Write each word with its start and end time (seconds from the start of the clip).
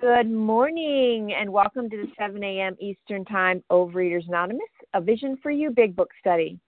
Good 0.00 0.30
morning 0.30 1.34
and 1.38 1.52
welcome 1.52 1.90
to 1.90 1.96
the 1.96 2.08
7 2.18 2.42
a.m. 2.42 2.76
Eastern 2.80 3.24
Time 3.24 3.62
Overeaters 3.70 4.26
Anonymous, 4.28 4.62
a 4.94 5.00
Vision 5.00 5.38
for 5.42 5.50
You 5.50 5.70
Big 5.70 5.94
Book 5.94 6.10
study. 6.18 6.58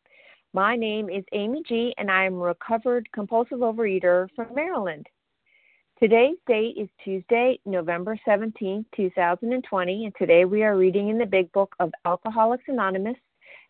My 0.53 0.77
name 0.77 1.09
is 1.09 1.25
Amy 1.33 1.63
G, 1.67 1.95
and 1.97 2.11
I 2.11 2.27
am 2.27 2.35
a 2.35 2.45
recovered 2.45 3.09
compulsive 3.13 3.61
overeater 3.61 4.29
from 4.37 4.55
Maryland. 4.55 5.07
Today's 5.99 6.37
date 6.47 6.77
is 6.77 6.89
Tuesday, 7.05 7.59
November 7.65 8.19
17, 8.25 8.85
2020, 8.95 10.05
and 10.05 10.15
today 10.19 10.45
we 10.45 10.63
are 10.63 10.77
reading 10.77 11.09
in 11.09 11.17
the 11.17 11.25
Big 11.25 11.51
Book 11.53 11.75
of 11.81 11.91
Alcoholics 12.05 12.65
Anonymous, 12.69 13.17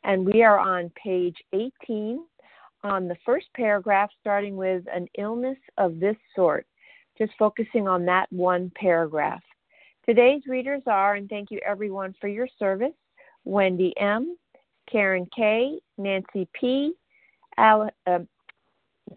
and 0.02 0.26
we 0.26 0.42
are 0.42 0.58
on 0.58 0.90
page 1.00 1.36
18 1.52 2.24
on 2.82 3.06
the 3.06 3.16
first 3.24 3.46
paragraph, 3.54 4.10
starting 4.20 4.56
with 4.56 4.82
an 4.92 5.06
illness 5.18 5.58
of 5.78 6.00
this 6.00 6.16
sort, 6.34 6.66
just 7.26 7.38
focusing 7.38 7.86
on 7.86 8.04
that 8.06 8.26
one 8.32 8.70
paragraph. 8.74 9.42
Today's 10.04 10.42
readers 10.46 10.82
are, 10.86 11.14
and 11.14 11.28
thank 11.28 11.50
you 11.50 11.60
everyone 11.64 12.14
for 12.20 12.28
your 12.28 12.48
service, 12.58 12.94
Wendy 13.44 13.94
M., 13.98 14.36
Karen 14.90 15.28
K., 15.34 15.78
Nancy 15.96 16.48
P., 16.52 16.94
Al, 17.56 17.88
uh, 18.06 18.18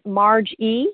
Marge 0.04 0.54
E., 0.58 0.86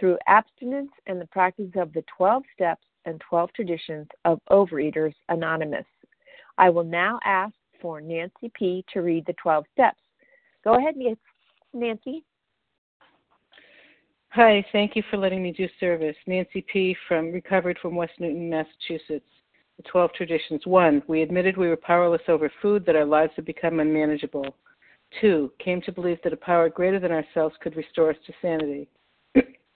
through 0.00 0.18
abstinence 0.26 0.90
and 1.06 1.20
the 1.20 1.26
practice 1.26 1.70
of 1.76 1.92
the 1.92 2.02
12 2.16 2.42
steps 2.54 2.86
and 3.04 3.20
12 3.28 3.52
traditions 3.52 4.08
of 4.24 4.40
Overeaters 4.50 5.14
Anonymous. 5.28 5.84
I 6.58 6.70
will 6.70 6.84
now 6.84 7.20
ask 7.24 7.54
for 7.80 8.00
Nancy 8.00 8.50
P. 8.54 8.84
to 8.92 9.00
read 9.00 9.24
the 9.26 9.34
12 9.34 9.64
steps. 9.72 10.00
Go 10.64 10.76
ahead, 10.76 10.94
Nancy. 11.72 12.24
Hi, 14.30 14.64
thank 14.72 14.96
you 14.96 15.02
for 15.10 15.16
letting 15.16 15.42
me 15.42 15.52
do 15.52 15.68
service. 15.78 16.16
Nancy 16.26 16.64
P. 16.72 16.96
from 17.08 17.32
Recovered 17.32 17.78
from 17.80 17.96
West 17.96 18.12
Newton, 18.18 18.48
Massachusetts. 18.48 19.26
The 19.76 19.82
12 19.90 20.12
traditions. 20.12 20.66
One, 20.66 21.02
we 21.08 21.22
admitted 21.22 21.56
we 21.56 21.68
were 21.68 21.76
powerless 21.76 22.22
over 22.28 22.52
food, 22.60 22.84
that 22.86 22.96
our 22.96 23.04
lives 23.06 23.32
had 23.36 23.46
become 23.46 23.80
unmanageable. 23.80 24.54
Two, 25.20 25.50
came 25.58 25.80
to 25.82 25.92
believe 25.92 26.18
that 26.22 26.34
a 26.34 26.36
power 26.36 26.68
greater 26.68 27.00
than 27.00 27.12
ourselves 27.12 27.56
could 27.60 27.76
restore 27.76 28.10
us 28.10 28.16
to 28.26 28.32
sanity. 28.42 28.88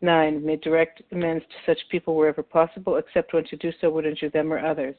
Nine, 0.00 0.44
made 0.44 0.60
direct 0.60 1.02
amends 1.10 1.44
to 1.46 1.56
such 1.66 1.88
people 1.90 2.14
wherever 2.14 2.42
possible, 2.42 2.96
except 2.96 3.32
when 3.32 3.44
to 3.44 3.56
do 3.56 3.72
so 3.80 3.90
would 3.90 4.06
injure 4.06 4.30
them 4.30 4.52
or 4.52 4.64
others. 4.64 4.94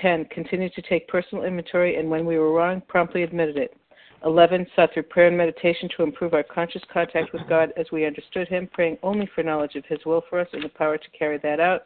Ten, 0.00 0.24
continued 0.26 0.72
to 0.74 0.82
take 0.82 1.08
personal 1.08 1.44
inventory 1.44 1.96
and 1.96 2.10
when 2.10 2.24
we 2.24 2.38
were 2.38 2.52
wrong, 2.52 2.82
promptly 2.88 3.22
admitted 3.22 3.56
it. 3.56 3.76
11. 4.24 4.66
Sought 4.74 4.92
through 4.92 5.02
prayer 5.04 5.28
and 5.28 5.36
meditation 5.36 5.88
to 5.96 6.02
improve 6.02 6.34
our 6.34 6.42
conscious 6.42 6.82
contact 6.92 7.32
with 7.32 7.46
God 7.48 7.72
as 7.76 7.86
we 7.92 8.06
understood 8.06 8.48
Him, 8.48 8.68
praying 8.72 8.98
only 9.02 9.28
for 9.34 9.42
knowledge 9.42 9.74
of 9.74 9.84
His 9.86 10.04
will 10.06 10.22
for 10.28 10.40
us 10.40 10.48
and 10.52 10.62
the 10.62 10.68
power 10.70 10.96
to 10.96 11.10
carry 11.10 11.38
that 11.38 11.60
out. 11.60 11.82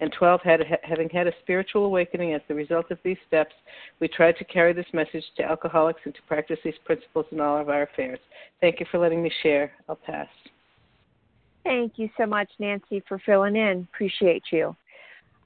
And 0.00 0.12
12. 0.12 0.40
Had, 0.42 0.60
having 0.82 1.10
had 1.10 1.26
a 1.26 1.32
spiritual 1.42 1.84
awakening 1.84 2.32
as 2.32 2.40
the 2.48 2.54
result 2.54 2.90
of 2.90 2.98
these 3.04 3.18
steps, 3.26 3.54
we 4.00 4.08
tried 4.08 4.36
to 4.36 4.44
carry 4.44 4.72
this 4.72 4.86
message 4.94 5.24
to 5.36 5.44
alcoholics 5.44 6.00
and 6.04 6.14
to 6.14 6.22
practice 6.22 6.58
these 6.64 6.78
principles 6.84 7.26
in 7.32 7.40
all 7.40 7.58
of 7.58 7.68
our 7.68 7.82
affairs. 7.82 8.18
Thank 8.60 8.80
you 8.80 8.86
for 8.90 8.98
letting 8.98 9.22
me 9.22 9.30
share. 9.42 9.72
I'll 9.88 9.96
pass. 9.96 10.28
Thank 11.64 11.94
you 11.96 12.08
so 12.16 12.26
much, 12.26 12.50
Nancy, 12.58 13.02
for 13.06 13.18
filling 13.24 13.56
in. 13.56 13.86
Appreciate 13.92 14.44
you. 14.50 14.74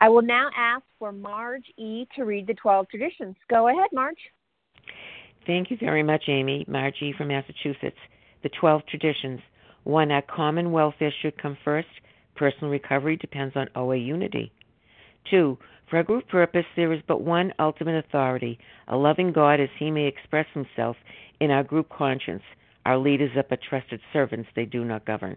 I 0.00 0.08
will 0.08 0.22
now 0.22 0.48
ask 0.56 0.84
for 0.98 1.12
Marge 1.12 1.64
E. 1.76 2.06
to 2.16 2.24
read 2.24 2.46
the 2.46 2.54
12 2.54 2.88
traditions. 2.88 3.36
Go 3.48 3.68
ahead, 3.68 3.90
Marge. 3.92 4.18
Thank 5.46 5.70
you 5.70 5.76
very 5.78 6.02
much, 6.02 6.24
Amy. 6.28 6.64
Marge 6.68 6.96
E. 7.02 7.14
from 7.16 7.28
Massachusetts. 7.28 7.98
The 8.42 8.50
12 8.60 8.82
traditions. 8.86 9.40
One, 9.84 10.10
our 10.10 10.22
common 10.22 10.72
welfare 10.72 11.12
should 11.22 11.40
come 11.40 11.56
first. 11.64 11.88
Personal 12.36 12.70
recovery 12.70 13.16
depends 13.16 13.54
on 13.56 13.68
OA 13.76 13.96
unity. 13.96 14.52
Two, 15.30 15.58
for 15.88 15.98
a 15.98 16.04
group 16.04 16.28
purpose, 16.28 16.64
there 16.76 16.92
is 16.92 17.00
but 17.06 17.20
one 17.20 17.52
ultimate 17.58 18.04
authority, 18.04 18.58
a 18.88 18.96
loving 18.96 19.32
God 19.32 19.60
as 19.60 19.68
he 19.78 19.90
may 19.90 20.06
express 20.06 20.46
himself 20.52 20.96
in 21.40 21.50
our 21.50 21.62
group 21.62 21.88
conscience. 21.88 22.42
Our 22.86 22.98
leaders 22.98 23.30
are 23.36 23.44
but 23.48 23.60
trusted 23.62 24.00
servants, 24.12 24.48
they 24.56 24.64
do 24.64 24.84
not 24.84 25.06
govern. 25.06 25.36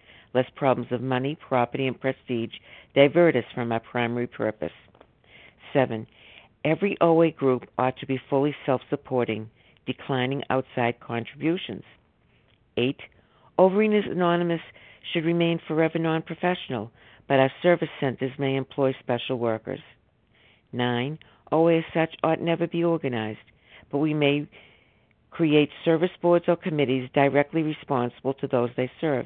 lest 0.33 0.55
problems 0.55 0.91
of 0.91 1.01
money, 1.01 1.37
property, 1.47 1.87
and 1.87 1.99
prestige 1.99 2.53
divert 2.95 3.35
us 3.35 3.43
from 3.53 3.71
our 3.71 3.79
primary 3.79 4.27
purpose. 4.27 4.71
Seven, 5.73 6.07
Every 6.63 6.95
OA 7.01 7.31
group 7.31 7.63
ought 7.77 7.97
to 7.97 8.05
be 8.05 8.21
fully 8.29 8.55
self 8.65 8.81
supporting, 8.89 9.49
declining 9.87 10.43
outside 10.49 10.99
contributions. 10.99 11.83
8. 12.77 12.97
Overeaters 13.57 14.09
Anonymous 14.11 14.61
should 15.11 15.25
remain 15.25 15.59
forever 15.67 15.97
non 15.97 16.21
professional, 16.21 16.91
but 17.27 17.39
our 17.39 17.51
service 17.63 17.89
centers 17.99 18.31
may 18.37 18.55
employ 18.55 18.93
special 18.99 19.39
workers. 19.39 19.79
9. 20.71 21.17
OA 21.51 21.79
as 21.79 21.83
such 21.93 22.15
ought 22.23 22.39
never 22.39 22.67
be 22.67 22.83
organized, 22.83 23.39
but 23.91 23.97
we 23.97 24.13
may 24.13 24.47
create 25.31 25.69
service 25.83 26.11
boards 26.21 26.45
or 26.47 26.55
committees 26.55 27.09
directly 27.13 27.63
responsible 27.63 28.35
to 28.35 28.47
those 28.47 28.69
they 28.77 28.91
serve. 29.01 29.25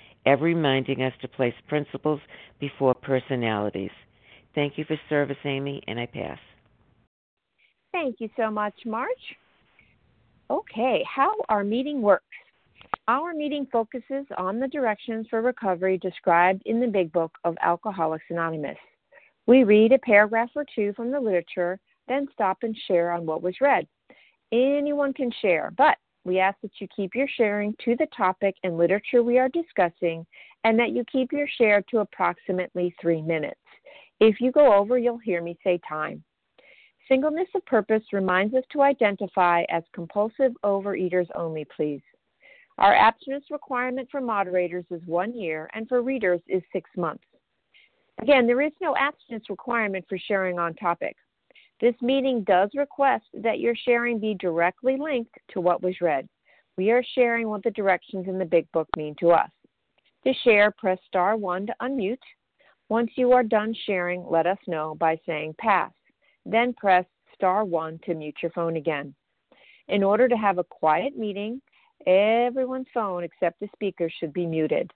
ever 0.25 0.45
reminding 0.45 1.01
us 1.01 1.13
to 1.21 1.27
place 1.27 1.53
principles 1.67 2.19
before 2.59 2.93
personalities. 2.93 3.91
Thank 4.53 4.77
you 4.77 4.85
for 4.85 4.99
service, 5.09 5.37
Amy, 5.45 5.81
and 5.87 5.99
I 5.99 6.05
pass. 6.05 6.39
Thank 7.91 8.17
you 8.19 8.29
so 8.37 8.49
much, 8.49 8.73
Marge. 8.85 9.09
Okay, 10.49 11.03
how 11.13 11.33
our 11.49 11.63
meeting 11.63 12.01
works. 12.01 12.25
Our 13.07 13.33
meeting 13.33 13.67
focuses 13.71 14.25
on 14.37 14.59
the 14.59 14.67
directions 14.67 15.27
for 15.29 15.41
recovery 15.41 15.97
described 15.97 16.61
in 16.65 16.79
the 16.79 16.87
Big 16.87 17.11
Book 17.11 17.31
of 17.43 17.57
Alcoholics 17.61 18.25
Anonymous. 18.29 18.77
We 19.47 19.63
read 19.63 19.91
a 19.91 19.99
paragraph 19.99 20.49
or 20.55 20.65
two 20.75 20.93
from 20.93 21.11
the 21.11 21.19
literature, 21.19 21.79
then 22.07 22.27
stop 22.33 22.59
and 22.61 22.77
share 22.87 23.11
on 23.11 23.25
what 23.25 23.41
was 23.41 23.55
read. 23.59 23.87
Anyone 24.51 25.13
can 25.13 25.31
share, 25.41 25.73
but 25.77 25.97
we 26.23 26.39
ask 26.39 26.57
that 26.61 26.71
you 26.79 26.87
keep 26.95 27.15
your 27.15 27.27
sharing 27.27 27.75
to 27.83 27.95
the 27.97 28.07
topic 28.15 28.55
and 28.63 28.77
literature 28.77 29.23
we 29.23 29.39
are 29.39 29.49
discussing 29.49 30.25
and 30.63 30.77
that 30.77 30.91
you 30.91 31.03
keep 31.11 31.31
your 31.31 31.47
share 31.57 31.81
to 31.89 31.99
approximately 31.99 32.93
three 33.01 33.21
minutes. 33.21 33.59
If 34.19 34.39
you 34.39 34.51
go 34.51 34.73
over, 34.73 34.97
you'll 34.97 35.17
hear 35.17 35.41
me 35.41 35.57
say 35.63 35.79
time. 35.87 36.23
Singleness 37.07 37.47
of 37.55 37.65
purpose 37.65 38.03
reminds 38.13 38.53
us 38.53 38.63
to 38.71 38.83
identify 38.83 39.63
as 39.69 39.83
compulsive 39.93 40.53
overeaters 40.63 41.27
only, 41.35 41.65
please. 41.75 42.01
Our 42.77 42.95
abstinence 42.95 43.45
requirement 43.49 44.07
for 44.11 44.21
moderators 44.21 44.85
is 44.91 45.01
one 45.05 45.37
year 45.37 45.69
and 45.73 45.87
for 45.89 46.01
readers 46.01 46.41
is 46.47 46.61
six 46.71 46.89
months. 46.95 47.23
Again, 48.21 48.45
there 48.45 48.61
is 48.61 48.71
no 48.79 48.95
abstinence 48.95 49.49
requirement 49.49 50.05
for 50.07 50.17
sharing 50.17 50.59
on 50.59 50.75
topic. 50.75 51.15
This 51.81 51.95
meeting 51.99 52.43
does 52.43 52.69
request 52.75 53.25
that 53.33 53.59
your 53.59 53.73
sharing 53.75 54.19
be 54.19 54.35
directly 54.35 54.97
linked 54.97 55.33
to 55.49 55.59
what 55.59 55.81
was 55.81 55.99
read. 55.99 56.29
We 56.77 56.91
are 56.91 57.03
sharing 57.15 57.49
what 57.49 57.63
the 57.63 57.71
directions 57.71 58.27
in 58.27 58.37
the 58.37 58.45
Big 58.45 58.71
Book 58.71 58.87
mean 58.95 59.15
to 59.19 59.31
us. 59.31 59.49
To 60.25 60.33
share, 60.43 60.69
press 60.77 60.99
star 61.07 61.35
1 61.35 61.65
to 61.65 61.75
unmute. 61.81 62.17
Once 62.89 63.09
you 63.15 63.31
are 63.31 63.43
done 63.43 63.73
sharing, 63.87 64.23
let 64.29 64.45
us 64.45 64.59
know 64.67 64.95
by 64.99 65.19
saying 65.25 65.55
pass. 65.57 65.91
Then 66.45 66.73
press 66.73 67.05
star 67.33 67.65
1 67.65 67.99
to 68.05 68.13
mute 68.13 68.37
your 68.43 68.51
phone 68.51 68.77
again. 68.77 69.15
In 69.87 70.03
order 70.03 70.27
to 70.27 70.37
have 70.37 70.59
a 70.59 70.63
quiet 70.63 71.17
meeting, 71.17 71.61
everyone's 72.05 72.87
phone 72.93 73.23
except 73.23 73.59
the 73.59 73.69
speaker 73.73 74.07
should 74.07 74.33
be 74.33 74.45
muted. 74.45 74.91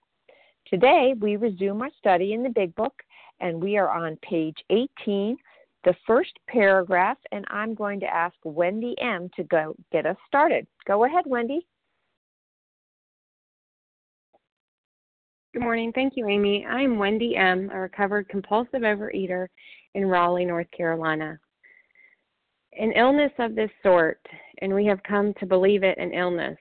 Today, 0.67 1.15
we 1.19 1.35
resume 1.35 1.81
our 1.81 1.91
study 1.97 2.33
in 2.33 2.43
the 2.43 2.49
Big 2.49 2.75
Book, 2.75 2.93
and 3.39 3.61
we 3.61 3.75
are 3.75 3.89
on 3.89 4.17
page 4.17 4.57
18 4.69 5.35
the 5.85 5.95
first 6.05 6.31
paragraph, 6.49 7.17
and 7.31 7.45
I'm 7.49 7.75
going 7.75 7.99
to 8.01 8.07
ask 8.07 8.35
Wendy 8.43 8.95
M. 8.99 9.29
to 9.35 9.43
go 9.43 9.75
get 9.91 10.05
us 10.05 10.17
started. 10.27 10.65
Go 10.87 11.05
ahead, 11.05 11.25
Wendy. 11.27 11.65
Good 15.53 15.61
morning. 15.61 15.93
Thank 15.93 16.13
you, 16.17 16.27
Amy. 16.27 16.65
I'm 16.65 16.97
Wendy 16.97 17.37
M., 17.37 17.69
a 17.71 17.79
recovered 17.79 18.27
compulsive 18.27 18.81
overeater 18.81 19.47
in 19.93 20.07
Raleigh, 20.07 20.43
North 20.43 20.67
Carolina. 20.75 21.39
An 22.77 22.91
illness 22.91 23.31
of 23.39 23.55
this 23.55 23.71
sort, 23.81 24.19
and 24.61 24.73
we 24.73 24.85
have 24.87 25.01
come 25.03 25.33
to 25.39 25.45
believe 25.45 25.83
it 25.83 25.97
an 25.97 26.13
illness, 26.13 26.57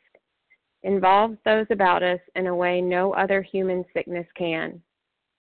involves 0.85 1.39
those 1.45 1.67
about 1.71 2.03
us 2.03 2.21
in 2.37 2.47
a 2.47 2.55
way 2.55 2.81
no 2.81 3.15
other 3.15 3.43
human 3.43 3.85
sickness 3.95 4.27
can. 4.37 4.81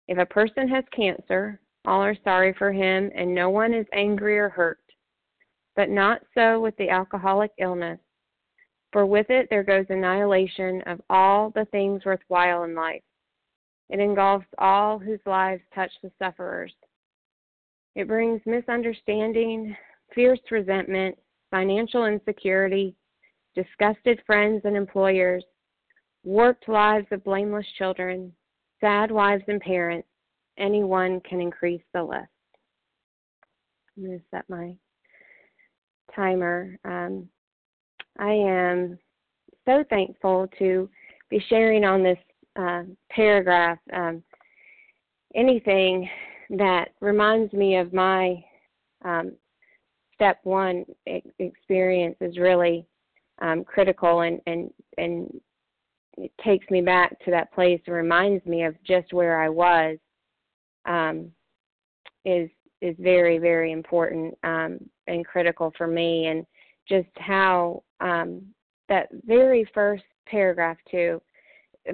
If 0.08 0.18
a 0.18 0.24
person 0.24 0.68
has 0.68 0.84
cancer, 0.94 1.60
all 1.86 2.02
are 2.02 2.16
sorry 2.24 2.52
for 2.52 2.72
him, 2.72 3.10
and 3.14 3.34
no 3.34 3.48
one 3.48 3.72
is 3.72 3.86
angry 3.92 4.38
or 4.38 4.48
hurt. 4.48 4.80
But 5.76 5.88
not 5.88 6.22
so 6.34 6.60
with 6.60 6.76
the 6.76 6.90
alcoholic 6.90 7.52
illness, 7.58 8.00
for 8.92 9.06
with 9.06 9.30
it 9.30 9.48
there 9.50 9.62
goes 9.62 9.86
annihilation 9.88 10.82
of 10.82 11.00
all 11.10 11.50
the 11.50 11.66
things 11.66 12.04
worthwhile 12.04 12.64
in 12.64 12.74
life. 12.74 13.02
It 13.88 14.00
engulfs 14.00 14.46
all 14.58 14.98
whose 14.98 15.20
lives 15.26 15.62
touch 15.74 15.92
the 16.02 16.10
sufferers. 16.18 16.72
It 17.94 18.08
brings 18.08 18.40
misunderstanding, 18.46 19.76
fierce 20.14 20.40
resentment, 20.50 21.16
financial 21.50 22.06
insecurity, 22.06 22.96
disgusted 23.54 24.20
friends 24.26 24.62
and 24.64 24.76
employers, 24.76 25.44
warped 26.24 26.68
lives 26.68 27.06
of 27.10 27.24
blameless 27.24 27.66
children, 27.78 28.32
sad 28.80 29.10
wives 29.10 29.44
and 29.48 29.60
parents, 29.60 30.08
anyone 30.58 31.20
can 31.20 31.40
increase 31.40 31.82
the 31.92 32.02
list. 32.02 32.28
I'm 33.96 34.04
going 34.04 34.18
to 34.18 34.24
set 34.30 34.48
my 34.48 34.74
timer. 36.14 36.78
Um, 36.84 37.28
I 38.18 38.32
am 38.32 38.98
so 39.64 39.84
thankful 39.90 40.48
to 40.58 40.88
be 41.30 41.42
sharing 41.48 41.84
on 41.84 42.02
this 42.02 42.18
uh, 42.56 42.82
paragraph. 43.10 43.78
Um, 43.92 44.22
anything 45.34 46.08
that 46.50 46.90
reminds 47.00 47.52
me 47.52 47.76
of 47.76 47.92
my 47.92 48.42
um, 49.04 49.32
step 50.14 50.38
one 50.44 50.84
experience 51.38 52.16
is 52.20 52.38
really 52.38 52.86
um, 53.42 53.64
critical 53.64 54.20
and, 54.20 54.40
and, 54.46 54.70
and 54.96 55.40
it 56.16 56.32
takes 56.42 56.68
me 56.70 56.80
back 56.80 57.18
to 57.24 57.30
that 57.30 57.52
place 57.52 57.80
and 57.86 57.94
reminds 57.94 58.44
me 58.46 58.64
of 58.64 58.74
just 58.82 59.12
where 59.12 59.40
I 59.42 59.50
was 59.50 59.98
um, 60.86 61.30
is 62.24 62.48
is 62.82 62.94
very 62.98 63.38
very 63.38 63.72
important 63.72 64.36
um, 64.44 64.78
and 65.06 65.24
critical 65.26 65.72
for 65.76 65.86
me, 65.86 66.26
and 66.26 66.46
just 66.88 67.08
how 67.16 67.82
um, 68.00 68.42
that 68.88 69.08
very 69.24 69.68
first 69.74 70.04
paragraph 70.26 70.76
too 70.90 71.20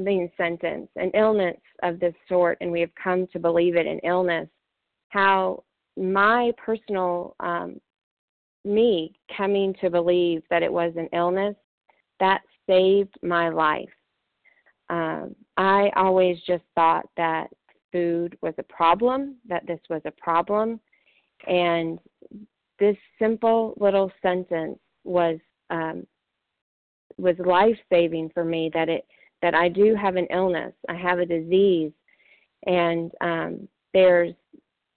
means 0.00 0.30
sentence 0.36 0.88
an 0.96 1.10
illness 1.14 1.60
of 1.82 2.00
this 2.00 2.14
sort, 2.28 2.58
and 2.60 2.70
we 2.72 2.80
have 2.80 2.94
come 3.02 3.26
to 3.28 3.38
believe 3.38 3.76
it 3.76 3.86
an 3.86 4.00
illness. 4.04 4.48
How 5.08 5.64
my 5.96 6.52
personal 6.56 7.36
um, 7.40 7.78
me 8.64 9.12
coming 9.36 9.74
to 9.80 9.90
believe 9.90 10.42
that 10.50 10.62
it 10.62 10.72
was 10.72 10.92
an 10.96 11.08
illness 11.12 11.56
that 12.20 12.42
saved 12.68 13.14
my 13.22 13.48
life. 13.48 13.88
Um, 14.88 15.34
I 15.56 15.90
always 15.96 16.38
just 16.46 16.64
thought 16.74 17.08
that 17.16 17.48
food 17.92 18.36
was 18.40 18.54
a 18.58 18.62
problem, 18.64 19.36
that 19.48 19.66
this 19.66 19.80
was 19.88 20.02
a 20.04 20.10
problem. 20.12 20.80
And 21.46 21.98
this 22.78 22.96
simple 23.18 23.74
little 23.78 24.10
sentence 24.22 24.78
was 25.04 25.38
um, 25.70 26.06
was 27.18 27.36
life 27.38 27.78
saving 27.90 28.30
for 28.34 28.44
me. 28.44 28.70
That 28.74 28.88
it 28.88 29.06
that 29.42 29.54
I 29.54 29.68
do 29.68 29.94
have 29.94 30.16
an 30.16 30.26
illness, 30.30 30.72
I 30.88 30.94
have 30.94 31.18
a 31.18 31.26
disease, 31.26 31.92
and 32.66 33.12
um, 33.20 33.68
there's 33.92 34.34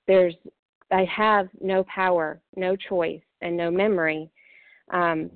there's 0.07 0.35
I 0.91 1.05
have 1.05 1.49
no 1.61 1.83
power, 1.83 2.41
no 2.55 2.75
choice, 2.75 3.21
and 3.41 3.57
no 3.57 3.71
memory. 3.71 4.29
Um, 4.91 5.29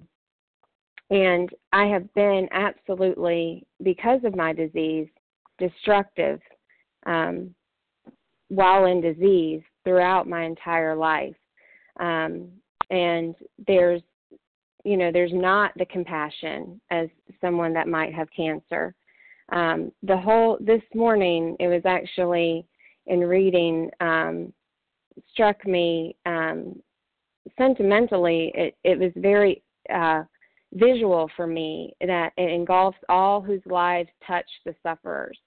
and 1.09 1.49
I 1.73 1.85
have 1.87 2.13
been 2.13 2.47
absolutely, 2.51 3.65
because 3.81 4.23
of 4.23 4.35
my 4.35 4.53
disease, 4.53 5.07
destructive 5.57 6.39
um, 7.09 7.55
while 8.49 8.85
in 8.85 9.01
disease 9.01 9.61
throughout 9.83 10.27
my 10.27 10.43
entire 10.45 10.95
life. 10.95 11.39
Um, 11.99 12.49
and 12.89 13.35
there's, 13.67 14.01
you 14.83 14.97
know, 14.97 15.11
there's 15.11 15.33
not 15.33 15.71
the 15.75 15.85
compassion 15.85 16.79
as 16.89 17.07
someone 17.41 17.73
that 17.73 17.87
might 17.87 18.13
have 18.13 18.27
cancer. 18.35 18.95
Um, 19.51 19.91
the 20.03 20.17
whole 20.25 20.57
this 20.61 20.85
morning, 20.93 21.55
it 21.59 21.67
was 21.67 21.81
actually 21.85 22.65
in 23.07 23.19
reading 23.21 23.89
um, 23.99 24.53
struck 25.31 25.65
me 25.65 26.15
um, 26.25 26.81
sentimentally. 27.57 28.51
It, 28.53 28.75
it 28.83 28.97
was 28.99 29.11
very 29.15 29.63
uh, 30.01 30.23
visual 30.73 31.29
for 31.35 31.47
me 31.47 31.93
that 31.99 32.31
it 32.37 32.49
engulfs 32.51 32.99
all 33.09 33.41
whose 33.41 33.65
lives 33.65 34.09
touch 34.25 34.49
the 34.65 34.75
sufferers 34.83 35.37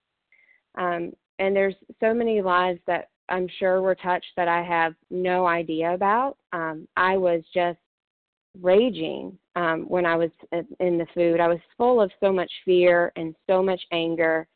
Um, 0.76 1.12
and 1.38 1.54
there's 1.54 1.74
so 2.00 2.14
many 2.14 2.42
lives 2.42 2.80
that 2.86 3.08
I'm 3.28 3.48
sure 3.58 3.80
were 3.80 3.94
touched 3.94 4.32
that 4.36 4.48
I 4.48 4.62
have 4.62 4.94
no 5.10 5.46
idea 5.46 5.94
about. 5.94 6.36
Um, 6.52 6.86
I 6.96 7.16
was 7.16 7.42
just 7.54 7.78
raging 8.60 9.38
um, 9.56 9.84
when 9.88 10.04
I 10.04 10.16
was 10.16 10.30
in 10.52 10.98
the 10.98 11.06
food. 11.14 11.40
I 11.40 11.48
was 11.48 11.60
full 11.76 12.00
of 12.00 12.10
so 12.20 12.32
much 12.32 12.50
fear 12.64 13.12
and 13.16 13.34
so 13.48 13.62
much 13.62 13.80
anger, 13.92 14.46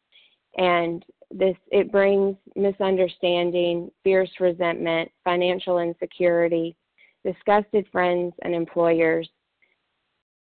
and 0.58 1.04
this 1.30 1.56
it 1.70 1.90
brings 1.90 2.36
misunderstanding, 2.54 3.90
fierce 4.04 4.30
resentment, 4.38 5.10
financial 5.24 5.78
insecurity, 5.78 6.76
disgusted 7.24 7.86
friends 7.90 8.34
and 8.42 8.54
employers, 8.54 9.28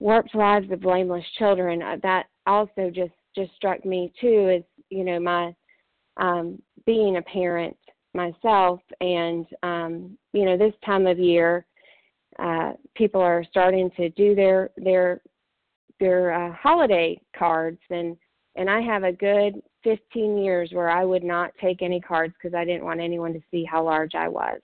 warped 0.01 0.35
lives 0.35 0.71
of 0.71 0.81
blameless 0.81 1.25
children. 1.39 1.83
Uh, 1.83 1.97
that 2.03 2.27
also 2.47 2.91
just 2.91 3.13
just 3.37 3.55
struck 3.57 3.85
me 3.85 4.13
too. 4.21 4.49
Is 4.49 4.65
you 4.89 5.05
know 5.05 5.21
my 5.21 5.55
um, 6.17 6.61
being 6.87 7.17
a 7.17 7.23
parent 7.23 7.77
myself, 8.15 8.81
and 9.01 9.47
um, 9.63 10.19
you 10.33 10.45
know 10.45 10.57
this 10.57 10.75
time 10.85 11.07
of 11.07 11.19
year, 11.19 11.65
uh, 12.39 12.73
people 12.95 13.21
are 13.21 13.45
starting 13.49 13.91
to 13.97 14.09
do 14.11 14.35
their 14.35 14.71
their 14.77 15.21
their 16.01 16.33
uh, 16.33 16.53
holiday 16.55 17.21
cards, 17.37 17.81
and 17.91 18.17
and 18.57 18.69
I 18.69 18.81
have 18.81 19.05
a 19.05 19.13
good 19.13 19.63
15 19.85 20.39
years 20.39 20.71
where 20.73 20.91
I 20.91 21.05
would 21.05 21.25
not 21.25 21.53
take 21.61 21.83
any 21.83 22.01
cards 22.01 22.35
because 22.41 22.55
I 22.55 22.65
didn't 22.65 22.85
want 22.85 23.01
anyone 23.01 23.33
to 23.33 23.41
see 23.51 23.65
how 23.65 23.85
large 23.85 24.15
I 24.15 24.29
was. 24.29 24.61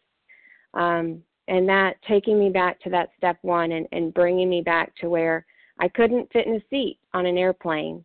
Um, 0.74 1.22
and 1.48 1.68
that 1.68 1.96
taking 2.06 2.38
me 2.38 2.50
back 2.50 2.78
to 2.80 2.90
that 2.90 3.08
step 3.16 3.38
one 3.42 3.72
and, 3.72 3.86
and 3.92 4.12
bringing 4.12 4.50
me 4.50 4.60
back 4.60 4.94
to 4.96 5.08
where 5.08 5.46
I 5.80 5.88
couldn't 5.88 6.30
fit 6.32 6.46
in 6.46 6.56
a 6.56 6.62
seat 6.68 6.98
on 7.14 7.24
an 7.24 7.38
airplane. 7.38 8.04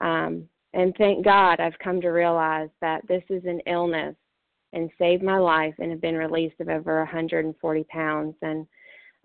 Um, 0.00 0.48
and 0.74 0.94
thank 0.98 1.24
God 1.24 1.60
I've 1.60 1.78
come 1.78 2.00
to 2.00 2.08
realize 2.08 2.68
that 2.80 3.06
this 3.08 3.22
is 3.30 3.44
an 3.44 3.60
illness 3.66 4.14
and 4.72 4.90
saved 4.98 5.22
my 5.22 5.38
life 5.38 5.74
and 5.78 5.90
have 5.90 6.00
been 6.00 6.16
released 6.16 6.60
of 6.60 6.68
over 6.68 6.98
140 6.98 7.84
pounds. 7.84 8.34
And 8.42 8.66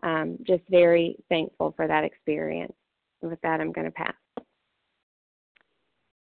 um, 0.04 0.38
just 0.48 0.64
very 0.70 1.16
thankful 1.30 1.74
for 1.76 1.88
that 1.88 2.04
experience. 2.04 2.74
With 3.22 3.40
that, 3.42 3.62
I'm 3.62 3.72
going 3.72 3.86
to 3.86 3.92
pass. 3.92 4.14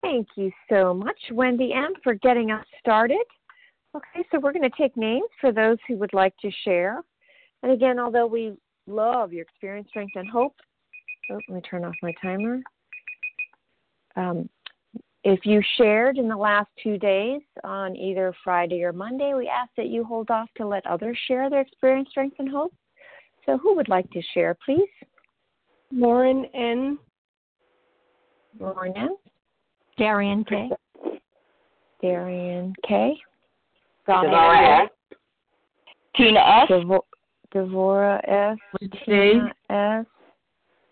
Thank 0.03 0.27
you 0.35 0.51
so 0.69 0.93
much, 0.93 1.17
Wendy 1.31 1.73
M., 1.73 1.93
for 2.03 2.13
getting 2.15 2.51
us 2.51 2.65
started. 2.79 3.25
Okay, 3.95 4.27
so 4.29 4.39
we're 4.39 4.51
going 4.51 4.69
to 4.69 4.77
take 4.77 4.95
names 4.95 5.29
for 5.41 5.51
those 5.51 5.77
who 5.87 5.95
would 5.97 6.13
like 6.13 6.35
to 6.41 6.51
share. 6.63 7.01
And 7.63 7.71
again, 7.71 7.97
although 7.97 8.27
we 8.27 8.53
love 8.85 9.33
your 9.33 9.41
experience, 9.41 9.87
strength, 9.89 10.15
and 10.15 10.29
hope, 10.29 10.53
oh, 11.31 11.39
let 11.47 11.55
me 11.55 11.61
turn 11.61 11.85
off 11.85 11.95
my 12.03 12.13
timer. 12.21 12.59
Um, 14.15 14.47
if 15.25 15.39
you 15.43 15.59
shared 15.75 16.19
in 16.19 16.29
the 16.29 16.37
last 16.37 16.69
two 16.81 16.99
days 16.99 17.41
on 17.63 17.95
either 17.95 18.31
Friday 18.43 18.83
or 18.83 18.93
Monday, 18.93 19.33
we 19.33 19.47
ask 19.47 19.71
that 19.75 19.87
you 19.87 20.03
hold 20.03 20.29
off 20.29 20.47
to 20.55 20.67
let 20.67 20.85
others 20.85 21.17
share 21.27 21.49
their 21.49 21.61
experience, 21.61 22.09
strength, 22.11 22.35
and 22.37 22.47
hope. 22.47 22.71
So, 23.47 23.57
who 23.57 23.75
would 23.75 23.89
like 23.89 24.09
to 24.11 24.21
share, 24.35 24.55
please? 24.63 24.87
Lauren 25.91 26.45
N. 26.53 26.99
Lauren 28.59 28.93
N. 28.95 29.17
Darian 29.97 30.43
K. 30.45 30.69
Darian 32.03 32.73
K. 32.87 33.17
Devora 34.07 34.85
S. 34.85 34.89
Tina 36.15 36.39
S. 36.39 36.69
Devo- 36.69 37.01
Devora 37.51 38.19
S. 38.27 38.57
Tina 39.03 39.51
S. 39.71 40.05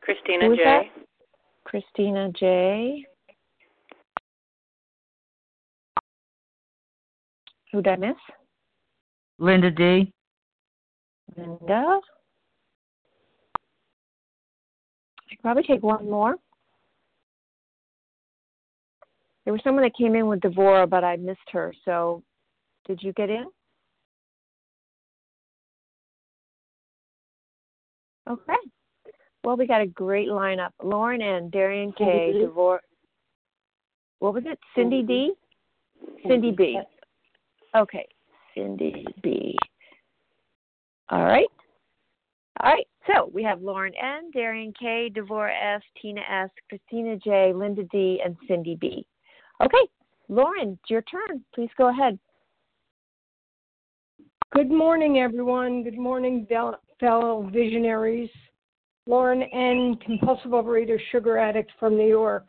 Christina 0.01 0.55
J. 0.55 0.91
Christina 1.65 2.31
J. 2.31 3.05
Who 7.74 7.82
did 7.82 7.94
I 7.94 7.96
miss? 7.96 8.15
Linda 9.39 9.72
D. 9.72 10.13
Linda. 11.36 12.00
I 15.18 15.30
could 15.30 15.42
probably 15.42 15.63
take 15.63 15.82
one 15.82 16.08
more. 16.08 16.36
There 19.44 19.51
was 19.51 19.62
someone 19.63 19.84
that 19.84 19.98
came 19.98 20.13
in 20.15 20.27
with 20.27 20.39
Devora, 20.42 20.88
but 20.88 21.03
I 21.03 21.18
missed 21.18 21.39
her. 21.51 21.74
So, 21.84 22.22
did 22.86 23.01
you 23.01 23.12
get 23.13 23.32
in? 23.32 23.46
Okay. 28.30 28.53
Well, 29.44 29.58
we 29.58 29.65
got 29.65 29.82
a 29.82 29.88
great 29.88 30.30
lineup. 30.30 30.70
Lauren 30.82 31.24
N, 31.24 31.50
Darian 31.50 31.92
K, 31.98 32.34
Devora. 32.36 32.77
What 34.20 34.36
was 34.36 34.44
it? 34.46 34.60
Cindy 34.75 35.01
D? 35.01 35.34
Cindy 36.25 36.51
B. 36.51 36.80
Okay. 37.75 38.08
Cindy 38.56 39.06
B. 39.22 39.58
All 41.10 41.24
right. 41.24 41.48
All 42.62 42.72
right. 42.72 42.88
So 43.08 43.30
we 43.34 43.44
have 43.44 43.62
Lauren 43.62 43.94
N, 44.01 44.32
Darian 44.32 44.74
K, 44.80 45.12
Devora 45.13 45.51
S, 45.75 45.82
Tina 46.01 46.22
S, 46.30 46.50
Christina 46.70 47.18
J, 47.18 47.51
Linda 47.53 47.84
D, 47.92 48.22
and 48.24 48.38
Cindy 48.48 48.77
B. 48.80 49.06
Okay. 49.62 49.88
Lauren, 50.30 50.77
it's 50.82 50.89
your 50.89 51.01
turn. 51.03 51.44
Please 51.53 51.70
go 51.77 51.89
ahead. 51.89 52.18
Good 54.53 54.72
morning, 54.72 55.20
everyone. 55.20 55.84
Good 55.84 55.98
morning, 55.98 56.48
fellow 57.00 57.50
visionaries. 57.51 58.30
Lauren 59.06 59.44
N., 59.44 59.98
compulsive 60.06 60.51
overeater, 60.51 60.98
sugar 61.12 61.38
addict 61.38 61.72
from 61.80 61.98
New 61.98 62.08
York. 62.08 62.48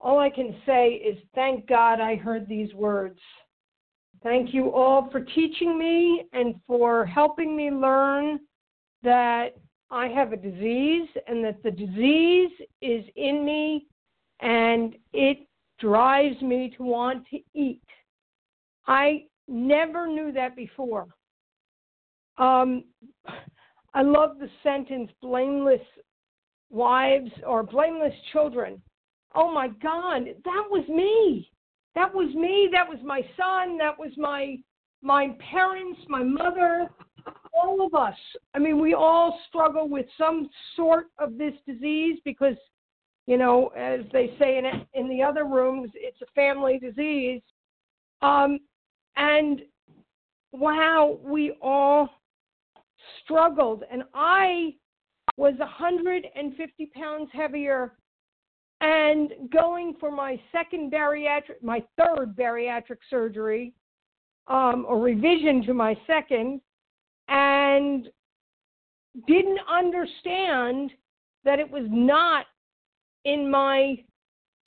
All 0.00 0.18
I 0.18 0.28
can 0.28 0.54
say 0.66 0.94
is 0.94 1.16
thank 1.34 1.66
God 1.66 2.00
I 2.00 2.16
heard 2.16 2.46
these 2.46 2.74
words. 2.74 3.18
Thank 4.24 4.54
you 4.54 4.72
all 4.72 5.10
for 5.10 5.20
teaching 5.20 5.78
me 5.78 6.24
and 6.32 6.54
for 6.66 7.04
helping 7.04 7.54
me 7.54 7.70
learn 7.70 8.40
that 9.02 9.50
I 9.90 10.08
have 10.08 10.32
a 10.32 10.36
disease 10.36 11.08
and 11.26 11.44
that 11.44 11.62
the 11.62 11.70
disease 11.70 12.50
is 12.80 13.04
in 13.16 13.44
me 13.44 13.86
and 14.40 14.96
it 15.12 15.46
drives 15.78 16.40
me 16.40 16.74
to 16.78 16.82
want 16.82 17.26
to 17.32 17.38
eat. 17.54 17.82
I 18.86 19.24
never 19.46 20.06
knew 20.06 20.32
that 20.32 20.56
before. 20.56 21.06
Um, 22.38 22.84
I 23.92 24.00
love 24.00 24.38
the 24.40 24.48
sentence 24.62 25.10
blameless 25.20 25.82
wives 26.70 27.30
or 27.46 27.62
blameless 27.62 28.14
children. 28.32 28.80
Oh 29.34 29.52
my 29.52 29.68
God, 29.68 30.24
that 30.44 30.64
was 30.70 30.88
me. 30.88 31.50
That 31.94 32.12
was 32.12 32.34
me. 32.34 32.68
That 32.72 32.88
was 32.88 32.98
my 33.04 33.20
son. 33.36 33.78
That 33.78 33.98
was 33.98 34.12
my 34.16 34.56
my 35.02 35.36
parents, 35.50 36.00
my 36.08 36.22
mother, 36.22 36.88
all 37.52 37.84
of 37.86 37.94
us. 37.94 38.16
I 38.54 38.58
mean, 38.58 38.80
we 38.80 38.94
all 38.94 39.38
struggle 39.48 39.86
with 39.88 40.06
some 40.16 40.48
sort 40.76 41.08
of 41.18 41.36
this 41.36 41.52
disease 41.66 42.18
because, 42.24 42.56
you 43.26 43.36
know, 43.36 43.68
as 43.76 44.00
they 44.12 44.34
say 44.38 44.58
in 44.58 44.64
in 44.94 45.08
the 45.08 45.22
other 45.22 45.44
rooms, 45.44 45.90
it's 45.94 46.20
a 46.22 46.26
family 46.34 46.78
disease. 46.78 47.42
Um, 48.22 48.58
and 49.16 49.62
wow, 50.52 51.18
we 51.22 51.56
all 51.60 52.08
struggled. 53.22 53.84
And 53.90 54.02
I 54.14 54.74
was 55.36 55.54
150 55.58 56.86
pounds 56.94 57.28
heavier 57.32 57.92
and 58.84 59.32
going 59.50 59.94
for 59.98 60.10
my 60.10 60.38
second 60.52 60.92
bariatric, 60.92 61.62
my 61.62 61.82
third 61.96 62.36
bariatric 62.36 62.98
surgery, 63.08 63.72
um, 64.46 64.84
or 64.86 65.00
revision 65.00 65.62
to 65.64 65.72
my 65.72 65.96
second, 66.06 66.60
and 67.28 68.08
didn't 69.26 69.60
understand 69.70 70.90
that 71.44 71.58
it 71.58 71.70
was 71.70 71.86
not 71.88 72.44
in 73.24 73.50
my 73.50 73.96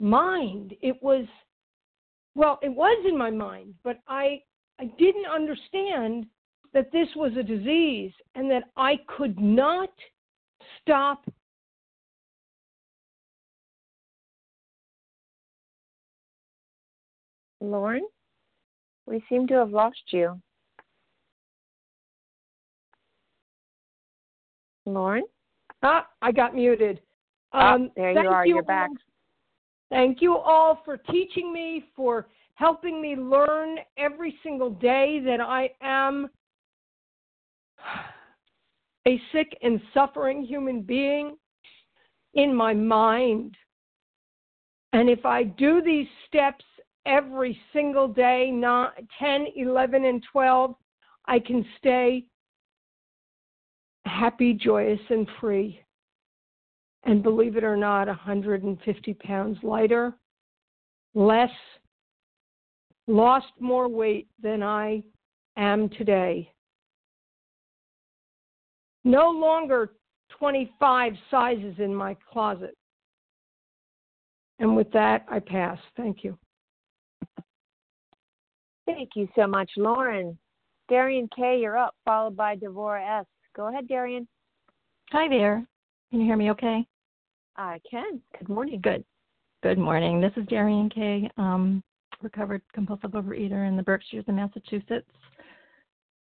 mind. 0.00 0.74
It 0.82 1.00
was, 1.00 1.24
well, 2.34 2.58
it 2.60 2.74
was 2.74 3.04
in 3.08 3.16
my 3.16 3.30
mind, 3.30 3.74
but 3.84 4.00
I, 4.08 4.42
I 4.80 4.86
didn't 4.98 5.26
understand 5.32 6.26
that 6.74 6.90
this 6.90 7.08
was 7.14 7.36
a 7.38 7.42
disease 7.44 8.12
and 8.34 8.50
that 8.50 8.64
I 8.76 8.96
could 9.16 9.38
not 9.38 9.90
stop 10.82 11.22
Lauren, 17.60 18.06
we 19.06 19.22
seem 19.28 19.46
to 19.48 19.54
have 19.54 19.70
lost 19.70 20.02
you. 20.12 20.40
Lauren? 24.86 25.24
Ah, 25.82 26.08
I 26.22 26.32
got 26.32 26.54
muted. 26.54 27.00
Ah, 27.52 27.74
Um, 27.74 27.90
there 27.96 28.14
thank 28.14 28.24
you 28.24 28.30
are. 28.30 28.46
You're 28.46 28.62
back. 28.62 28.90
Thank 29.90 30.20
you 30.20 30.36
all 30.36 30.82
for 30.84 30.96
teaching 30.96 31.52
me, 31.52 31.84
for 31.96 32.28
helping 32.54 33.00
me 33.00 33.16
learn 33.16 33.78
every 33.96 34.38
single 34.42 34.70
day 34.70 35.20
that 35.20 35.40
I 35.40 35.70
am 35.80 36.28
a 39.06 39.20
sick 39.32 39.56
and 39.62 39.80
suffering 39.94 40.42
human 40.42 40.82
being 40.82 41.36
in 42.34 42.54
my 42.54 42.74
mind. 42.74 43.56
And 44.92 45.08
if 45.08 45.24
I 45.24 45.44
do 45.44 45.80
these 45.80 46.08
steps 46.26 46.64
every 47.08 47.58
single 47.72 48.06
day, 48.06 48.50
not 48.52 48.94
10, 49.18 49.46
11, 49.56 50.04
and 50.04 50.22
12, 50.30 50.74
I 51.26 51.38
can 51.38 51.64
stay 51.78 52.26
happy, 54.04 54.52
joyous, 54.52 55.00
and 55.10 55.26
free. 55.40 55.80
And 57.04 57.22
believe 57.22 57.56
it 57.56 57.64
or 57.64 57.76
not, 57.76 58.06
150 58.08 59.14
pounds 59.14 59.58
lighter, 59.62 60.14
less, 61.14 61.50
lost 63.06 63.46
more 63.58 63.88
weight 63.88 64.28
than 64.42 64.62
I 64.62 65.02
am 65.56 65.88
today. 65.88 66.52
No 69.04 69.30
longer 69.30 69.92
25 70.38 71.14
sizes 71.30 71.74
in 71.78 71.94
my 71.94 72.16
closet. 72.30 72.76
And 74.58 74.76
with 74.76 74.90
that, 74.92 75.24
I 75.30 75.38
pass. 75.38 75.78
Thank 75.96 76.24
you. 76.24 76.36
Thank 78.88 79.10
you 79.16 79.28
so 79.36 79.46
much, 79.46 79.70
Lauren. 79.76 80.36
Darian 80.88 81.28
K., 81.36 81.58
you're 81.60 81.76
up, 81.76 81.94
followed 82.06 82.34
by 82.34 82.56
Devora 82.56 83.20
S. 83.20 83.26
Go 83.54 83.68
ahead, 83.68 83.86
Darian. 83.86 84.26
Hi 85.10 85.28
there. 85.28 85.66
Can 86.10 86.20
you 86.20 86.26
hear 86.26 86.38
me 86.38 86.50
okay? 86.52 86.86
I 87.56 87.80
can. 87.88 88.18
Good 88.38 88.48
morning. 88.48 88.80
Good. 88.80 89.04
Good 89.62 89.76
morning. 89.76 90.22
This 90.22 90.32
is 90.36 90.46
Darian 90.46 90.88
K., 90.88 91.30
um, 91.36 91.82
recovered 92.22 92.62
compulsive 92.72 93.10
overeater 93.10 93.68
in 93.68 93.76
the 93.76 93.82
Berkshires 93.82 94.24
of 94.26 94.34
Massachusetts. 94.34 95.10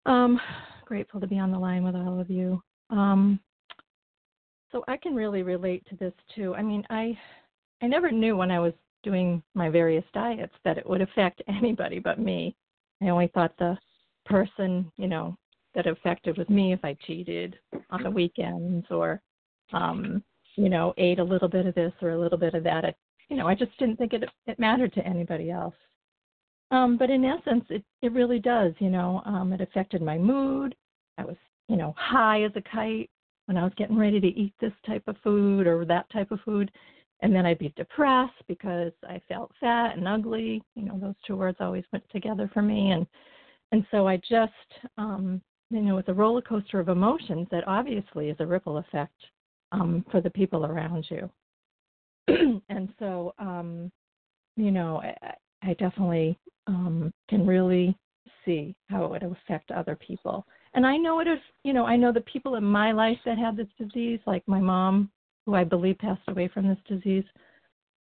Um, 0.06 0.40
grateful 0.86 1.20
to 1.20 1.26
be 1.26 1.38
on 1.38 1.50
the 1.50 1.58
line 1.58 1.84
with 1.84 1.94
all 1.94 2.18
of 2.18 2.30
you. 2.30 2.62
Um, 2.88 3.40
so 4.72 4.84
I 4.88 4.96
can 4.96 5.14
really 5.14 5.42
relate 5.42 5.84
to 5.90 5.96
this 5.96 6.14
too. 6.34 6.54
I 6.54 6.62
mean, 6.62 6.82
I 6.88 7.18
I 7.82 7.88
never 7.88 8.10
knew 8.10 8.38
when 8.38 8.50
I 8.50 8.58
was 8.58 8.72
doing 9.04 9.42
my 9.54 9.68
various 9.68 10.04
diets 10.12 10.54
that 10.64 10.78
it 10.78 10.88
would 10.88 11.00
affect 11.00 11.42
anybody 11.48 11.98
but 11.98 12.18
me. 12.18 12.56
I 13.02 13.08
only 13.08 13.28
thought 13.28 13.56
the 13.58 13.78
person, 14.24 14.90
you 14.96 15.06
know, 15.08 15.36
that 15.74 15.86
affected 15.86 16.38
was 16.38 16.48
me 16.48 16.72
if 16.72 16.84
I 16.84 16.96
cheated 17.06 17.56
on 17.90 18.02
the 18.02 18.10
weekends 18.10 18.86
or 18.90 19.20
um, 19.72 20.22
you 20.56 20.68
know, 20.68 20.94
ate 20.96 21.18
a 21.18 21.24
little 21.24 21.48
bit 21.48 21.66
of 21.66 21.74
this 21.74 21.92
or 22.00 22.10
a 22.10 22.18
little 22.20 22.38
bit 22.38 22.54
of 22.54 22.64
that. 22.64 22.84
It, 22.84 22.96
you 23.28 23.36
know, 23.36 23.48
I 23.48 23.54
just 23.54 23.76
didn't 23.78 23.96
think 23.96 24.12
it 24.12 24.24
it 24.46 24.58
mattered 24.58 24.92
to 24.94 25.06
anybody 25.06 25.50
else. 25.50 25.74
Um, 26.70 26.96
but 26.96 27.10
in 27.10 27.24
essence, 27.24 27.64
it 27.70 27.84
it 28.02 28.12
really 28.12 28.38
does. 28.38 28.72
You 28.78 28.90
know, 28.90 29.22
um, 29.24 29.52
it 29.52 29.60
affected 29.60 30.02
my 30.02 30.18
mood. 30.18 30.74
I 31.18 31.24
was, 31.24 31.36
you 31.68 31.76
know, 31.76 31.94
high 31.96 32.42
as 32.42 32.52
a 32.56 32.62
kite 32.62 33.10
when 33.46 33.56
I 33.56 33.64
was 33.64 33.72
getting 33.76 33.96
ready 33.96 34.20
to 34.20 34.26
eat 34.26 34.54
this 34.60 34.72
type 34.86 35.04
of 35.06 35.16
food 35.22 35.66
or 35.66 35.84
that 35.84 36.10
type 36.10 36.30
of 36.30 36.40
food. 36.44 36.70
And 37.20 37.34
then 37.34 37.46
I'd 37.46 37.58
be 37.58 37.72
depressed 37.76 38.42
because 38.48 38.92
I 39.08 39.20
felt 39.28 39.52
fat 39.60 39.96
and 39.96 40.06
ugly. 40.06 40.62
You 40.74 40.82
know, 40.82 40.98
those 40.98 41.14
two 41.26 41.36
words 41.36 41.58
always 41.60 41.84
went 41.92 42.04
together 42.10 42.50
for 42.52 42.62
me. 42.62 42.90
And 42.90 43.06
and 43.72 43.84
so 43.90 44.06
I 44.06 44.18
just, 44.18 44.52
um, 44.98 45.40
you 45.70 45.80
know, 45.80 45.98
it's 45.98 46.08
a 46.08 46.14
roller 46.14 46.42
coaster 46.42 46.78
of 46.78 46.88
emotions 46.88 47.48
that 47.50 47.66
obviously 47.66 48.28
is 48.28 48.36
a 48.38 48.46
ripple 48.46 48.78
effect 48.78 49.16
um, 49.72 50.04
for 50.10 50.20
the 50.20 50.30
people 50.30 50.64
around 50.64 51.06
you. 51.10 51.28
and 52.68 52.88
so, 52.98 53.34
um, 53.38 53.90
you 54.56 54.70
know, 54.70 55.02
I, 55.02 55.34
I 55.62 55.74
definitely 55.74 56.38
um, 56.68 57.12
can 57.28 57.46
really 57.46 57.96
see 58.44 58.74
how 58.88 59.04
it 59.04 59.10
would 59.10 59.22
affect 59.22 59.70
other 59.70 59.96
people. 59.96 60.46
And 60.74 60.86
I 60.86 60.96
know 60.96 61.20
it 61.20 61.26
is, 61.26 61.38
you 61.62 61.72
know, 61.72 61.84
I 61.84 61.96
know 61.96 62.12
the 62.12 62.20
people 62.20 62.56
in 62.56 62.64
my 62.64 62.92
life 62.92 63.18
that 63.24 63.38
had 63.38 63.56
this 63.56 63.66
disease, 63.78 64.20
like 64.26 64.46
my 64.46 64.60
mom, 64.60 65.10
who 65.46 65.54
I 65.54 65.64
believe 65.64 65.98
passed 65.98 66.22
away 66.28 66.48
from 66.48 66.68
this 66.68 66.78
disease. 66.88 67.24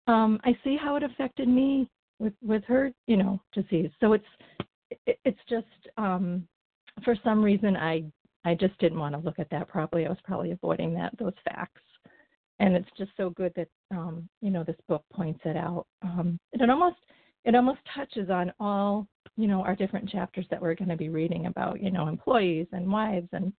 Um, 0.08 0.40
I 0.44 0.58
see 0.64 0.78
how 0.78 0.96
it 0.96 1.04
affected 1.04 1.48
me 1.48 1.88
with 2.20 2.34
with 2.44 2.64
her, 2.66 2.92
you 3.08 3.18
know, 3.18 3.42
disease. 3.54 3.92
So 4.00 4.14
it's 4.14 4.26
it's 5.06 5.40
just 5.50 5.66
um, 5.98 6.48
for 7.04 7.16
some 7.24 7.44
reason 7.44 7.76
I 7.76 8.04
I 8.44 8.56
just 8.56 8.78
didn't 8.80 9.00
want 9.00 9.16
to 9.16 9.22
look 9.22 9.40
at 9.40 9.50
that 9.52 9.68
properly. 9.68 10.06
I 10.06 10.10
was 10.10 10.18
probably 10.24 10.52
avoiding 10.52 10.94
that 10.96 11.18
those 11.18 11.34
facts. 11.46 11.82
And 12.60 12.76
it's 12.76 12.90
just 12.96 13.12
so 13.18 13.32
good 13.32 13.54
that 13.56 13.70
um, 13.90 14.30
you 14.42 14.52
know 14.52 14.64
this 14.64 14.76
book 14.88 15.04
points 15.12 15.42
it 15.46 15.58
out. 15.58 15.86
Um, 16.04 16.40
it 16.54 16.70
almost 16.70 16.98
it 17.46 17.56
almost 17.56 17.80
touches 17.96 18.30
on 18.30 18.52
all 18.60 19.08
you 19.38 19.48
know 19.48 19.62
our 19.64 19.76
different 19.76 20.10
chapters 20.10 20.46
that 20.50 20.62
we're 20.62 20.76
going 20.76 20.90
to 20.90 20.98
be 20.98 21.10
reading 21.10 21.48
about 21.48 21.82
you 21.82 21.92
know 21.92 22.08
employees 22.08 22.68
and 22.72 22.92
wives 22.92 23.30
and 23.32 23.54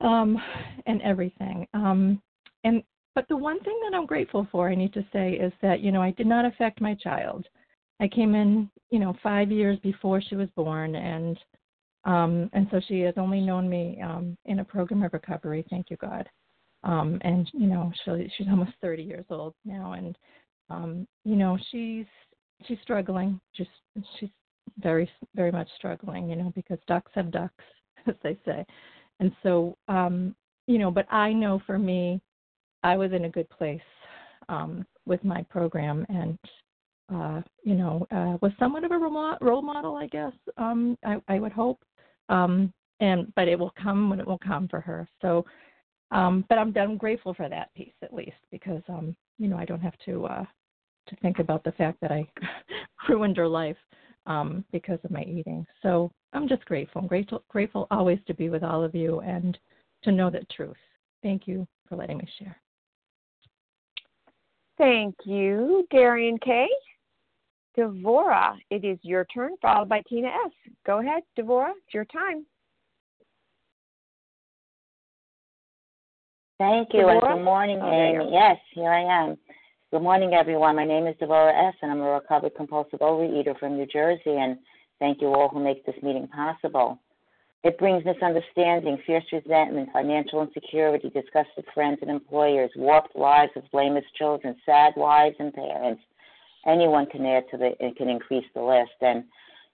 um 0.00 0.40
and 0.86 1.02
everything 1.02 1.66
um 1.74 2.20
and 2.68 2.82
but 3.14 3.26
the 3.28 3.36
one 3.36 3.60
thing 3.60 3.78
that 3.82 3.96
i'm 3.96 4.06
grateful 4.06 4.46
for 4.50 4.68
i 4.68 4.74
need 4.74 4.92
to 4.92 5.04
say 5.12 5.32
is 5.32 5.52
that 5.62 5.80
you 5.80 5.92
know 5.92 6.02
i 6.02 6.10
did 6.12 6.26
not 6.26 6.44
affect 6.44 6.80
my 6.80 6.94
child 6.94 7.46
i 8.00 8.08
came 8.08 8.34
in 8.34 8.70
you 8.90 8.98
know 8.98 9.14
five 9.22 9.50
years 9.50 9.78
before 9.80 10.20
she 10.20 10.36
was 10.36 10.48
born 10.56 10.94
and 10.94 11.38
um 12.04 12.48
and 12.52 12.68
so 12.70 12.80
she 12.86 13.00
has 13.00 13.14
only 13.16 13.40
known 13.40 13.68
me 13.68 14.00
um 14.02 14.36
in 14.44 14.60
a 14.60 14.64
program 14.64 15.02
of 15.02 15.12
recovery 15.12 15.64
thank 15.70 15.90
you 15.90 15.96
god 15.96 16.28
um 16.84 17.18
and 17.22 17.50
you 17.52 17.66
know 17.66 17.92
she 18.04 18.30
she's 18.36 18.48
almost 18.48 18.72
30 18.80 19.02
years 19.02 19.26
old 19.30 19.54
now 19.64 19.92
and 19.92 20.16
um 20.70 21.06
you 21.24 21.34
know 21.34 21.58
she's 21.70 22.06
she's 22.66 22.78
struggling. 22.82 23.40
Just 23.56 23.70
she's 24.18 24.30
very 24.78 25.08
very 25.34 25.52
much 25.52 25.68
struggling, 25.76 26.28
you 26.28 26.36
know, 26.36 26.52
because 26.54 26.78
ducks 26.86 27.12
have 27.14 27.30
ducks, 27.30 27.64
as 28.06 28.14
they 28.22 28.36
say. 28.44 28.64
And 29.20 29.32
so, 29.42 29.76
um, 29.88 30.34
you 30.66 30.78
know, 30.78 30.90
but 30.90 31.12
I 31.12 31.32
know 31.32 31.60
for 31.66 31.78
me, 31.78 32.20
I 32.82 32.96
was 32.96 33.12
in 33.12 33.24
a 33.24 33.30
good 33.30 33.48
place 33.50 33.80
um, 34.48 34.86
with 35.06 35.22
my 35.24 35.42
program, 35.50 36.06
and 36.08 36.38
uh, 37.12 37.40
you 37.62 37.74
know, 37.74 38.06
uh, 38.10 38.36
was 38.42 38.52
somewhat 38.58 38.84
of 38.84 38.92
a 38.92 38.98
role 39.40 39.62
model, 39.62 39.96
I 39.96 40.06
guess. 40.06 40.32
Um, 40.56 40.96
I, 41.04 41.16
I 41.28 41.38
would 41.38 41.52
hope. 41.52 41.82
Um, 42.28 42.72
and 43.00 43.32
but 43.34 43.48
it 43.48 43.58
will 43.58 43.72
come 43.80 44.10
when 44.10 44.20
it 44.20 44.26
will 44.26 44.38
come 44.38 44.68
for 44.68 44.80
her. 44.80 45.08
So, 45.22 45.44
um, 46.10 46.44
but 46.48 46.58
I'm 46.58 46.76
I'm 46.76 46.96
grateful 46.96 47.34
for 47.34 47.48
that 47.48 47.72
piece 47.74 47.92
at 48.02 48.12
least 48.12 48.36
because 48.50 48.82
um, 48.88 49.16
you 49.38 49.48
know 49.48 49.56
I 49.56 49.64
don't 49.64 49.80
have 49.80 49.98
to 50.06 50.26
uh, 50.26 50.44
to 51.08 51.16
think 51.16 51.38
about 51.38 51.64
the 51.64 51.72
fact 51.72 51.98
that 52.00 52.12
I 52.12 52.26
ruined 53.08 53.36
her 53.36 53.48
life 53.48 53.76
um, 54.26 54.64
because 54.72 54.98
of 55.04 55.10
my 55.10 55.22
eating. 55.22 55.66
So 55.82 56.10
I'm 56.32 56.48
just 56.48 56.64
grateful. 56.64 57.00
I'm 57.00 57.08
grateful, 57.08 57.44
grateful 57.48 57.86
always 57.90 58.18
to 58.26 58.34
be 58.34 58.50
with 58.50 58.62
all 58.62 58.84
of 58.84 58.94
you 58.94 59.20
and 59.20 59.58
to 60.04 60.12
know 60.12 60.30
the 60.30 60.46
truth. 60.54 60.76
Thank 61.22 61.46
you 61.46 61.66
for 61.88 61.96
letting 61.96 62.18
me 62.18 62.28
share. 62.38 62.56
Thank 64.78 65.16
you, 65.24 65.86
Darian 65.90 66.38
K. 66.38 66.68
Devora, 67.76 68.56
it 68.70 68.84
is 68.84 68.98
your 69.02 69.24
turn, 69.26 69.52
followed 69.60 69.88
by 69.88 70.02
Tina 70.08 70.28
S. 70.28 70.52
Go 70.86 71.00
ahead, 71.00 71.22
Devora, 71.36 71.70
it's 71.70 71.94
your 71.94 72.04
time. 72.06 72.46
Thank 76.58 76.88
you, 76.92 77.08
and 77.08 77.20
good 77.20 77.44
morning, 77.44 77.78
oh, 77.80 77.92
Amy. 77.92 78.30
Yes, 78.32 78.56
here 78.72 78.90
I 78.90 79.02
am. 79.02 79.36
Good 79.92 80.02
morning, 80.02 80.34
everyone. 80.34 80.76
My 80.76 80.84
name 80.84 81.06
is 81.06 81.14
Devora 81.20 81.68
S., 81.68 81.74
and 81.82 81.90
I'm 81.90 82.00
a 82.00 82.10
recovered 82.10 82.54
compulsive 82.56 83.00
overeater 83.00 83.58
from 83.58 83.76
New 83.76 83.86
Jersey, 83.86 84.36
and 84.36 84.58
thank 84.98 85.20
you 85.20 85.28
all 85.28 85.48
who 85.48 85.62
make 85.62 85.86
this 85.86 85.94
meeting 86.02 86.28
possible. 86.28 87.00
It 87.64 87.76
brings 87.78 88.04
misunderstanding, 88.04 88.98
fierce 89.04 89.24
resentment, 89.32 89.88
financial 89.92 90.42
insecurity, 90.42 91.10
disgusted 91.10 91.64
friends 91.74 91.98
and 92.02 92.10
employers, 92.10 92.70
warped 92.76 93.16
lives 93.16 93.50
of 93.56 93.64
blameless 93.72 94.04
children, 94.16 94.54
sad 94.64 94.92
wives 94.96 95.36
and 95.40 95.52
parents. 95.52 96.02
Anyone 96.66 97.06
can 97.06 97.26
add 97.26 97.44
to 97.50 97.56
the, 97.56 97.72
it 97.80 97.96
can 97.96 98.08
increase 98.08 98.44
the 98.54 98.62
list. 98.62 98.92
And, 99.00 99.24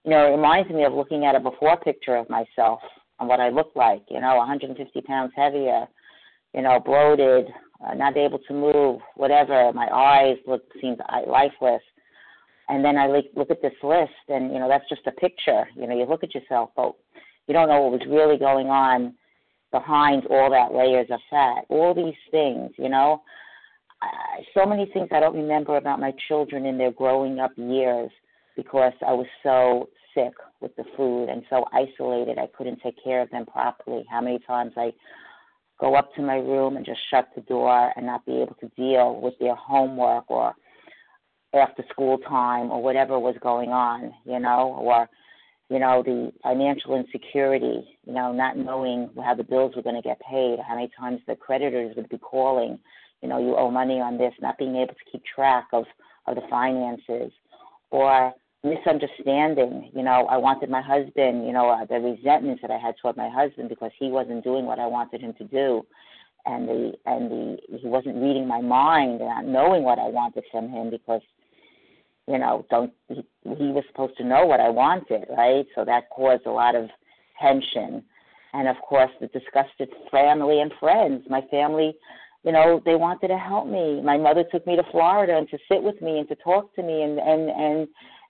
you 0.04 0.10
know, 0.10 0.26
it 0.28 0.36
reminds 0.36 0.70
me 0.70 0.84
of 0.84 0.94
looking 0.94 1.26
at 1.26 1.34
a 1.34 1.40
before 1.40 1.76
picture 1.76 2.16
of 2.16 2.28
myself 2.30 2.80
and 3.20 3.28
what 3.28 3.40
I 3.40 3.50
look 3.50 3.72
like, 3.74 4.02
you 4.10 4.20
know, 4.20 4.36
150 4.36 5.00
pounds 5.02 5.32
heavier, 5.36 5.86
you 6.54 6.62
know, 6.62 6.80
bloated, 6.80 7.46
uh, 7.86 7.94
not 7.94 8.16
able 8.16 8.38
to 8.38 8.54
move, 8.54 9.00
whatever. 9.16 9.72
My 9.74 9.88
eyes 9.92 10.36
look 10.46 10.62
seems 10.80 10.98
lifeless. 11.26 11.82
And 12.68 12.82
then 12.82 12.96
I 12.96 13.08
look, 13.08 13.26
look 13.36 13.50
at 13.50 13.60
this 13.60 13.74
list, 13.82 14.12
and 14.28 14.50
you 14.50 14.58
know 14.58 14.68
that's 14.68 14.88
just 14.88 15.06
a 15.06 15.12
picture. 15.12 15.68
You 15.76 15.86
know, 15.86 15.94
you 15.98 16.06
look 16.06 16.24
at 16.24 16.34
yourself, 16.34 16.70
but 16.74 16.94
you 17.46 17.54
don't 17.54 17.68
know 17.68 17.80
what 17.82 18.00
was 18.00 18.08
really 18.08 18.38
going 18.38 18.68
on 18.68 19.14
behind 19.70 20.24
all 20.26 20.50
that 20.50 20.74
layers 20.74 21.08
of 21.10 21.20
fat. 21.30 21.64
All 21.68 21.94
these 21.94 22.14
things, 22.30 22.70
you 22.78 22.88
know, 22.88 23.22
uh, 24.02 24.42
so 24.54 24.66
many 24.66 24.86
things 24.86 25.08
I 25.12 25.20
don't 25.20 25.36
remember 25.36 25.76
about 25.76 26.00
my 26.00 26.12
children 26.28 26.66
in 26.66 26.78
their 26.78 26.92
growing 26.92 27.40
up 27.40 27.52
years 27.56 28.10
because 28.56 28.92
I 29.06 29.12
was 29.12 29.26
so 29.42 29.88
sick 30.14 30.32
with 30.60 30.74
the 30.76 30.84
food 30.96 31.28
and 31.28 31.42
so 31.50 31.66
isolated. 31.72 32.38
I 32.38 32.48
couldn't 32.56 32.80
take 32.82 33.02
care 33.02 33.20
of 33.20 33.30
them 33.30 33.46
properly. 33.46 34.04
How 34.08 34.20
many 34.20 34.38
times 34.46 34.72
I 34.76 34.92
go 35.80 35.96
up 35.96 36.14
to 36.14 36.22
my 36.22 36.36
room 36.36 36.76
and 36.76 36.86
just 36.86 37.00
shut 37.10 37.28
the 37.34 37.42
door 37.42 37.92
and 37.96 38.06
not 38.06 38.24
be 38.24 38.40
able 38.40 38.56
to 38.60 38.68
deal 38.76 39.20
with 39.20 39.34
their 39.40 39.56
homework 39.56 40.30
or 40.30 40.54
after 41.52 41.84
school 41.90 42.18
time 42.18 42.70
or 42.70 42.82
whatever 42.82 43.18
was 43.18 43.36
going 43.42 43.70
on, 43.70 44.12
you 44.24 44.38
know, 44.38 44.76
or 44.80 45.08
you 45.70 45.78
know 45.78 46.02
the 46.02 46.32
financial 46.42 46.94
insecurity, 46.94 47.98
you 48.06 48.12
know, 48.12 48.32
not 48.32 48.56
knowing 48.56 49.10
how 49.24 49.34
the 49.34 49.44
bills 49.44 49.74
were 49.74 49.82
going 49.82 49.96
to 49.96 50.02
get 50.02 50.20
paid, 50.20 50.58
how 50.66 50.74
many 50.74 50.90
times 50.98 51.20
the 51.26 51.36
creditors 51.36 51.96
would 51.96 52.08
be 52.08 52.18
calling, 52.18 52.78
you 53.22 53.28
know, 53.28 53.38
you 53.38 53.56
owe 53.56 53.70
money 53.70 54.00
on 54.00 54.18
this, 54.18 54.34
not 54.40 54.58
being 54.58 54.76
able 54.76 54.94
to 54.94 55.10
keep 55.10 55.22
track 55.24 55.68
of 55.72 55.84
of 56.26 56.36
the 56.36 56.42
finances, 56.50 57.32
or 57.90 58.32
misunderstanding. 58.62 59.90
You 59.94 60.02
know, 60.02 60.26
I 60.28 60.36
wanted 60.38 60.70
my 60.70 60.80
husband, 60.80 61.46
you 61.46 61.52
know, 61.52 61.68
uh, 61.68 61.84
the 61.84 61.96
resentments 61.96 62.62
that 62.62 62.70
I 62.70 62.78
had 62.78 62.94
toward 63.00 63.16
my 63.16 63.28
husband 63.28 63.68
because 63.68 63.90
he 63.98 64.08
wasn't 64.08 64.42
doing 64.42 64.64
what 64.64 64.78
I 64.78 64.86
wanted 64.86 65.20
him 65.20 65.34
to 65.34 65.44
do. 65.44 65.86
And 66.46 66.68
the 66.68 66.92
and 67.06 67.30
the 67.30 67.56
he 67.80 67.88
wasn't 67.88 68.16
reading 68.16 68.46
my 68.46 68.60
mind 68.60 69.20
and 69.20 69.30
not 69.30 69.46
knowing 69.46 69.82
what 69.82 69.98
I 69.98 70.08
wanted 70.08 70.44
from 70.52 70.68
him 70.68 70.90
because 70.90 71.22
you 72.26 72.38
know, 72.38 72.64
don't 72.70 72.92
he, 73.08 73.22
he 73.42 73.68
was 73.70 73.84
supposed 73.88 74.16
to 74.16 74.24
know 74.24 74.46
what 74.46 74.60
I 74.60 74.68
wanted, 74.68 75.26
right? 75.36 75.66
So 75.74 75.84
that 75.84 76.10
caused 76.10 76.46
a 76.46 76.50
lot 76.50 76.74
of 76.74 76.88
tension. 77.40 78.02
And 78.52 78.68
of 78.68 78.76
course, 78.88 79.10
the 79.20 79.26
disgusted 79.28 79.90
family 80.10 80.60
and 80.60 80.72
friends. 80.78 81.24
My 81.28 81.42
family, 81.50 81.94
you 82.44 82.52
know, 82.52 82.80
they 82.84 82.94
wanted 82.94 83.28
to 83.28 83.38
help 83.38 83.66
me. 83.66 84.00
My 84.00 84.16
mother 84.16 84.44
took 84.50 84.66
me 84.66 84.76
to 84.76 84.84
Florida 84.90 85.36
and 85.36 85.48
to 85.50 85.58
sit 85.70 85.82
with 85.82 86.00
me 86.00 86.18
and 86.18 86.28
to 86.28 86.36
talk 86.36 86.74
to 86.76 86.82
me 86.82 87.02
and 87.02 87.18
and 87.18 87.50
and 87.50 87.88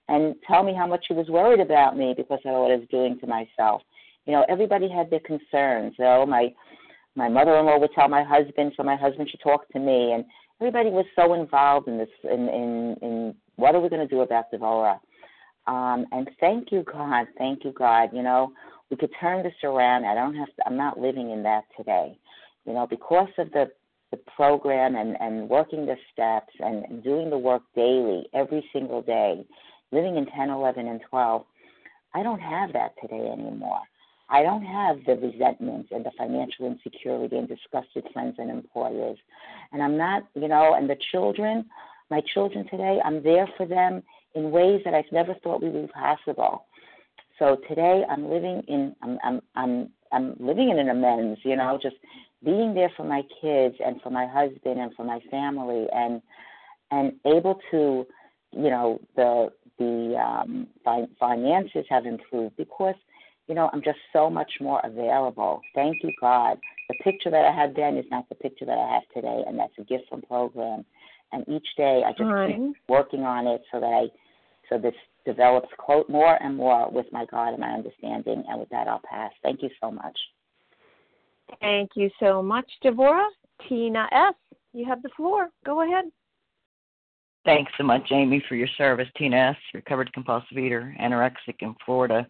and 0.09 0.35
tell 0.47 0.63
me 0.63 0.75
how 0.75 0.87
much 0.87 1.05
she 1.07 1.15
was 1.15 1.29
worried 1.29 1.61
about 1.61 1.97
me 1.97 2.15
because 2.17 2.41
of 2.45 2.53
what 2.53 2.71
I 2.71 2.77
was 2.77 2.89
doing 2.91 3.19
to 3.21 3.27
myself. 3.27 3.83
You 4.27 4.33
know, 4.33 4.45
everybody 4.49 4.89
had 4.89 5.11
their 5.11 5.21
concerns. 5.21 5.95
You 5.99 6.05
know, 6.05 6.27
my 6.27 6.53
my 7.17 7.29
mother-in-law 7.29 7.79
would 7.79 7.93
tell 7.95 8.09
my 8.09 8.25
husband, 8.25 8.73
so 8.77 8.83
my 8.83 8.97
husband 8.97 9.29
should 9.31 9.41
talk 9.41 9.69
to 9.69 9.79
me, 9.79 10.13
and 10.13 10.25
everybody 10.61 10.91
was 10.91 11.07
so 11.15 11.35
involved 11.35 11.87
in 11.87 11.99
this 11.99 12.09
in 12.25 12.49
in 12.49 12.97
in 13.03 13.35
what 13.57 13.75
are 13.75 13.81
we 13.81 13.89
going 13.89 14.07
to 14.07 14.15
do 14.15 14.23
about 14.23 14.51
Devorah? 14.53 14.99
Um, 15.67 16.07
and 16.13 16.29
thank 16.41 16.73
you, 16.73 16.85
God. 16.91 17.27
Thank 17.39 17.65
you, 17.65 17.73
God. 17.73 18.11
You 18.13 18.23
know, 18.23 18.53
we 18.91 18.97
could 18.97 19.11
turn 19.21 19.43
this 19.43 19.55
around. 19.63 20.05
I 20.05 20.15
don't 20.15 20.35
have 20.35 20.49
to, 20.49 20.67
I'm 20.67 20.77
not 20.77 21.01
living 21.01 21.31
in 21.31 21.43
that 21.45 21.65
today. 21.77 22.19
You 22.67 22.75
know, 22.75 22.87
because 22.87 23.29
of 23.39 23.51
the 23.53 23.71
the 24.15 24.33
program 24.37 24.95
and, 24.95 25.17
and 25.21 25.49
working 25.49 25.87
the 25.87 25.97
steps 26.13 26.53
and, 26.61 26.85
and 26.85 27.03
doing 27.03 27.31
the 27.31 27.39
work 27.39 27.63
daily, 27.75 28.27
every 28.33 28.65
single 28.73 29.03
day, 29.03 29.45
living 29.91 30.17
in 30.17 30.27
10, 30.27 30.51
11, 30.51 30.87
and 30.87 31.01
12, 31.11 31.45
I 32.15 32.23
don't 32.23 32.41
have 32.41 32.73
that 32.75 32.95
today 33.01 33.29
anymore. 33.33 33.81
I 34.29 34.43
don't 34.43 34.65
have 34.65 34.99
the 35.05 35.17
resentment 35.17 35.89
and 35.91 36.05
the 36.05 36.13
financial 36.17 36.67
insecurity 36.67 37.37
and 37.37 37.49
disgusted 37.49 38.05
friends 38.13 38.37
and 38.39 38.51
employers. 38.51 39.19
And 39.73 39.83
I'm 39.83 39.97
not, 39.97 40.23
you 40.35 40.49
know, 40.49 40.75
and 40.75 40.89
the 40.89 40.97
children, 41.11 41.65
my 42.11 42.21
children 42.33 42.67
today, 42.69 43.01
I'm 43.05 43.23
there 43.23 43.49
for 43.57 43.67
them 43.67 44.03
in 44.35 44.51
ways 44.51 44.83
that 44.85 44.95
I've 44.95 45.11
never 45.13 45.35
thought 45.43 45.63
would 45.63 45.73
be 45.73 45.93
possible. 45.93 46.67
So 47.39 47.57
today 47.69 48.05
I'm 48.09 48.29
living 48.31 48.63
in 48.69 48.95
I'm 49.03 49.19
I'm 49.25 49.41
I'm 49.57 49.89
I'm 50.13 50.37
living 50.39 50.71
in 50.71 50.79
an 50.79 50.89
amends, 50.91 51.41
you 51.45 51.57
know, 51.57 51.79
just 51.83 51.97
being 52.45 52.75
there 52.75 52.91
for 52.97 53.05
my 53.05 53.23
kids 53.41 53.75
and 53.85 54.01
for 54.03 54.11
my 54.11 54.27
husband 54.27 54.79
and 54.81 54.95
for 54.95 55.05
my 55.05 55.19
family 55.31 55.87
and 55.93 56.23
and 56.91 57.13
able 57.27 57.59
to, 57.71 58.07
you 58.53 58.71
know, 58.71 59.01
the 59.17 59.51
the 59.79 60.17
um 60.17 60.69
fi- 60.85 61.09
finances 61.19 61.87
have 61.89 62.07
improved 62.07 62.57
because 62.57 62.95
you 63.47 63.55
know, 63.55 63.69
I'm 63.75 63.83
just 63.83 63.99
so 64.11 64.31
much 64.31 64.53
more 64.61 64.81
available. 64.85 65.61
Thank 65.75 66.03
you, 66.03 66.13
God. 66.19 66.59
The 66.89 66.95
picture 66.95 67.31
that 67.31 67.45
I 67.45 67.55
had 67.55 67.75
then 67.77 67.99
is 67.99 68.07
not 68.11 68.27
the 68.31 68.35
picture 68.35 68.65
that 68.65 68.79
I 68.79 68.95
have 68.95 69.03
today, 69.13 69.43
and 69.47 69.59
that's 69.59 69.75
a 69.79 69.83
gift 69.85 70.05
from 70.09 70.23
program 70.23 70.87
and 71.35 71.49
each 71.49 71.67
day 71.77 72.03
I 72.07 72.11
just 72.13 72.23
right. 72.23 72.57
keep 72.57 72.77
working 72.89 73.23
on 73.23 73.47
it 73.47 73.63
so 73.73 73.81
that 73.81 73.87
I 73.87 74.07
so 74.71 74.79
this 74.79 74.95
develops 75.27 75.69
quote 75.79 76.09
more 76.09 76.43
and 76.43 76.57
more 76.57 76.91
with 76.91 77.07
my 77.13 77.27
God 77.31 77.49
and 77.51 77.61
my 77.61 77.71
understanding. 77.71 78.45
And 78.49 78.61
with 78.61 78.69
that, 78.71 78.89
I'll 78.89 79.03
pass. 79.09 79.33
Thank 79.43 79.63
you 79.63 79.71
so 79.81 79.91
much. 79.91 80.19
Thank 81.61 81.91
you 81.97 82.11
so 82.21 82.43
much, 82.43 82.71
Devorah. 82.83 83.29
Tina 83.69 84.09
S., 84.13 84.35
you 84.73 84.85
have 84.87 85.03
the 85.03 85.11
floor. 85.17 85.49
Go 85.65 85.83
ahead. 85.83 86.07
Thanks 87.45 87.71
so 87.77 87.85
much, 87.85 88.09
Amy, 88.11 88.43
for 88.49 88.55
your 88.55 88.69
service. 88.79 89.09
Tina 89.17 89.51
S., 89.51 89.57
recovered 89.75 90.13
compulsive 90.15 90.57
eater, 90.57 90.95
anorexic 91.01 91.57
in 91.61 91.75
Florida. 91.85 92.27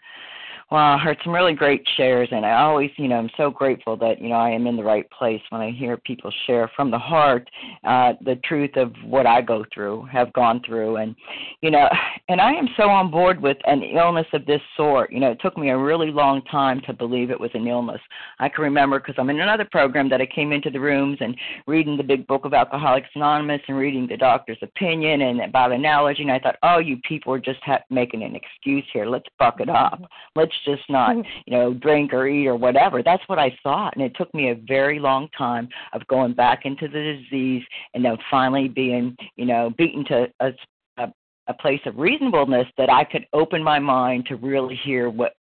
Wow, 0.75 0.97
I 0.97 0.99
heard 0.99 1.19
some 1.23 1.33
really 1.33 1.53
great 1.53 1.87
shares, 1.97 2.29
and 2.33 2.45
I 2.45 2.63
always, 2.63 2.91
you 2.97 3.07
know, 3.07 3.15
I'm 3.15 3.31
so 3.37 3.49
grateful 3.49 3.97
that 3.99 4.21
you 4.21 4.29
know 4.29 4.35
I 4.35 4.51
am 4.51 4.67
in 4.67 4.77
the 4.77 4.83
right 4.83 5.09
place 5.13 5.41
when 5.51 5.61
I 5.61 5.71
hear 5.71 5.97
people 5.99 6.33
share 6.49 6.69
from 6.75 6.91
the 6.91 6.99
heart 6.99 7.49
uh, 7.85 8.15
the 8.25 8.35
truth 8.45 8.73
of 8.75 8.93
what 9.05 9.25
I 9.25 9.41
go 9.41 9.65
through, 9.73 10.05
have 10.07 10.33
gone 10.33 10.61
through, 10.67 10.97
and 10.97 11.15
you 11.61 11.71
know, 11.71 11.89
and 12.29 12.41
I 12.41 12.51
am 12.55 12.67
so 12.77 12.89
on 12.89 13.09
board 13.09 13.41
with 13.41 13.57
an 13.67 13.85
illness 13.85 14.27
of 14.33 14.47
this 14.47 14.61
sort. 14.77 15.13
You 15.13 15.21
know, 15.21 15.31
it 15.31 15.39
took 15.41 15.57
me 15.57 15.71
a 15.71 15.79
really 15.79 16.11
long 16.11 16.43
time 16.51 16.81
to 16.89 16.93
believe 16.93 17.31
it 17.31 17.39
was 17.39 17.53
an 17.55 17.69
illness. 17.69 18.01
I 18.41 18.49
can 18.49 18.65
remember 18.65 18.99
because 18.99 19.15
I'm 19.17 19.31
in 19.31 19.39
another 19.39 19.69
program 19.71 20.09
that 20.09 20.21
I 20.21 20.27
came 20.27 20.51
into 20.51 20.71
the 20.71 20.81
rooms 20.81 21.19
and 21.21 21.37
reading 21.69 21.97
the 21.97 22.03
big 22.03 22.27
book 22.27 22.45
of 22.45 22.53
Alcoholics 22.53 23.11
Anonymous 23.15 23.61
and 23.69 23.79
reading 23.79 24.09
the 24.09 24.17
doctor's 24.17 24.59
opinion 24.61 25.23
and 25.23 25.41
about 25.41 25.71
allergy, 25.71 26.23
and 26.23 26.33
I 26.33 26.41
thought, 26.41 26.57
oh, 26.65 26.79
you 26.79 26.97
people 27.09 27.33
are 27.33 27.39
just 27.39 27.61
ha- 27.63 27.85
making 27.91 28.25
an 28.25 28.35
excuse 28.35 28.85
here. 28.93 29.07
Let's 29.07 29.29
buck 29.39 29.61
it 29.61 29.69
up. 29.69 30.03
Let's 30.35 30.53
just 30.65 30.83
not, 30.89 31.17
mm-hmm. 31.17 31.29
you 31.47 31.57
know, 31.57 31.75
drink 31.75 32.13
or 32.13 32.27
eat 32.27 32.47
or 32.47 32.57
whatever. 32.57 33.03
That's 33.03 33.23
what 33.29 33.39
I 33.39 33.57
thought. 33.63 33.95
And 33.95 34.05
it 34.05 34.15
took 34.17 34.33
me 34.35 34.51
a 34.51 34.55
very 34.55 34.99
long 34.99 35.29
time 35.37 35.69
of 35.93 36.07
going 36.09 36.35
back 36.35 36.61
into 36.65 36.89
the 36.89 37.19
disease 37.19 37.63
and 37.95 38.05
then 38.05 38.17
finally 38.31 38.69
being, 38.69 39.17
you 39.37 39.47
know, 39.47 39.71
beaten 39.77 40.05
to 40.07 40.27
a, 40.41 40.53
a, 40.99 41.13
a 41.49 41.55
place 41.55 41.81
of 41.87 41.99
reasonableness 41.99 42.67
that 42.79 42.91
I 42.91 43.05
could 43.05 43.27
open 43.33 43.63
my 43.63 43.79
mind 43.79 44.27
to 44.27 44.37
really 44.37 44.79
hear 44.85 45.11
what 45.11 45.35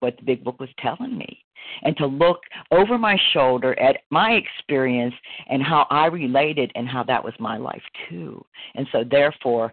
what 0.00 0.16
the 0.16 0.22
big 0.22 0.42
book 0.42 0.58
was 0.58 0.70
telling 0.78 1.16
me 1.16 1.44
and 1.82 1.96
to 1.96 2.06
look 2.06 2.40
over 2.70 2.98
my 2.98 3.16
shoulder 3.32 3.78
at 3.78 3.98
my 4.10 4.32
experience 4.32 5.14
and 5.48 5.62
how 5.62 5.86
I 5.90 6.06
related 6.06 6.72
and 6.74 6.88
how 6.88 7.04
that 7.04 7.22
was 7.22 7.34
my 7.38 7.56
life 7.56 7.82
too. 8.08 8.44
And 8.74 8.86
so 8.92 9.04
therefore 9.08 9.72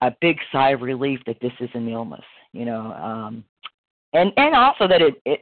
a 0.00 0.12
big 0.20 0.38
sigh 0.52 0.70
of 0.70 0.82
relief 0.82 1.20
that 1.26 1.40
this 1.40 1.52
is 1.60 1.70
an 1.74 1.88
illness, 1.88 2.24
you 2.52 2.64
know, 2.64 2.92
um 2.92 3.44
and 4.14 4.32
and 4.36 4.54
also 4.54 4.88
that 4.88 5.02
it 5.02 5.14
it, 5.24 5.40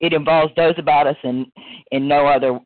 it 0.00 0.12
involves 0.12 0.54
those 0.56 0.74
about 0.78 1.06
us 1.06 1.16
and 1.22 1.46
in 1.90 2.06
no 2.06 2.26
other 2.26 2.58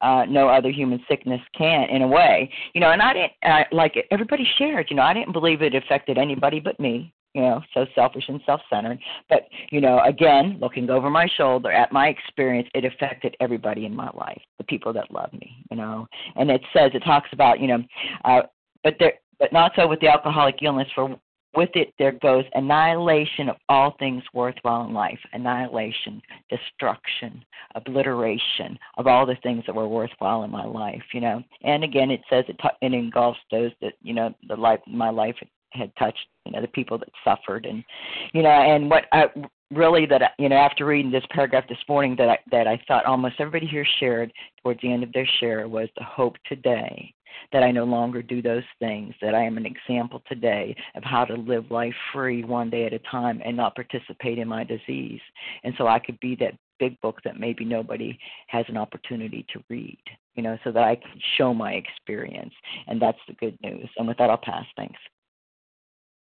uh 0.00 0.24
no 0.28 0.48
other 0.48 0.70
human 0.70 1.02
sickness 1.08 1.40
can 1.56 1.88
in 1.88 2.02
a 2.02 2.08
way. 2.08 2.50
You 2.74 2.80
know 2.80 2.90
and 2.90 3.00
i 3.00 3.12
didn't 3.12 3.32
uh, 3.44 3.64
like 3.72 3.94
everybody 4.10 4.46
shared 4.58 4.88
you 4.90 4.96
know 4.96 5.02
i 5.02 5.14
didn't 5.14 5.32
believe 5.32 5.62
it 5.62 5.74
affected 5.74 6.18
anybody 6.18 6.60
but 6.60 6.78
me 6.80 7.12
you 7.34 7.42
know 7.42 7.60
so 7.74 7.86
selfish 7.94 8.24
and 8.28 8.40
self-centered. 8.46 8.98
But 9.28 9.42
you 9.70 9.80
know 9.80 10.00
again 10.04 10.58
looking 10.60 10.90
over 10.90 11.10
my 11.10 11.28
shoulder 11.36 11.70
at 11.70 11.92
my 11.92 12.08
experience 12.08 12.68
it 12.74 12.84
affected 12.84 13.36
everybody 13.40 13.84
in 13.86 13.94
my 13.94 14.10
life 14.14 14.42
the 14.58 14.64
people 14.64 14.92
that 14.94 15.10
love 15.10 15.32
me 15.32 15.64
you 15.70 15.76
know. 15.76 16.06
And 16.34 16.50
it 16.50 16.62
says 16.72 16.90
it 16.94 17.00
talks 17.00 17.28
about 17.32 17.60
you 17.60 17.68
know 17.68 17.82
uh 18.24 18.42
but 18.82 18.96
there 18.98 19.14
but 19.38 19.52
not 19.52 19.72
so 19.76 19.86
with 19.86 20.00
the 20.00 20.08
alcoholic 20.08 20.56
illness 20.62 20.88
for 20.94 21.14
with 21.56 21.70
it, 21.74 21.92
there 21.98 22.12
goes 22.12 22.44
annihilation 22.54 23.48
of 23.48 23.56
all 23.68 23.94
things 23.98 24.22
worthwhile 24.32 24.86
in 24.86 24.92
life, 24.92 25.18
annihilation, 25.32 26.20
destruction, 26.50 27.44
obliteration 27.74 28.78
of 28.98 29.06
all 29.06 29.26
the 29.26 29.36
things 29.42 29.64
that 29.66 29.74
were 29.74 29.88
worthwhile 29.88 30.42
in 30.44 30.50
my 30.50 30.64
life, 30.64 31.02
you 31.12 31.20
know. 31.20 31.42
And 31.62 31.84
again, 31.84 32.10
it 32.10 32.20
says 32.28 32.44
it, 32.48 32.60
it 32.82 32.92
engulfs 32.92 33.40
those 33.50 33.72
that, 33.80 33.94
you 34.02 34.14
know, 34.14 34.34
the 34.48 34.56
life, 34.56 34.80
my 34.86 35.10
life 35.10 35.36
had 35.72 35.92
touched, 35.98 36.26
you 36.44 36.52
know, 36.52 36.60
the 36.60 36.68
people 36.68 36.98
that 36.98 37.08
suffered. 37.24 37.66
And, 37.66 37.84
you 38.32 38.42
know, 38.42 38.50
and 38.50 38.88
what 38.90 39.04
I 39.12 39.26
really 39.72 40.06
that, 40.06 40.32
you 40.38 40.48
know, 40.48 40.56
after 40.56 40.86
reading 40.86 41.10
this 41.10 41.24
paragraph 41.30 41.64
this 41.68 41.78
morning 41.88 42.14
that 42.18 42.28
I, 42.28 42.38
that 42.50 42.66
I 42.66 42.80
thought 42.86 43.04
almost 43.04 43.36
everybody 43.38 43.66
here 43.66 43.86
shared 43.98 44.32
towards 44.62 44.80
the 44.80 44.92
end 44.92 45.02
of 45.02 45.12
their 45.12 45.28
share 45.40 45.68
was 45.68 45.88
the 45.96 46.04
hope 46.04 46.36
today 46.46 47.12
that 47.52 47.62
I 47.62 47.70
no 47.70 47.84
longer 47.84 48.22
do 48.22 48.40
those 48.40 48.62
things, 48.78 49.14
that 49.20 49.34
I 49.34 49.42
am 49.42 49.56
an 49.56 49.66
example 49.66 50.22
today 50.26 50.74
of 50.94 51.04
how 51.04 51.24
to 51.24 51.34
live 51.34 51.70
life 51.70 51.94
free 52.12 52.44
one 52.44 52.70
day 52.70 52.86
at 52.86 52.92
a 52.92 52.98
time 53.10 53.42
and 53.44 53.56
not 53.56 53.74
participate 53.74 54.38
in 54.38 54.48
my 54.48 54.64
disease. 54.64 55.20
And 55.64 55.74
so 55.76 55.86
I 55.86 55.98
could 55.98 56.18
be 56.20 56.36
that 56.36 56.54
big 56.78 57.00
book 57.00 57.20
that 57.24 57.40
maybe 57.40 57.64
nobody 57.64 58.18
has 58.48 58.64
an 58.68 58.76
opportunity 58.76 59.44
to 59.52 59.62
read, 59.68 59.98
you 60.34 60.42
know, 60.42 60.58
so 60.64 60.72
that 60.72 60.84
I 60.84 60.96
can 60.96 61.20
show 61.36 61.52
my 61.52 61.72
experience. 61.72 62.52
And 62.86 63.00
that's 63.00 63.18
the 63.28 63.34
good 63.34 63.58
news. 63.62 63.88
And 63.96 64.06
with 64.06 64.18
that, 64.18 64.30
I'll 64.30 64.38
pass. 64.38 64.64
Thanks. 64.76 64.98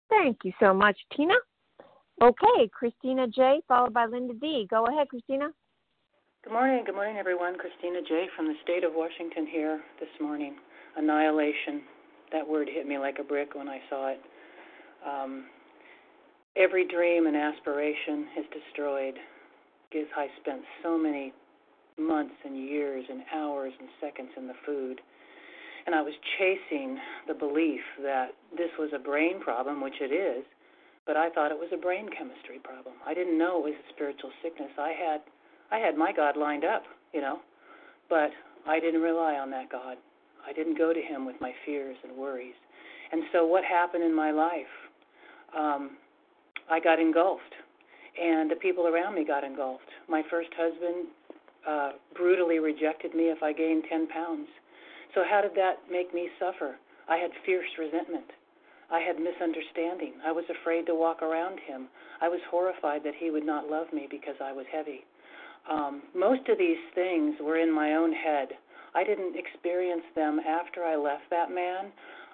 Thank 0.09 0.37
you 0.43 0.53
so 0.59 0.73
much, 0.73 0.97
Tina. 1.15 1.35
Okay, 2.21 2.69
Christina 2.71 3.27
J, 3.27 3.61
followed 3.67 3.93
by 3.93 4.05
Linda 4.05 4.33
D. 4.33 4.67
Go 4.69 4.85
ahead, 4.85 5.09
Christina. 5.09 5.49
Good 6.43 6.53
morning. 6.53 6.83
Good 6.85 6.95
morning, 6.95 7.17
everyone. 7.17 7.57
Christina 7.57 8.01
J 8.07 8.27
from 8.35 8.47
the 8.47 8.55
state 8.63 8.83
of 8.83 8.93
Washington 8.93 9.47
here 9.47 9.81
this 9.99 10.09
morning 10.21 10.55
annihilation. 10.95 11.81
That 12.31 12.47
word 12.47 12.69
hit 12.71 12.87
me 12.87 12.97
like 12.97 13.17
a 13.19 13.23
brick 13.23 13.55
when 13.55 13.67
I 13.67 13.79
saw 13.89 14.09
it. 14.09 14.21
Um, 15.07 15.45
every 16.55 16.87
dream 16.87 17.27
and 17.27 17.35
aspiration 17.35 18.27
is 18.37 18.45
destroyed. 18.53 19.15
Giz 19.91 20.05
I 20.15 20.27
spent 20.41 20.61
so 20.81 20.97
many 20.97 21.33
months 21.97 22.35
and 22.43 22.57
years 22.57 23.05
and 23.09 23.21
hours 23.33 23.73
and 23.79 23.89
seconds 24.01 24.29
in 24.37 24.47
the 24.47 24.53
food. 24.65 25.01
And 25.85 25.93
I 25.93 26.01
was 26.01 26.13
chasing 26.37 26.97
the 27.27 27.33
belief 27.33 27.81
that 28.01 28.29
this 28.55 28.69
was 28.79 28.91
a 28.95 28.99
brain 28.99 29.39
problem, 29.41 29.81
which 29.81 29.99
it 29.99 30.13
is, 30.13 30.43
but 31.05 31.17
I 31.17 31.29
thought 31.29 31.51
it 31.51 31.57
was 31.59 31.69
a 31.73 31.77
brain 31.77 32.07
chemistry 32.17 32.59
problem. 32.63 32.95
I 33.05 33.13
didn't 33.13 33.37
know 33.37 33.59
it 33.59 33.71
was 33.71 33.73
a 33.73 33.93
spiritual 33.93 34.31
sickness. 34.41 34.71
I 34.77 34.91
had 34.91 35.21
I 35.71 35.79
had 35.79 35.97
my 35.97 36.13
God 36.13 36.37
lined 36.37 36.65
up, 36.65 36.83
you 37.13 37.21
know, 37.21 37.39
but 38.09 38.29
I 38.67 38.79
didn't 38.79 39.01
rely 39.01 39.35
on 39.35 39.49
that 39.51 39.71
God. 39.71 39.97
I 40.45 40.53
didn't 40.53 40.77
go 40.77 40.93
to 40.93 41.01
him 41.01 41.25
with 41.25 41.35
my 41.41 41.51
fears 41.65 41.97
and 42.03 42.15
worries. 42.15 42.53
And 43.11 43.23
so, 43.31 43.45
what 43.45 43.63
happened 43.63 44.03
in 44.03 44.13
my 44.13 44.31
life? 44.31 44.73
Um, 45.57 45.97
I 46.69 46.79
got 46.79 46.99
engulfed, 46.99 47.53
and 48.21 48.49
the 48.49 48.55
people 48.55 48.87
around 48.87 49.15
me 49.15 49.25
got 49.25 49.43
engulfed. 49.43 49.89
My 50.09 50.23
first 50.29 50.49
husband 50.57 51.07
uh, 51.67 51.91
brutally 52.15 52.59
rejected 52.59 53.13
me 53.13 53.25
if 53.25 53.43
I 53.43 53.53
gained 53.53 53.83
10 53.89 54.07
pounds. 54.07 54.47
So, 55.13 55.23
how 55.29 55.41
did 55.41 55.53
that 55.55 55.75
make 55.91 56.13
me 56.13 56.29
suffer? 56.39 56.75
I 57.07 57.17
had 57.17 57.31
fierce 57.45 57.69
resentment. 57.77 58.25
I 58.91 58.99
had 58.99 59.19
misunderstanding. 59.19 60.13
I 60.25 60.31
was 60.31 60.45
afraid 60.49 60.85
to 60.87 60.95
walk 60.95 61.21
around 61.21 61.59
him. 61.59 61.87
I 62.21 62.29
was 62.29 62.39
horrified 62.49 63.03
that 63.03 63.15
he 63.17 63.31
would 63.31 63.45
not 63.45 63.69
love 63.69 63.91
me 63.93 64.07
because 64.09 64.35
I 64.43 64.51
was 64.51 64.65
heavy. 64.71 65.03
Um, 65.69 66.03
most 66.13 66.47
of 66.49 66.57
these 66.57 66.81
things 66.93 67.35
were 67.41 67.57
in 67.57 67.71
my 67.71 67.95
own 67.95 68.11
head. 68.11 68.49
I 68.95 69.03
didn't 69.03 69.35
experience 69.35 70.03
them 70.15 70.39
after 70.39 70.83
I 70.83 70.95
left 70.95 71.29
that 71.29 71.51
man. 71.51 71.91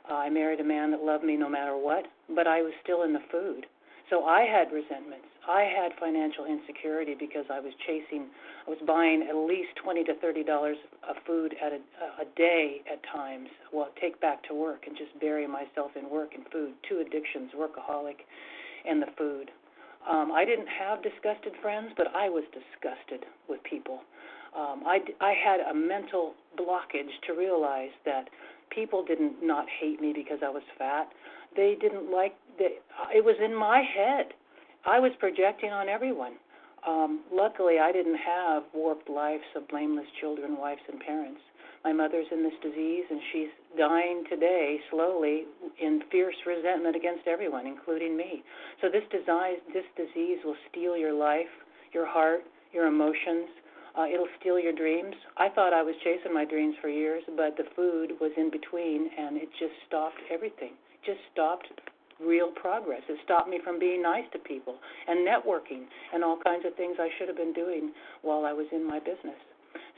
Uh, 0.09 0.15
I 0.15 0.29
married 0.29 0.59
a 0.59 0.63
man 0.63 0.91
that 0.91 1.03
loved 1.03 1.23
me 1.23 1.37
no 1.37 1.49
matter 1.49 1.77
what, 1.77 2.05
but 2.35 2.47
I 2.47 2.61
was 2.61 2.73
still 2.83 3.03
in 3.03 3.13
the 3.13 3.23
food. 3.31 3.65
So 4.09 4.25
I 4.25 4.41
had 4.41 4.71
resentments. 4.73 5.27
I 5.47 5.61
had 5.63 5.91
financial 5.99 6.45
insecurity 6.45 7.15
because 7.17 7.45
I 7.51 7.59
was 7.59 7.73
chasing, 7.85 8.27
I 8.65 8.69
was 8.69 8.79
buying 8.85 9.25
at 9.27 9.35
least 9.35 9.69
twenty 9.81 10.03
to 10.03 10.13
thirty 10.15 10.43
dollars 10.43 10.77
of 11.07 11.15
food 11.25 11.55
at 11.63 11.73
a, 11.73 11.81
a 12.21 12.25
day 12.35 12.81
at 12.91 12.99
times. 13.13 13.49
Well, 13.73 13.89
take 14.01 14.19
back 14.21 14.43
to 14.49 14.53
work 14.53 14.83
and 14.87 14.97
just 14.97 15.17
bury 15.19 15.47
myself 15.47 15.91
in 15.95 16.09
work 16.09 16.31
and 16.35 16.43
food. 16.51 16.73
Two 16.87 16.99
addictions: 17.05 17.51
workaholic 17.57 18.25
and 18.87 19.01
the 19.01 19.07
food. 19.17 19.51
Um, 20.09 20.31
I 20.31 20.45
didn't 20.45 20.67
have 20.67 21.03
disgusted 21.03 21.53
friends, 21.61 21.91
but 21.97 22.07
I 22.15 22.29
was 22.29 22.43
disgusted 22.53 23.25
with 23.47 23.61
people. 23.63 23.99
Um, 24.55 24.83
I, 24.85 24.99
I 25.21 25.33
had 25.33 25.59
a 25.59 25.73
mental 25.73 26.33
blockage 26.57 27.13
to 27.27 27.33
realize 27.33 27.91
that 28.05 28.29
people 28.73 29.03
didn't 29.05 29.43
not 29.43 29.65
hate 29.79 30.01
me 30.01 30.13
because 30.13 30.39
I 30.43 30.49
was 30.49 30.63
fat. 30.77 31.09
They 31.55 31.75
didn't 31.79 32.11
like. 32.11 32.33
It 32.59 33.23
was 33.23 33.35
in 33.43 33.55
my 33.55 33.81
head. 33.81 34.33
I 34.85 34.99
was 34.99 35.11
projecting 35.19 35.71
on 35.71 35.89
everyone. 35.89 36.33
Um, 36.87 37.21
luckily, 37.31 37.79
I 37.79 37.91
didn't 37.91 38.17
have 38.17 38.63
warped 38.73 39.09
lives 39.09 39.43
of 39.55 39.67
blameless 39.67 40.07
children, 40.19 40.57
wives, 40.57 40.81
and 40.91 40.99
parents. 40.99 41.41
My 41.83 41.93
mother's 41.93 42.27
in 42.31 42.43
this 42.43 42.53
disease, 42.61 43.05
and 43.09 43.19
she's 43.31 43.47
dying 43.77 44.23
today 44.29 44.79
slowly 44.91 45.43
in 45.81 46.01
fierce 46.11 46.35
resentment 46.45 46.95
against 46.95 47.27
everyone, 47.27 47.65
including 47.67 48.17
me. 48.17 48.43
So 48.81 48.89
this 48.89 49.03
disease, 49.11 49.59
this 49.73 49.85
disease 49.95 50.39
will 50.43 50.57
steal 50.69 50.97
your 50.97 51.13
life, 51.13 51.51
your 51.93 52.05
heart, 52.05 52.43
your 52.73 52.87
emotions. 52.87 53.47
Uh, 53.97 54.05
it'll 54.13 54.27
steal 54.39 54.59
your 54.59 54.73
dreams. 54.73 55.15
I 55.37 55.49
thought 55.49 55.73
I 55.73 55.81
was 55.81 55.95
chasing 56.03 56.33
my 56.33 56.45
dreams 56.45 56.75
for 56.81 56.89
years, 56.89 57.23
but 57.35 57.55
the 57.57 57.67
food 57.75 58.11
was 58.19 58.31
in 58.37 58.51
between, 58.51 59.09
and 59.17 59.37
it 59.37 59.49
just 59.59 59.73
stopped 59.87 60.19
everything. 60.31 60.73
Just 61.05 61.19
stopped 61.31 61.67
real 62.23 62.51
progress. 62.51 63.01
It 63.07 63.17
stopped 63.23 63.49
me 63.49 63.59
from 63.63 63.79
being 63.79 64.01
nice 64.01 64.25
to 64.33 64.39
people 64.39 64.75
and 65.07 65.27
networking 65.27 65.85
and 66.13 66.23
all 66.23 66.37
kinds 66.43 66.65
of 66.65 66.75
things 66.75 66.97
I 66.99 67.09
should 67.17 67.27
have 67.27 67.37
been 67.37 67.53
doing 67.53 67.91
while 68.21 68.45
I 68.45 68.53
was 68.53 68.67
in 68.71 68.85
my 68.85 68.99
business. 68.99 69.39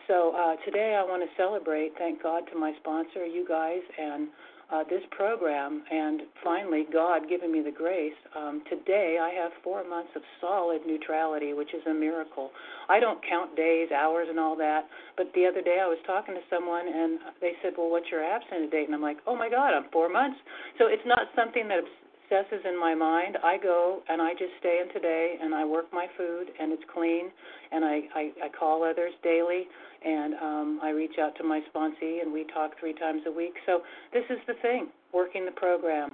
So 0.08 0.36
uh, 0.36 0.56
today 0.66 0.98
I 1.00 1.04
want 1.04 1.24
to 1.24 1.30
celebrate, 1.38 1.94
thank 1.98 2.22
God 2.22 2.44
to 2.52 2.60
my 2.60 2.74
sponsor, 2.82 3.26
you 3.26 3.46
guys, 3.48 3.82
and 4.00 4.28
uh, 4.72 4.84
this 4.90 5.04
program, 5.12 5.84
and 5.92 6.22
finally 6.44 6.86
God 6.92 7.28
giving 7.28 7.52
me 7.52 7.62
the 7.62 7.72
grace. 7.72 8.16
Um, 8.38 8.64
today 8.70 9.20
I 9.22 9.30
have 9.36 9.52
four 9.64 9.88
months 9.88 10.12
of 10.16 10.22
solid 10.40 10.82
neutrality, 10.88 11.54
which 11.54 11.74
is 11.74 11.82
a 11.90 11.94
miracle. 11.94 12.52
I 12.88 13.00
don't 13.00 13.20
count 13.28 13.56
days, 13.56 13.92
hours, 13.92 14.28
and 14.30 14.40
all 14.40 14.56
that. 14.58 14.88
But 15.18 15.28
the 15.36 15.46
other 15.46 15.62
day 15.62 15.80
I 15.84 15.88
was 15.88 16.00
talking 16.08 16.36
to 16.36 16.42
someone, 16.50 16.88
and 16.88 17.20
they 17.42 17.52
said, 17.62 17.74
"Well, 17.78 17.90
what's 17.90 18.10
your 18.10 18.24
abstinence 18.24 18.72
date?" 18.72 18.86
And 18.86 18.96
I'm 18.96 19.02
like, 19.02 19.18
"Oh 19.28 19.36
my 19.36 19.50
God, 19.50 19.74
I'm 19.74 19.90
four 19.92 20.08
months." 20.08 20.40
So 20.80 20.88
it's 20.88 21.06
not 21.06 21.28
something 21.36 21.68
that 21.68 21.84
obsesses 22.32 22.66
in 22.68 22.80
my 22.80 22.96
mind. 22.96 23.38
I 23.44 23.58
go 23.58 24.02
and 24.08 24.22
I 24.22 24.32
just 24.34 24.52
stay 24.60 24.82
in 24.82 24.94
today, 24.94 25.36
and 25.42 25.54
I 25.54 25.66
work 25.66 25.92
my 25.92 26.08
food, 26.18 26.48
and 26.60 26.72
it's 26.72 26.84
clean, 26.94 27.30
and 27.72 27.84
I 27.84 28.02
I, 28.16 28.32
I 28.46 28.50
call 28.58 28.84
others 28.84 29.12
daily 29.24 29.68
and 30.04 30.34
um, 30.36 30.80
I 30.82 30.90
reach 30.90 31.18
out 31.22 31.36
to 31.38 31.44
my 31.44 31.62
sponsee, 31.74 32.22
and 32.22 32.34
we 32.34 32.46
talk 32.54 32.72
three 32.80 32.94
times 32.94 33.22
a 33.28 33.32
week. 33.32 33.54
So 33.66 33.82
this 34.14 34.24
is 34.30 34.40
the 34.48 34.56
thing, 34.62 34.90
working 35.14 35.46
the 35.46 35.52
program. 35.52 36.10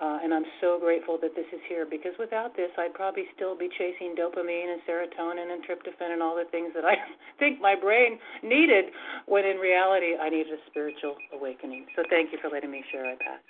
Uh, 0.00 0.18
and 0.22 0.34
I'm 0.34 0.44
so 0.60 0.78
grateful 0.80 1.18
that 1.22 1.34
this 1.36 1.46
is 1.52 1.60
here 1.68 1.86
because 1.88 2.12
without 2.18 2.56
this, 2.56 2.70
I'd 2.76 2.94
probably 2.94 3.24
still 3.36 3.56
be 3.56 3.68
chasing 3.78 4.16
dopamine 4.18 4.72
and 4.72 4.82
serotonin 4.88 5.52
and 5.52 5.62
tryptophan 5.62 6.12
and 6.12 6.22
all 6.22 6.34
the 6.34 6.48
things 6.50 6.72
that 6.74 6.84
I 6.84 6.94
think 7.38 7.60
my 7.60 7.74
brain 7.74 8.18
needed, 8.42 8.86
when 9.26 9.44
in 9.44 9.58
reality, 9.58 10.16
I 10.20 10.28
needed 10.28 10.52
a 10.54 10.70
spiritual 10.70 11.16
awakening. 11.32 11.86
So 11.94 12.02
thank 12.10 12.32
you 12.32 12.38
for 12.42 12.48
letting 12.48 12.70
me 12.70 12.82
share. 12.90 13.06
I 13.06 13.14
pass. 13.14 13.42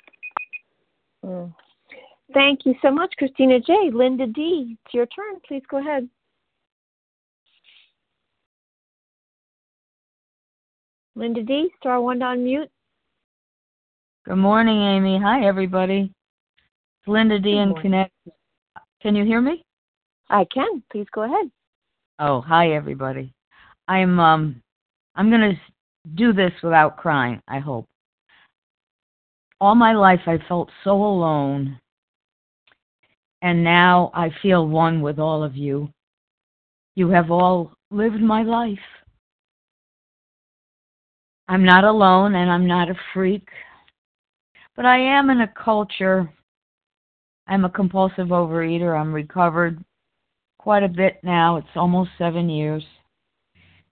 Mm. 1.25 1.55
Thank 2.35 2.61
you 2.65 2.75
so 2.83 2.91
much, 2.91 3.13
Christina 3.19 3.61
J. 3.61 3.91
Linda 3.93 4.27
D. 4.27 4.77
It's 4.85 4.95
your 4.95 5.07
turn. 5.07 5.41
Please 5.47 5.63
go 5.71 5.79
ahead. 5.79 6.09
Linda 11.15 11.43
D, 11.43 11.71
star 11.79 12.01
one 12.01 12.21
to 12.21 12.25
unmute. 12.25 12.69
Good 14.25 14.37
morning, 14.37 14.81
Amy. 14.81 15.21
Hi, 15.23 15.47
everybody. 15.47 16.11
It's 17.01 17.09
Linda 17.09 17.39
D 17.39 17.59
in 17.59 17.75
Connect. 17.75 18.13
Can 19.03 19.15
you 19.15 19.25
hear 19.25 19.41
me? 19.41 19.65
I 20.31 20.47
can. 20.47 20.83
Please 20.91 21.07
go 21.13 21.23
ahead. 21.23 21.51
Oh, 22.19 22.41
hi, 22.41 22.73
everybody. 22.73 23.35
I'm 23.89 24.19
um, 24.19 24.63
I'm 25.17 25.31
gonna 25.31 25.53
do 26.15 26.33
this 26.33 26.53
without 26.63 26.97
crying. 26.97 27.43
I 27.49 27.59
hope. 27.59 27.87
All 29.61 29.75
my 29.75 29.93
life, 29.93 30.21
I 30.27 30.39
felt 30.49 30.71
so 30.83 30.93
alone, 30.93 31.79
and 33.43 33.65
now 33.65 34.13
I 34.15 34.31
feel 34.41 34.67
one 34.67 35.03
with 35.03 35.19
all 35.19 35.43
of 35.43 35.57
you. 35.57 35.91
You 36.95 37.11
have 37.11 37.31
all 37.31 37.73
lived 37.91 38.21
my 38.21 38.43
life. 38.43 38.79
I'm 41.49 41.65
not 41.65 41.85
alone 41.85 42.37
and 42.37 42.51
I'm 42.51 42.67
not 42.67 42.89
a 42.89 42.95
freak, 43.13 43.47
but 44.77 44.87
I 44.87 44.99
am 44.99 45.29
in 45.29 45.41
a 45.41 45.53
culture. 45.63 46.33
I'm 47.49 47.65
a 47.65 47.71
compulsive 47.71 48.29
overeater. 48.29 48.99
I'm 48.99 49.13
recovered 49.13 49.83
quite 50.59 50.85
a 50.85 50.89
bit 50.89 51.19
now. 51.25 51.57
It's 51.57 51.67
almost 51.75 52.11
seven 52.17 52.49
years. 52.49 52.85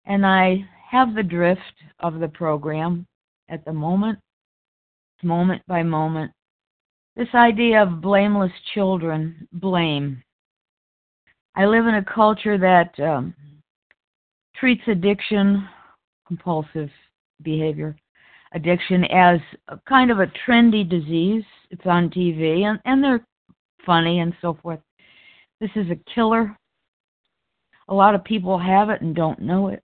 And 0.06 0.24
I 0.24 0.64
have 0.90 1.14
the 1.14 1.24
drift 1.24 1.60
of 1.98 2.20
the 2.20 2.28
program 2.28 3.04
at 3.48 3.64
the 3.64 3.72
moment, 3.72 4.20
moment 5.24 5.62
by 5.66 5.82
moment. 5.82 6.30
This 7.16 7.28
idea 7.34 7.82
of 7.82 8.00
blameless 8.00 8.52
children, 8.72 9.48
blame. 9.52 10.22
I 11.56 11.66
live 11.66 11.86
in 11.86 11.96
a 11.96 12.04
culture 12.04 12.56
that 12.58 12.98
um, 13.00 13.34
treats 14.56 14.82
addiction, 14.86 15.68
compulsive 16.26 16.90
behavior 17.42 17.96
addiction 18.52 19.04
as 19.04 19.40
a 19.68 19.78
kind 19.88 20.10
of 20.10 20.20
a 20.20 20.30
trendy 20.46 20.88
disease. 20.88 21.44
It's 21.70 21.86
on 21.86 22.10
TV 22.10 22.62
and, 22.62 22.80
and 22.84 23.02
they're 23.02 23.24
funny 23.86 24.20
and 24.20 24.34
so 24.40 24.58
forth. 24.62 24.80
This 25.60 25.70
is 25.76 25.90
a 25.90 26.12
killer. 26.14 26.56
A 27.88 27.94
lot 27.94 28.14
of 28.14 28.24
people 28.24 28.58
have 28.58 28.90
it 28.90 29.02
and 29.02 29.14
don't 29.14 29.40
know 29.40 29.68
it. 29.68 29.82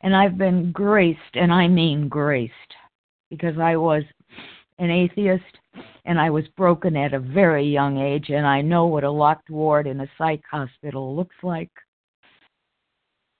And 0.00 0.16
I've 0.16 0.36
been 0.36 0.72
graced, 0.72 1.20
and 1.34 1.52
I 1.52 1.68
mean 1.68 2.08
graced, 2.08 2.52
because 3.30 3.56
I 3.60 3.76
was 3.76 4.02
an 4.80 4.90
atheist 4.90 5.44
and 6.04 6.20
I 6.20 6.30
was 6.30 6.44
broken 6.56 6.96
at 6.96 7.14
a 7.14 7.20
very 7.20 7.64
young 7.64 7.98
age, 7.98 8.30
and 8.30 8.46
I 8.46 8.60
know 8.60 8.86
what 8.86 9.04
a 9.04 9.10
locked 9.10 9.50
ward 9.50 9.86
in 9.86 10.00
a 10.00 10.10
psych 10.18 10.42
hospital 10.50 11.14
looks 11.14 11.36
like. 11.42 11.70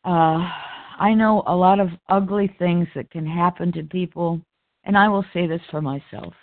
Uh, 0.05 0.49
I 0.99 1.15
know 1.15 1.43
a 1.47 1.55
lot 1.55 1.81
of 1.81 1.89
ugly 2.09 2.55
things 2.59 2.89
that 2.95 3.11
can 3.11 3.27
happen 3.27 3.73
to 3.73 3.83
people, 3.83 4.41
and 4.85 4.97
I 4.97 5.09
will 5.09 5.25
say 5.33 5.47
this 5.47 5.61
for 5.71 5.81
myself. 5.81 6.35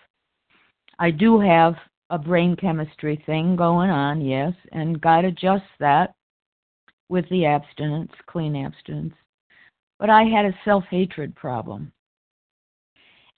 I 0.98 1.12
do 1.12 1.40
have 1.40 1.76
a 2.10 2.18
brain 2.18 2.56
chemistry 2.56 3.22
thing 3.26 3.56
going 3.56 3.90
on, 3.90 4.22
yes, 4.22 4.54
and 4.72 5.00
God 5.00 5.26
adjusts 5.26 5.62
that 5.80 6.14
with 7.10 7.28
the 7.30 7.46
abstinence, 7.46 8.12
clean 8.28 8.56
abstinence. 8.56 9.14
But 10.00 10.10
I 10.10 10.24
had 10.24 10.46
a 10.46 10.58
self 10.64 10.84
hatred 10.90 11.36
problem. 11.36 11.92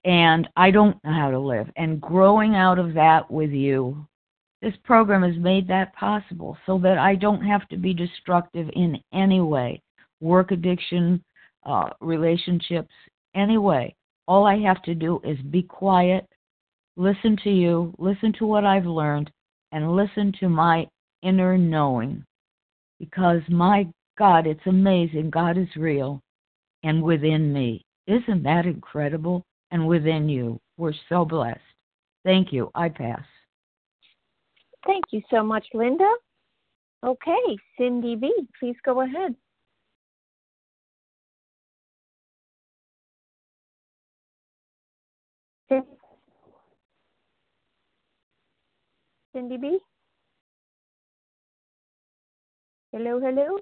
And 0.04 0.50
I 0.56 0.72
don't 0.72 1.02
know 1.04 1.14
how 1.14 1.32
to 1.32 1.40
live. 1.40 1.70
And 1.76 2.02
growing 2.02 2.56
out 2.56 2.80
of 2.80 2.94
that 2.96 3.30
with 3.30 3.52
you, 3.52 4.08
this 4.62 4.74
program 4.84 5.24
has 5.24 5.42
made 5.42 5.68
that 5.68 5.94
possible 5.96 6.58
so 6.66 6.78
that 6.80 6.98
I 6.98 7.16
don't 7.16 7.42
have 7.42 7.68
to 7.70 7.78
be 7.78 7.94
destructive 7.94 8.70
in 8.74 9.00
any 9.14 9.42
way 9.42 9.82
work 10.22 10.52
addiction, 10.52 11.24
uh, 11.66 11.90
relationships, 12.00 12.94
anyway. 13.36 13.94
All 14.28 14.46
I 14.46 14.58
have 14.60 14.82
to 14.84 14.96
do 14.96 15.20
is 15.24 15.38
be 15.50 15.64
quiet, 15.64 16.26
listen 16.96 17.36
to 17.44 17.50
you, 17.50 17.94
listen 17.98 18.32
to 18.34 18.46
what 18.46 18.64
I've 18.64 18.86
learned, 18.86 19.32
and 19.72 19.96
listen 19.96 20.32
to 20.40 20.48
my 20.48 20.88
inner 21.24 21.58
knowing. 21.58 22.24
Because 23.00 23.42
my 23.50 23.88
God, 24.18 24.46
it's 24.46 24.66
amazing. 24.68 25.32
God 25.32 25.58
is 25.58 25.76
real 25.76 26.22
and 26.84 27.02
within 27.02 27.52
me. 27.52 27.84
Isn't 28.08 28.44
that 28.44 28.66
incredible? 28.66 29.44
And 29.72 29.88
within 29.88 30.28
you. 30.28 30.60
We're 30.78 30.94
so 31.10 31.26
blessed. 31.26 31.60
Thank 32.24 32.52
you. 32.52 32.70
I 32.76 32.90
pass. 32.90 33.24
Thank 34.86 35.06
you 35.12 35.22
so 35.30 35.44
much, 35.44 35.66
Linda. 35.74 36.10
Okay, 37.04 37.58
Cindy 37.78 38.16
B, 38.16 38.32
please 38.60 38.76
go 38.86 39.02
ahead. 39.02 39.36
Cindy 49.34 49.58
B? 49.58 49.80
Hello, 52.92 53.20
hello? 53.20 53.58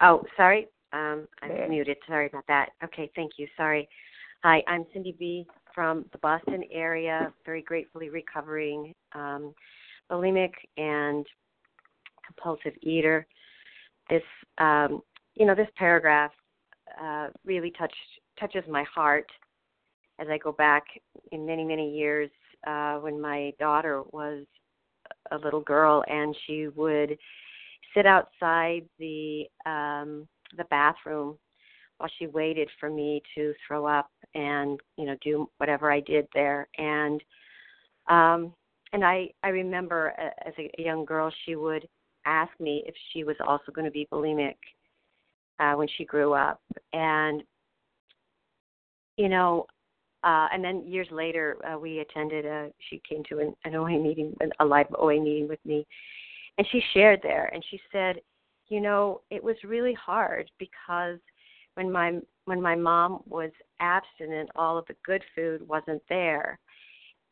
Oh, 0.00 0.24
sorry. 0.36 0.66
Um, 0.92 1.28
I'm 1.42 1.48
there. 1.48 1.68
muted. 1.68 1.96
Sorry 2.06 2.26
about 2.26 2.44
that. 2.48 2.70
Okay, 2.82 3.10
thank 3.14 3.32
you. 3.38 3.46
Sorry. 3.56 3.88
Hi, 4.44 4.62
I'm 4.68 4.84
Cindy 4.92 5.16
B 5.18 5.46
from 5.74 6.04
the 6.12 6.18
Boston 6.18 6.62
area, 6.70 7.32
very 7.44 7.62
gratefully 7.62 8.10
recovering 8.10 8.94
um, 9.14 9.54
bulimic 10.10 10.52
and 10.76 11.26
compulsive 12.24 12.74
eater. 12.82 13.26
This, 14.10 14.22
um, 14.58 15.00
you 15.34 15.46
know, 15.46 15.54
this 15.54 15.68
paragraph 15.76 16.32
uh, 17.02 17.28
really 17.44 17.72
touched 17.72 17.94
touches 18.38 18.62
my 18.68 18.84
heart 18.84 19.26
as 20.20 20.28
I 20.30 20.38
go 20.38 20.52
back 20.52 20.84
in 21.32 21.46
many 21.46 21.64
many 21.64 21.96
years 21.96 22.30
uh, 22.66 22.96
when 22.96 23.20
my 23.20 23.52
daughter 23.58 24.02
was 24.12 24.44
a 25.32 25.38
little 25.38 25.62
girl 25.62 26.04
and 26.08 26.36
she 26.46 26.68
would 26.68 27.16
sit 27.94 28.06
outside 28.06 28.86
the 28.98 29.44
um, 29.64 30.28
the 30.56 30.64
bathroom 30.70 31.38
while 31.98 32.10
she 32.18 32.26
waited 32.26 32.68
for 32.78 32.90
me 32.90 33.22
to 33.34 33.54
throw 33.66 33.86
up 33.86 34.10
and 34.36 34.78
you 34.96 35.06
know 35.06 35.16
do 35.22 35.48
whatever 35.58 35.90
I 35.90 36.00
did 36.00 36.28
there. 36.34 36.68
And 36.78 37.20
um 38.08 38.52
and 38.92 39.04
I 39.04 39.30
I 39.42 39.48
remember 39.48 40.12
as 40.46 40.52
a 40.58 40.70
young 40.80 41.04
girl 41.04 41.32
she 41.44 41.56
would 41.56 41.88
ask 42.26 42.52
me 42.60 42.84
if 42.86 42.94
she 43.12 43.24
was 43.24 43.36
also 43.46 43.72
going 43.72 43.86
to 43.86 43.90
be 43.90 44.06
bulimic 44.12 44.56
uh 45.58 45.72
when 45.72 45.88
she 45.96 46.04
grew 46.04 46.34
up. 46.34 46.60
And 46.92 47.42
you 49.16 49.28
know 49.28 49.66
uh 50.22 50.48
and 50.52 50.62
then 50.62 50.86
years 50.86 51.08
later 51.10 51.56
uh, 51.66 51.78
we 51.78 52.00
attended 52.00 52.44
a 52.44 52.70
she 52.90 53.00
came 53.08 53.24
to 53.30 53.40
an, 53.40 53.54
an 53.64 53.74
OA 53.74 53.98
meeting 53.98 54.36
a 54.60 54.64
live 54.64 54.86
OA 54.98 55.20
meeting 55.20 55.48
with 55.48 55.60
me. 55.64 55.86
And 56.58 56.66
she 56.70 56.82
shared 56.94 57.20
there 57.22 57.50
and 57.54 57.64
she 57.70 57.80
said 57.90 58.20
you 58.68 58.80
know 58.80 59.22
it 59.30 59.42
was 59.42 59.56
really 59.64 59.94
hard 59.94 60.50
because 60.58 61.18
when 61.76 61.92
my 61.92 62.18
when 62.46 62.60
my 62.60 62.74
mom 62.74 63.22
was 63.26 63.50
abstinent 63.80 64.48
all 64.56 64.78
of 64.78 64.86
the 64.86 64.96
good 65.04 65.22
food 65.34 65.66
wasn't 65.68 66.02
there. 66.08 66.58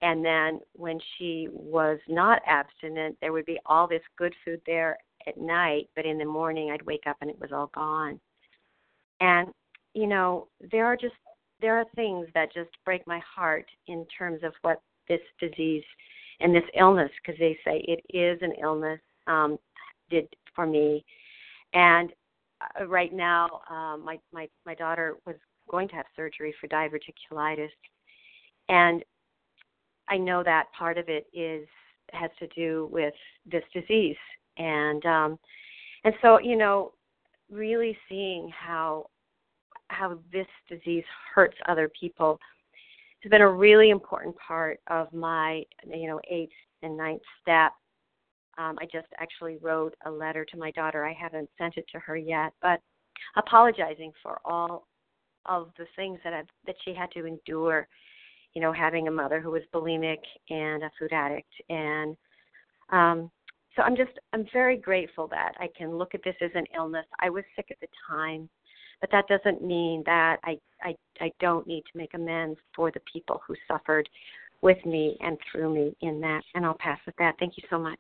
And 0.03 0.25
then 0.25 0.61
when 0.75 1.01
she 1.17 1.49
was 1.51 1.99
not 2.09 2.43
abstinent 2.47 3.17
there 3.21 3.33
would 3.33 3.47
be 3.47 3.59
all 3.67 3.89
this 3.89 4.03
good 4.17 4.35
food 4.45 4.61
there 4.67 4.99
at 5.27 5.39
night 5.39 5.89
but 5.97 6.05
in 6.07 6.19
the 6.19 6.25
morning 6.25 6.71
I'd 6.71 6.83
wake 6.83 7.05
up 7.07 7.17
and 7.21 7.31
it 7.31 7.41
was 7.41 7.53
all 7.53 7.71
gone. 7.75 8.21
And 9.21 9.49
you 9.95 10.07
know 10.07 10.49
there 10.71 10.87
are 10.87 10.97
just 10.97 11.15
there 11.61 11.79
are 11.79 11.87
things 11.97 12.27
that 12.35 12.53
just 12.53 12.71
break 12.85 13.07
my 13.07 13.21
heart 13.21 13.67
in 13.87 14.07
terms 14.17 14.43
of 14.43 14.53
what 14.61 14.83
this 15.09 15.21
disease 15.41 15.85
and 16.41 16.55
this 16.55 16.65
illness 16.79 17.11
because 17.23 17.39
they 17.39 17.57
say 17.65 17.83
it 17.89 18.01
is 18.15 18.39
an 18.43 18.53
illness 18.61 19.01
um 19.27 19.59
did 20.11 20.29
for 20.55 20.67
me. 20.67 21.03
And 21.73 22.13
right 22.87 23.13
now, 23.13 23.61
um, 23.71 24.05
my 24.05 24.19
my 24.33 24.49
my 24.67 24.75
daughter 24.75 25.17
was 25.27 25.37
going 25.71 25.89
to 25.89 25.95
have 25.95 26.07
surgery 26.17 26.55
for 26.61 26.69
diverticulitis, 26.69 27.71
and 28.69 29.03
I 30.09 30.17
know 30.17 30.43
that 30.43 30.67
part 30.77 30.99
of 30.99 31.09
it 31.09 31.27
is 31.33 31.67
has 32.13 32.31
to 32.39 32.47
do 32.49 32.89
with 32.93 33.15
this 33.51 33.65
disease, 33.73 34.17
and 34.59 35.05
um, 35.07 35.39
and 36.05 36.15
so 36.23 36.39
you 36.39 36.57
know, 36.57 36.93
really 37.51 37.97
seeing 38.09 38.51
how 38.51 39.07
how 39.89 40.19
this 40.33 40.47
disease 40.69 41.05
hurts 41.35 41.57
other 41.69 41.91
people 41.99 42.39
has 43.23 43.31
been 43.31 43.43
a 43.43 43.51
really 43.51 43.91
important 43.91 44.35
part 44.37 44.81
of 44.89 45.13
my 45.13 45.63
you 45.87 46.07
know 46.07 46.21
eighth 46.31 46.53
and 46.83 46.97
ninth 46.97 47.23
step 47.41 47.73
um, 48.59 48.77
I 48.81 48.85
just 48.85 49.09
actually 49.19 49.59
wrote 49.61 49.95
a 50.07 50.11
letter 50.11 50.45
to 50.45 50.57
my 50.57 50.71
daughter. 50.73 51.05
I 51.05 51.13
haven't 51.13 51.49
sent 51.59 51.77
it 51.77 51.87
to 51.93 51.99
her 52.01 52.17
yet, 52.17 52.53
but 52.63 52.81
apologizing 53.37 54.13
for 54.23 54.41
all 54.45 54.87
of 55.47 55.71
the 55.79 55.87
things 55.97 56.19
that 56.25 56.33
I've, 56.33 56.49
that 56.67 56.77
she 56.85 56.95
had 56.95 57.11
to 57.13 57.27
endure. 57.27 57.89
You 58.55 58.63
know, 58.63 58.73
having 58.73 59.09
a 59.09 59.11
mother 59.11 59.41
who 59.41 59.51
was 59.51 59.63
bulimic 59.75 60.21
and 60.49 60.85
a 60.85 60.91
food 60.97 61.13
addict, 61.13 61.53
and 61.69 62.17
um, 62.91 63.31
so 63.75 63.83
I'm 63.83 63.97
just 63.97 64.13
I'm 64.33 64.47
very 64.53 64.77
grateful 64.77 65.27
that 65.29 65.53
I 65.59 65.69
can 65.77 65.97
look 65.97 66.15
at 66.15 66.23
this 66.25 66.37
as 66.41 66.51
an 66.55 66.65
illness. 66.77 67.07
I 67.21 67.31
was 67.31 67.45
sick 67.57 67.67
at 67.71 67.81
the 67.81 67.89
time, 68.09 68.49
but 69.01 69.11
that 69.11 69.27
doesn't 69.27 69.63
mean 69.63 70.03
that 70.07 70.39
I 70.45 70.59
I, 70.83 70.95
I 71.21 71.33
don't 71.41 71.67
need 71.67 71.83
to 71.93 71.99
make 71.99 72.15
amends 72.15 72.59
for 72.75 72.91
the 72.91 73.01
people 73.13 73.41
who 73.47 73.57
suffered 73.67 74.09
with 74.63 74.85
me 74.87 75.17
and 75.21 75.37
through 75.51 75.75
me 75.75 75.97
in 76.01 76.21
that. 76.21 76.43
And 76.55 76.65
I'll 76.65 76.79
pass 76.79 76.99
with 77.05 77.17
that. 77.19 77.35
Thank 77.39 77.57
you 77.57 77.65
so 77.69 77.79
much. 77.79 77.99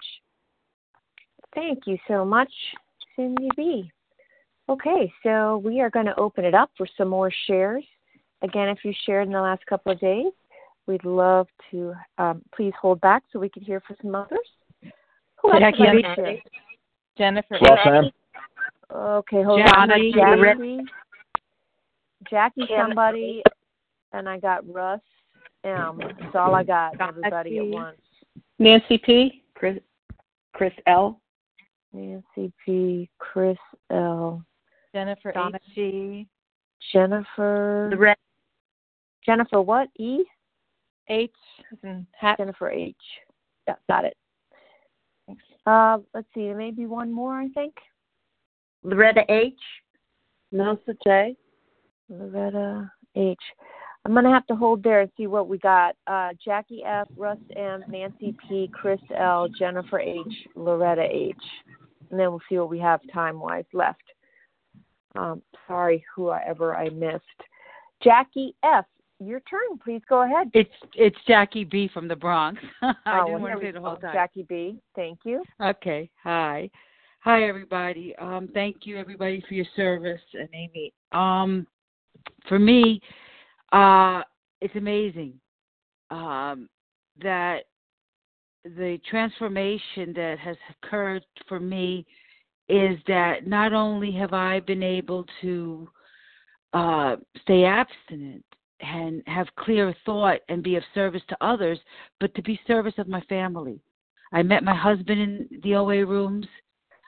Thank 1.54 1.86
you 1.86 1.98
so 2.08 2.24
much, 2.24 2.52
Cindy 3.16 3.48
B. 3.56 3.90
Okay, 4.68 5.12
so 5.22 5.58
we 5.58 5.80
are 5.80 5.90
going 5.90 6.06
to 6.06 6.18
open 6.18 6.44
it 6.44 6.54
up 6.54 6.70
for 6.76 6.86
some 6.96 7.08
more 7.08 7.30
shares. 7.46 7.84
Again, 8.42 8.68
if 8.68 8.78
you 8.82 8.92
shared 9.04 9.26
in 9.26 9.32
the 9.32 9.40
last 9.40 9.64
couple 9.66 9.92
of 9.92 10.00
days, 10.00 10.32
we'd 10.86 11.04
love 11.04 11.46
to 11.70 11.94
um, 12.18 12.42
please 12.54 12.72
hold 12.80 13.00
back 13.00 13.22
so 13.32 13.38
we 13.38 13.48
can 13.48 13.62
hear 13.62 13.80
from 13.80 13.96
some 14.02 14.14
others. 14.14 14.38
Who 15.42 15.52
Jackie, 15.60 15.78
Jennifer. 17.18 17.58
Well, 17.60 19.16
okay, 19.18 19.42
hold 19.42 19.60
Johnny, 19.66 20.12
on. 20.14 20.86
Jackie, 22.30 22.62
Jackie, 22.62 22.74
somebody, 22.76 23.42
and 24.12 24.28
I 24.28 24.38
got 24.38 24.66
Russ 24.72 25.00
M. 25.64 25.98
That's 26.20 26.34
all 26.34 26.54
I 26.54 26.64
got. 26.64 27.00
Everybody 27.00 27.58
at 27.58 27.66
once. 27.66 27.98
Nancy 28.58 28.98
P. 28.98 29.42
Chris, 29.54 29.78
Chris 30.54 30.72
L. 30.86 31.20
Nancy 31.94 32.52
P. 32.64 33.08
Chris 33.18 33.56
L. 33.90 34.44
Jennifer 34.94 35.32
Donna 35.32 35.58
H. 35.68 35.74
G. 35.74 36.26
Jennifer. 36.92 37.88
The 37.90 37.96
red. 37.96 38.16
Jennifer 39.24 39.62
what? 39.62 39.88
E? 39.98 40.24
H. 41.08 41.30
Jennifer 42.38 42.70
H. 42.70 42.96
Yeah, 43.66 43.74
got 43.88 44.04
it. 44.04 44.16
Thanks. 45.26 45.42
Uh, 45.66 45.98
let's 46.12 46.26
see. 46.34 46.52
Maybe 46.52 46.86
one 46.86 47.12
more, 47.12 47.34
I 47.34 47.48
think. 47.48 47.74
Loretta 48.82 49.22
H. 49.28 49.54
Nelsa 50.52 50.94
J. 51.04 51.36
Loretta 52.08 52.90
H. 53.16 53.38
I'm 54.04 54.12
going 54.12 54.24
to 54.24 54.30
have 54.30 54.46
to 54.48 54.54
hold 54.54 54.82
there 54.82 55.00
and 55.00 55.10
see 55.16 55.26
what 55.26 55.48
we 55.48 55.56
got. 55.58 55.96
Uh, 56.06 56.30
Jackie 56.44 56.84
F., 56.84 57.08
Russ 57.16 57.38
M., 57.56 57.82
Nancy 57.88 58.36
P., 58.46 58.70
Chris 58.70 59.00
L., 59.16 59.48
Jennifer 59.48 59.98
H., 59.98 60.20
Loretta 60.54 61.08
H 61.10 61.36
and 62.10 62.18
then 62.18 62.30
we'll 62.30 62.42
see 62.48 62.58
what 62.58 62.70
we 62.70 62.78
have 62.78 63.00
time 63.12 63.40
wise 63.40 63.64
left. 63.72 64.02
Um, 65.16 65.42
sorry, 65.66 66.04
whoever 66.14 66.76
I 66.76 66.88
missed. 66.90 67.24
Jackie 68.02 68.54
F. 68.64 68.84
Your 69.20 69.40
turn. 69.40 69.78
Please 69.82 70.02
go 70.08 70.22
ahead. 70.22 70.50
It's 70.54 70.74
it's 70.94 71.16
Jackie 71.26 71.64
B 71.64 71.88
from 71.94 72.08
the 72.08 72.16
Bronx. 72.16 72.60
I 72.82 73.20
oh, 73.20 73.26
didn't 73.26 73.42
want 73.42 73.60
to 73.60 73.66
say 73.66 73.70
the 73.70 73.80
whole 73.80 73.96
time. 73.96 74.12
Jackie 74.12 74.44
B. 74.48 74.80
Thank 74.96 75.20
you. 75.24 75.44
Okay. 75.62 76.10
Hi. 76.22 76.68
Hi 77.20 77.44
everybody. 77.44 78.14
Um, 78.16 78.50
thank 78.52 78.78
you 78.82 78.98
everybody 78.98 79.42
for 79.48 79.54
your 79.54 79.64
service 79.76 80.20
and 80.34 80.48
Amy. 80.52 80.92
Um, 81.12 81.66
for 82.48 82.58
me, 82.58 83.00
uh, 83.72 84.22
it's 84.60 84.74
amazing 84.76 85.34
um, 86.10 86.68
that 87.22 87.64
the 88.64 88.98
transformation 89.08 90.12
that 90.14 90.38
has 90.38 90.56
occurred 90.70 91.24
for 91.48 91.60
me 91.60 92.06
is 92.68 92.98
that 93.06 93.46
not 93.46 93.72
only 93.72 94.10
have 94.12 94.32
I 94.32 94.60
been 94.60 94.82
able 94.82 95.26
to 95.42 95.88
uh, 96.72 97.16
stay 97.42 97.64
abstinent 97.64 98.44
and 98.80 99.22
have 99.26 99.46
clear 99.58 99.94
thought 100.04 100.40
and 100.48 100.62
be 100.62 100.76
of 100.76 100.82
service 100.94 101.22
to 101.28 101.36
others, 101.40 101.78
but 102.20 102.34
to 102.34 102.42
be 102.42 102.58
service 102.66 102.94
of 102.98 103.06
my 103.06 103.20
family. 103.22 103.80
I 104.32 104.42
met 104.42 104.64
my 104.64 104.74
husband 104.74 105.20
in 105.20 105.60
the 105.62 105.74
OA 105.74 106.04
rooms. 106.04 106.46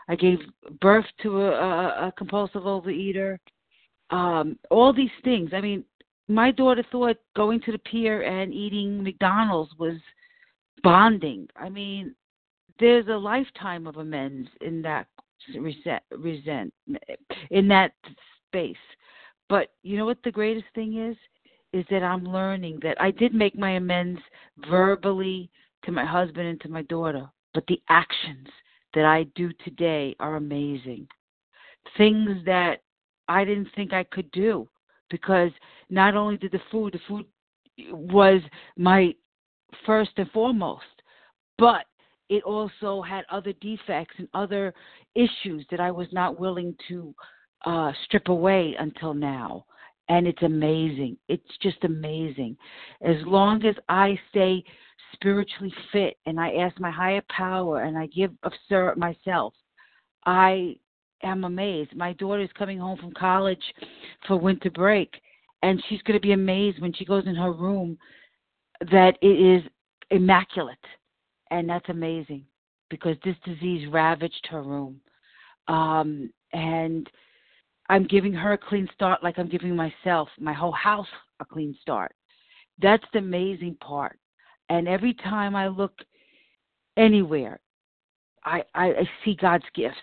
I 0.08 0.14
gave 0.14 0.38
birth 0.80 1.06
to 1.22 1.42
a, 1.42 1.50
a, 1.50 2.08
a 2.08 2.12
compulsive 2.16 2.62
overeater. 2.62 3.38
Um, 4.10 4.58
all 4.70 4.92
these 4.92 5.10
things. 5.24 5.50
I 5.52 5.60
mean, 5.60 5.84
my 6.28 6.50
daughter 6.50 6.84
thought 6.92 7.16
going 7.34 7.60
to 7.62 7.72
the 7.72 7.78
pier 7.78 8.22
and 8.22 8.54
eating 8.54 9.02
McDonald's 9.02 9.72
was 9.78 9.96
bonding. 10.82 11.48
I 11.56 11.68
mean, 11.68 12.14
there's 12.78 13.06
a 13.08 13.16
lifetime 13.16 13.86
of 13.86 13.96
amends 13.96 14.48
in 14.60 14.82
that 14.82 15.06
resent, 15.58 16.02
resent 16.10 16.72
in 17.50 17.68
that 17.68 17.92
space. 18.48 18.76
But 19.48 19.72
you 19.82 19.96
know 19.96 20.06
what 20.06 20.18
the 20.24 20.32
greatest 20.32 20.66
thing 20.74 20.98
is? 20.98 21.16
Is 21.72 21.84
that 21.90 22.02
I'm 22.02 22.24
learning 22.24 22.78
that 22.82 23.00
I 23.00 23.10
did 23.10 23.34
make 23.34 23.58
my 23.58 23.72
amends 23.72 24.20
verbally 24.68 25.50
to 25.84 25.92
my 25.92 26.04
husband 26.04 26.46
and 26.46 26.60
to 26.62 26.68
my 26.68 26.82
daughter, 26.82 27.28
but 27.52 27.64
the 27.68 27.80
actions 27.88 28.48
that 28.94 29.04
I 29.04 29.24
do 29.34 29.50
today 29.64 30.16
are 30.18 30.36
amazing. 30.36 31.06
Things 31.98 32.30
that 32.46 32.82
I 33.28 33.44
didn't 33.44 33.68
think 33.74 33.92
I 33.92 34.04
could 34.04 34.30
do 34.30 34.68
because 35.10 35.50
not 35.90 36.16
only 36.16 36.36
did 36.36 36.52
the 36.52 36.60
food, 36.70 36.94
the 36.94 37.00
food 37.06 37.26
was 37.90 38.40
my 38.76 39.14
first 39.84 40.12
and 40.16 40.30
foremost, 40.30 40.84
but 41.58 41.84
it 42.28 42.42
also 42.42 43.02
had 43.02 43.24
other 43.30 43.52
defects 43.60 44.14
and 44.18 44.28
other 44.34 44.74
issues 45.14 45.64
that 45.70 45.80
I 45.80 45.90
was 45.90 46.08
not 46.12 46.40
willing 46.40 46.74
to 46.88 47.14
uh, 47.64 47.92
strip 48.04 48.28
away 48.28 48.74
until 48.78 49.14
now. 49.14 49.64
And 50.08 50.26
it's 50.26 50.42
amazing. 50.42 51.16
It's 51.28 51.58
just 51.62 51.82
amazing. 51.84 52.56
As 53.02 53.16
long 53.24 53.64
as 53.64 53.74
I 53.88 54.18
stay 54.30 54.62
spiritually 55.12 55.74
fit 55.92 56.16
and 56.26 56.38
I 56.38 56.52
ask 56.54 56.78
my 56.78 56.90
higher 56.90 57.22
power 57.28 57.82
and 57.82 57.98
I 57.98 58.06
give 58.06 58.32
of 58.44 58.52
myself, 58.96 59.52
I 60.24 60.76
am 61.22 61.44
amazed. 61.44 61.94
My 61.96 62.12
daughter's 62.14 62.50
coming 62.56 62.78
home 62.78 62.98
from 62.98 63.12
college 63.12 63.62
for 64.26 64.36
winter 64.36 64.70
break, 64.70 65.10
and 65.62 65.82
she's 65.88 66.02
going 66.02 66.18
to 66.18 66.26
be 66.26 66.32
amazed 66.32 66.80
when 66.80 66.92
she 66.92 67.04
goes 67.04 67.26
in 67.26 67.34
her 67.34 67.52
room 67.52 67.98
that 68.90 69.16
it 69.22 69.26
is 69.26 69.62
immaculate. 70.10 70.78
And 71.50 71.68
that's 71.68 71.88
amazing 71.88 72.44
because 72.90 73.16
this 73.24 73.36
disease 73.44 73.88
ravaged 73.90 74.46
her 74.50 74.62
room. 74.62 75.00
Um, 75.68 76.30
and 76.52 77.08
I'm 77.88 78.06
giving 78.06 78.32
her 78.32 78.52
a 78.52 78.58
clean 78.58 78.88
start 78.94 79.22
like 79.22 79.38
I'm 79.38 79.48
giving 79.48 79.74
myself, 79.76 80.28
my 80.38 80.52
whole 80.52 80.72
house, 80.72 81.06
a 81.40 81.44
clean 81.44 81.76
start. 81.80 82.14
That's 82.80 83.04
the 83.12 83.20
amazing 83.20 83.76
part. 83.80 84.18
And 84.68 84.88
every 84.88 85.14
time 85.14 85.54
I 85.54 85.68
look 85.68 85.92
anywhere, 86.96 87.60
I, 88.44 88.62
I, 88.74 88.86
I 88.86 89.08
see 89.24 89.34
God's 89.34 89.64
gifts. 89.74 89.96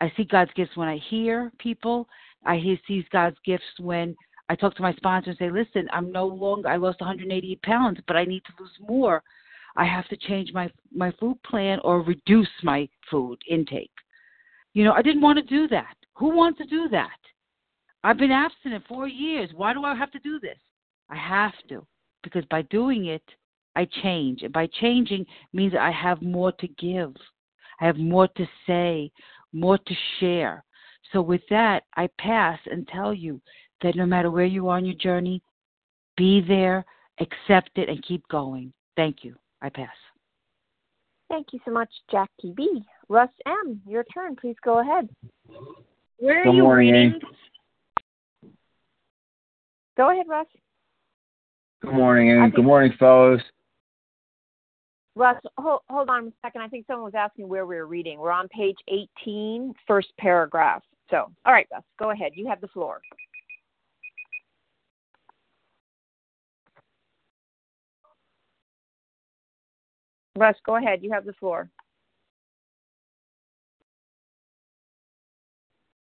I 0.00 0.12
see 0.16 0.24
God's 0.24 0.50
gifts 0.54 0.76
when 0.76 0.88
I 0.88 0.98
hear 1.08 1.50
people. 1.58 2.08
I 2.44 2.60
see 2.86 3.04
God's 3.10 3.36
gifts 3.44 3.64
when 3.78 4.14
I 4.48 4.54
talk 4.54 4.74
to 4.76 4.82
my 4.82 4.94
sponsor 4.94 5.30
and 5.30 5.38
say, 5.38 5.50
listen, 5.50 5.88
I'm 5.92 6.12
no 6.12 6.26
longer, 6.26 6.68
I 6.68 6.76
lost 6.76 7.00
180 7.00 7.58
pounds, 7.62 7.98
but 8.06 8.16
I 8.16 8.24
need 8.24 8.42
to 8.44 8.62
lose 8.62 8.70
more. 8.80 9.22
I 9.76 9.84
have 9.84 10.08
to 10.08 10.16
change 10.16 10.52
my 10.54 10.70
my 10.94 11.12
food 11.20 11.42
plan 11.42 11.80
or 11.84 12.00
reduce 12.00 12.48
my 12.62 12.88
food 13.10 13.38
intake. 13.48 13.90
You 14.72 14.84
know, 14.84 14.92
I 14.92 15.02
didn't 15.02 15.20
want 15.20 15.38
to 15.38 15.44
do 15.44 15.68
that. 15.68 15.96
Who 16.14 16.34
wants 16.34 16.58
to 16.58 16.66
do 16.66 16.88
that? 16.90 17.18
I've 18.02 18.18
been 18.18 18.30
abstinent 18.30 18.84
four 18.86 19.08
years. 19.08 19.50
Why 19.54 19.74
do 19.74 19.84
I 19.84 19.94
have 19.94 20.12
to 20.12 20.18
do 20.20 20.38
this? 20.40 20.58
I 21.10 21.16
have 21.16 21.52
to 21.68 21.86
because 22.22 22.44
by 22.50 22.62
doing 22.62 23.06
it, 23.06 23.22
I 23.74 23.86
change. 24.02 24.42
And 24.42 24.52
by 24.52 24.68
changing 24.80 25.26
means 25.52 25.74
I 25.78 25.90
have 25.90 26.22
more 26.22 26.52
to 26.52 26.68
give. 26.68 27.14
I 27.80 27.86
have 27.86 27.98
more 27.98 28.28
to 28.28 28.46
say, 28.66 29.12
more 29.52 29.78
to 29.78 29.94
share. 30.18 30.64
So 31.12 31.20
with 31.20 31.42
that, 31.50 31.84
I 31.96 32.08
pass 32.18 32.58
and 32.70 32.88
tell 32.88 33.14
you 33.14 33.40
that 33.82 33.96
no 33.96 34.06
matter 34.06 34.30
where 34.30 34.44
you 34.44 34.68
are 34.68 34.76
on 34.76 34.84
your 34.84 34.94
journey, 34.94 35.42
be 36.16 36.40
there, 36.40 36.84
accept 37.20 37.70
it, 37.76 37.88
and 37.88 38.02
keep 38.02 38.26
going. 38.28 38.72
Thank 38.96 39.22
you. 39.22 39.36
I 39.62 39.68
pass. 39.68 39.88
Thank 41.28 41.48
you 41.52 41.60
so 41.64 41.72
much, 41.72 41.88
Jackie 42.10 42.52
B. 42.56 42.84
Russ 43.08 43.30
M., 43.46 43.80
your 43.86 44.04
turn. 44.04 44.36
Please 44.36 44.56
go 44.64 44.80
ahead. 44.80 45.08
Where 46.18 46.40
are 46.40 46.44
Good 46.44 46.54
you 46.54 46.62
morning, 46.62 46.92
reading? 46.92 47.20
Go 49.96 50.10
ahead, 50.10 50.26
Russ. 50.28 50.46
Good 51.82 51.94
morning, 51.94 52.30
and 52.30 52.52
good 52.52 52.64
morning, 52.64 52.92
fellows. 52.98 53.40
Russ, 55.14 55.36
hold, 55.58 55.80
hold 55.88 56.10
on 56.10 56.28
a 56.28 56.32
second. 56.42 56.60
I 56.60 56.68
think 56.68 56.86
someone 56.86 57.04
was 57.04 57.14
asking 57.16 57.48
where 57.48 57.64
we 57.64 57.76
were 57.76 57.86
reading. 57.86 58.18
We're 58.18 58.30
on 58.30 58.48
page 58.48 58.76
18, 58.88 59.74
first 59.86 60.08
paragraph. 60.18 60.82
So, 61.10 61.30
all 61.44 61.52
right, 61.52 61.66
Russ, 61.72 61.82
go 61.98 62.10
ahead. 62.10 62.32
You 62.34 62.46
have 62.48 62.60
the 62.60 62.68
floor. 62.68 63.00
Russ, 70.36 70.56
go 70.64 70.76
ahead. 70.76 71.00
You 71.02 71.10
have 71.12 71.24
the 71.24 71.32
floor. 71.34 71.68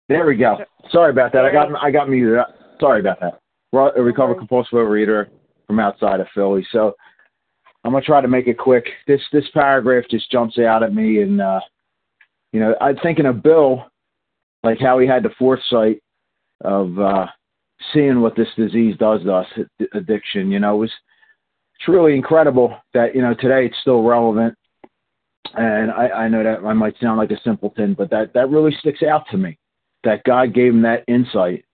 There 0.10 0.26
we 0.26 0.36
go. 0.36 0.58
Sorry 0.92 1.12
about 1.12 1.32
that. 1.34 1.46
I 1.46 1.52
got 1.52 1.70
I 1.82 1.90
got 1.90 2.10
muted. 2.10 2.40
Sorry 2.80 3.00
about 3.00 3.20
that. 3.22 3.40
A 3.98 4.02
recovered 4.02 4.38
compulsive 4.38 4.74
overeater 4.74 5.28
from 5.66 5.80
outside 5.80 6.20
of 6.20 6.28
Philly. 6.36 6.66
So 6.72 6.94
I'm 7.84 7.92
gonna 7.92 8.04
try 8.04 8.22
to 8.22 8.28
make 8.28 8.48
it 8.48 8.58
quick. 8.58 8.86
This 9.08 9.22
this 9.32 9.46
paragraph 9.54 10.06
just 10.10 10.30
jumps 10.32 10.60
out 10.60 10.84
at 10.84 10.94
me, 10.94 11.22
and 11.22 11.42
uh, 11.42 11.62
you 12.52 12.60
know, 12.60 12.76
I'm 12.82 12.98
thinking 12.98 13.26
of 13.26 13.42
Bill, 13.42 13.86
like 14.64 14.80
how 14.80 15.00
he 15.00 15.08
had 15.08 15.24
the 15.24 15.32
foresight 15.40 16.02
of 16.64 17.00
uh, 17.00 17.26
seeing 17.94 18.22
what 18.22 18.36
this 18.36 18.48
disease 18.56 18.96
does 18.98 19.24
to 19.24 19.34
us, 19.34 19.48
addiction. 19.94 20.52
You 20.52 20.60
know, 20.60 20.76
it 20.76 20.80
was 20.80 20.92
truly 21.86 22.16
incredible 22.16 22.76
that 22.94 23.16
you 23.16 23.22
know 23.22 23.34
today 23.34 23.66
it's 23.66 23.80
still 23.82 24.04
relevant. 24.04 24.56
And 25.56 25.92
I, 25.92 26.08
I 26.08 26.28
know 26.30 26.44
that 26.44 26.66
I 26.66 26.74
might 26.74 26.96
sound 27.00 27.18
like 27.18 27.32
a 27.32 27.40
simpleton, 27.44 27.94
but 27.94 28.10
that 28.10 28.34
that 28.34 28.50
really 28.50 28.76
sticks 28.80 29.04
out 29.04 29.26
to 29.32 29.38
me. 29.38 29.58
That 30.04 30.24
God 30.24 30.54
gave 30.54 30.74
him 30.74 30.82
that 30.82 31.04
insight 31.08 31.66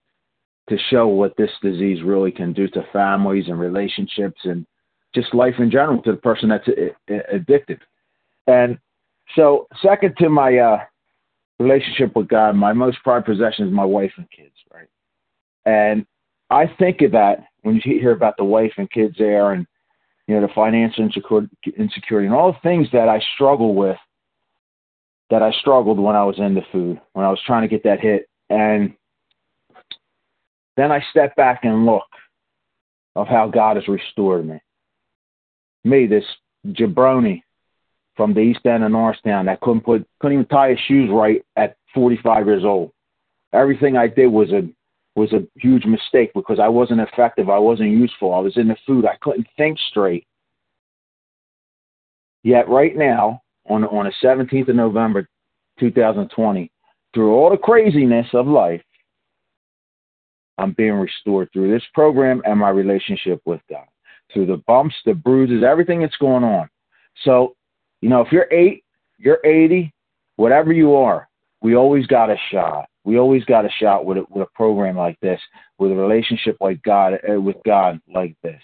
to 0.69 0.77
show 0.89 1.07
what 1.07 1.35
this 1.37 1.49
disease 1.61 2.03
really 2.03 2.31
can 2.31 2.53
do 2.53 2.67
to 2.67 2.85
families 2.93 3.45
and 3.47 3.59
relationships 3.59 4.39
and 4.43 4.65
just 5.15 5.33
life 5.33 5.55
in 5.57 5.71
general 5.71 6.01
to 6.03 6.11
the 6.11 6.17
person 6.17 6.49
that's 6.49 6.67
addicted. 7.31 7.79
And 8.47 8.77
so, 9.35 9.67
second 9.81 10.15
to 10.17 10.29
my 10.29 10.57
uh, 10.57 10.79
relationship 11.59 12.15
with 12.15 12.27
God, 12.27 12.55
my 12.55 12.73
most 12.73 12.97
prized 13.03 13.25
possession 13.25 13.67
is 13.67 13.73
my 13.73 13.85
wife 13.85 14.11
and 14.17 14.29
kids, 14.29 14.53
right? 14.73 14.87
And 15.65 16.05
I 16.49 16.65
think 16.79 17.01
of 17.01 17.11
that 17.11 17.45
when 17.61 17.75
you 17.75 17.99
hear 17.99 18.11
about 18.11 18.37
the 18.37 18.43
wife 18.43 18.73
and 18.77 18.89
kids 18.91 19.15
there, 19.17 19.53
and 19.53 19.65
you 20.29 20.35
know 20.35 20.45
the 20.45 20.53
financial 20.53 21.03
insecurity, 21.03 22.27
and 22.27 22.35
all 22.35 22.51
the 22.51 22.59
things 22.61 22.87
that 22.93 23.09
I 23.09 23.19
struggle 23.33 23.73
with, 23.73 23.97
that 25.31 25.41
I 25.41 25.51
struggled 25.53 25.97
when 25.97 26.15
I 26.15 26.23
was 26.23 26.37
into 26.37 26.61
food, 26.71 27.01
when 27.13 27.25
I 27.25 27.31
was 27.31 27.41
trying 27.47 27.63
to 27.63 27.67
get 27.67 27.83
that 27.85 27.99
hit, 27.99 28.29
and 28.47 28.93
then 30.77 30.91
I 30.91 31.03
step 31.09 31.35
back 31.35 31.61
and 31.63 31.87
look 31.87 32.03
of 33.15 33.27
how 33.27 33.49
God 33.49 33.77
has 33.77 33.87
restored 33.87 34.47
me. 34.47 34.61
Me, 35.83 36.05
this 36.05 36.25
jabroni 36.67 37.41
from 38.15 38.35
the 38.35 38.41
east 38.41 38.67
end 38.67 38.83
of 38.83 38.91
Norristown 38.91 39.47
that 39.47 39.61
couldn't 39.61 39.81
put 39.81 40.07
couldn't 40.19 40.35
even 40.37 40.45
tie 40.45 40.69
his 40.69 40.79
shoes 40.87 41.09
right 41.11 41.43
at 41.55 41.75
45 41.95 42.45
years 42.45 42.65
old. 42.65 42.91
Everything 43.51 43.97
I 43.97 44.05
did 44.05 44.27
was 44.27 44.51
a 44.51 44.69
was 45.19 45.33
a 45.33 45.45
huge 45.57 45.85
mistake 45.85 46.31
because 46.33 46.59
I 46.59 46.69
wasn't 46.69 47.01
effective. 47.01 47.49
I 47.49 47.59
wasn't 47.59 47.89
useful. 47.89 48.33
I 48.33 48.39
was 48.39 48.55
in 48.55 48.69
the 48.69 48.77
food. 48.87 49.05
I 49.05 49.17
couldn't 49.21 49.47
think 49.57 49.77
straight. 49.89 50.25
Yet 52.43 52.69
right 52.69 52.95
now, 52.95 53.41
on 53.67 53.83
on 53.83 54.05
the 54.05 54.13
17th 54.25 54.69
of 54.69 54.75
November, 54.75 55.27
2020, 55.79 56.71
through 57.13 57.33
all 57.33 57.49
the 57.49 57.57
craziness 57.57 58.27
of 58.33 58.47
life, 58.47 58.81
I'm 60.57 60.71
being 60.71 60.93
restored 60.93 61.49
through 61.51 61.71
this 61.71 61.83
program 61.93 62.41
and 62.45 62.57
my 62.57 62.69
relationship 62.69 63.41
with 63.45 63.61
God. 63.69 63.87
Through 64.33 64.45
the 64.45 64.63
bumps, 64.67 64.95
the 65.05 65.13
bruises, 65.13 65.63
everything 65.63 66.01
that's 66.01 66.17
going 66.17 66.43
on. 66.43 66.69
So, 67.23 67.55
you 68.01 68.09
know, 68.09 68.21
if 68.21 68.31
you're 68.31 68.51
eight, 68.51 68.83
you're 69.17 69.45
80, 69.45 69.91
whatever 70.37 70.71
you 70.71 70.95
are, 70.95 71.27
we 71.61 71.75
always 71.75 72.07
got 72.07 72.29
a 72.29 72.37
shot. 72.51 72.88
We 73.03 73.17
always 73.17 73.45
got 73.45 73.65
a 73.65 73.69
shot 73.79 74.05
with 74.05 74.17
a, 74.17 74.25
with 74.29 74.43
a 74.43 74.51
program 74.53 74.97
like 74.97 75.19
this, 75.21 75.39
with 75.77 75.91
a 75.91 75.95
relationship 75.95 76.57
like 76.59 76.81
God, 76.83 77.13
uh, 77.27 77.39
with 77.39 77.55
God 77.65 77.99
like 78.13 78.35
this. 78.43 78.61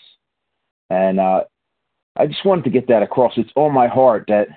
And 0.89 1.19
uh, 1.19 1.45
I 2.15 2.27
just 2.27 2.45
wanted 2.45 2.65
to 2.65 2.69
get 2.69 2.88
that 2.88 3.01
across. 3.01 3.33
It's 3.38 3.51
on 3.55 3.73
my 3.73 3.88
heart 3.88 4.25
that, 4.27 4.47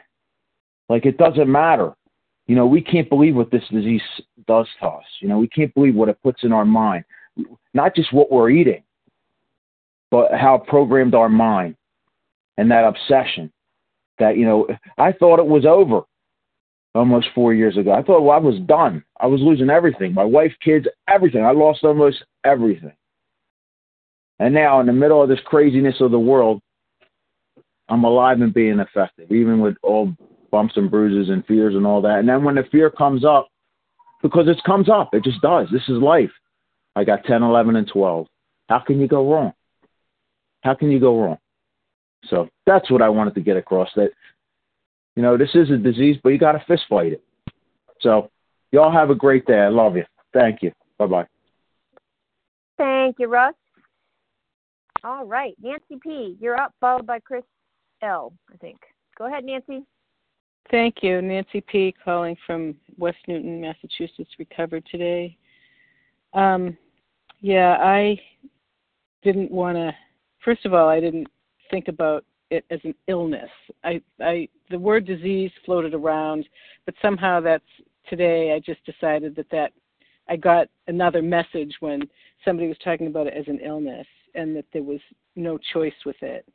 like, 0.88 1.06
it 1.06 1.16
doesn't 1.16 1.50
matter. 1.50 1.94
You 2.46 2.56
know, 2.56 2.66
we 2.66 2.80
can't 2.80 3.08
believe 3.08 3.36
what 3.36 3.50
this 3.50 3.64
disease 3.70 4.02
does 4.46 4.66
to 4.80 4.88
us. 4.88 5.04
You 5.20 5.28
know, 5.28 5.38
we 5.38 5.48
can't 5.48 5.72
believe 5.74 5.94
what 5.94 6.08
it 6.08 6.22
puts 6.22 6.44
in 6.44 6.52
our 6.52 6.64
mind. 6.64 7.04
Not 7.72 7.94
just 7.94 8.12
what 8.12 8.32
we're 8.32 8.50
eating, 8.50 8.82
but 10.10 10.32
how 10.32 10.58
programmed 10.58 11.14
our 11.14 11.28
mind 11.28 11.76
and 12.56 12.70
that 12.70 12.84
obsession. 12.84 13.52
That, 14.18 14.36
you 14.36 14.44
know, 14.44 14.66
I 14.96 15.12
thought 15.12 15.38
it 15.38 15.46
was 15.46 15.64
over 15.64 16.02
almost 16.95 17.28
four 17.34 17.55
years 17.55 17.76
ago. 17.76 17.93
I 17.93 18.03
thought, 18.03 18.22
well, 18.22 18.36
I 18.36 18.41
was 18.41 18.59
done. 18.61 19.05
I 19.20 19.26
was 19.26 19.41
losing 19.41 19.70
everything 19.70 20.14
my 20.14 20.24
wife, 20.24 20.53
kids, 20.64 20.86
everything. 21.09 21.45
I 21.45 21.53
lost 21.53 21.84
almost 21.84 22.24
everything. 22.45 22.93
And 24.39 24.55
now, 24.55 24.80
in 24.80 24.86
the 24.86 24.93
middle 24.93 25.22
of 25.22 25.28
this 25.28 25.41
craziness 25.45 25.97
of 26.01 26.11
the 26.11 26.18
world, 26.18 26.61
I'm 27.89 28.05
alive 28.05 28.41
and 28.41 28.55
being 28.55 28.78
effective, 28.78 29.32
even 29.32 29.61
with 29.61 29.76
all 29.82 30.14
bumps 30.51 30.76
and 30.76 30.91
bruises 30.91 31.30
and 31.30 31.45
fears 31.47 31.74
and 31.74 31.86
all 31.86 32.01
that. 32.03 32.18
And 32.18 32.28
then 32.28 32.45
when 32.45 32.55
the 32.55 32.64
fear 32.70 32.91
comes 32.91 33.24
up, 33.24 33.49
because 34.22 34.49
it 34.49 34.62
comes 34.64 34.89
up, 34.89 35.11
it 35.12 35.24
just 35.24 35.41
does. 35.41 35.68
This 35.72 35.89
is 35.89 36.03
life. 36.03 36.30
I 36.97 37.05
got 37.05 37.24
10, 37.24 37.43
11, 37.43 37.76
and 37.76 37.89
12. 37.89 38.26
How 38.68 38.80
can 38.80 39.01
you 39.01 39.09
go 39.09 39.30
wrong? 39.30 39.53
How 40.62 40.74
can 40.74 40.91
you 40.91 41.01
go 41.01 41.20
wrong? 41.20 41.39
So 42.24 42.49
that's 42.66 42.91
what 42.91 43.03
I 43.03 43.09
wanted 43.09 43.34
to 43.36 43.41
get 43.41 43.57
across. 43.57 43.89
That 43.97 44.11
You 45.18 45.22
know, 45.22 45.36
this 45.36 45.50
is 45.54 45.68
a 45.72 45.76
disease, 45.76 46.16
but 46.22 46.28
you 46.28 46.38
got 46.38 46.52
to 46.52 46.64
fist 46.68 46.84
fight 46.88 47.14
it. 47.14 47.24
So, 48.00 48.30
y'all 48.70 48.92
have 48.92 49.10
a 49.10 49.16
great 49.16 49.44
day. 49.46 49.58
I 49.58 49.68
love 49.68 49.96
you. 49.96 50.04
Thank 50.32 50.62
you. 50.62 50.70
Bye 50.96 51.06
bye. 51.06 51.26
Thank 52.76 53.16
you, 53.18 53.26
Russ. 53.26 53.56
All 55.02 55.26
right, 55.26 55.56
Nancy 55.60 55.98
P., 56.00 56.36
you're 56.38 56.56
up, 56.56 56.72
followed 56.80 57.04
by 57.04 57.18
Chris 57.18 57.42
L., 58.00 58.32
I 58.54 58.58
think. 58.58 58.78
Go 59.18 59.26
ahead, 59.26 59.42
Nancy. 59.42 59.82
Thank 60.70 61.02
you. 61.02 61.20
Nancy 61.20 61.62
P. 61.62 61.92
calling 62.04 62.36
from 62.46 62.76
West 62.96 63.18
Newton, 63.26 63.60
Massachusetts, 63.60 64.30
recovered 64.38 64.86
today. 64.88 65.36
Um, 66.32 66.78
yeah, 67.40 67.76
I 67.80 68.20
didn't 69.24 69.50
want 69.50 69.78
to. 69.78 69.92
First 70.44 70.64
of 70.64 70.74
all, 70.74 70.88
I 70.88 71.00
didn't 71.00 71.26
think 71.72 71.88
about 71.88 72.24
it 72.52 72.64
as 72.70 72.78
an 72.84 72.94
illness. 73.08 73.50
I, 73.82 74.00
I, 74.20 74.48
the 74.70 74.78
word 74.78 75.06
disease 75.06 75.50
floated 75.64 75.94
around, 75.94 76.48
but 76.86 76.94
somehow 77.00 77.40
that's 77.40 77.64
today. 78.08 78.52
I 78.52 78.60
just 78.60 78.84
decided 78.84 79.36
that 79.36 79.50
that 79.50 79.72
I 80.28 80.36
got 80.36 80.68
another 80.86 81.22
message 81.22 81.74
when 81.80 82.02
somebody 82.44 82.68
was 82.68 82.76
talking 82.84 83.06
about 83.06 83.26
it 83.26 83.34
as 83.34 83.48
an 83.48 83.60
illness, 83.64 84.06
and 84.34 84.54
that 84.56 84.66
there 84.72 84.82
was 84.82 85.00
no 85.36 85.58
choice 85.72 85.94
with 86.04 86.20
it. 86.22 86.46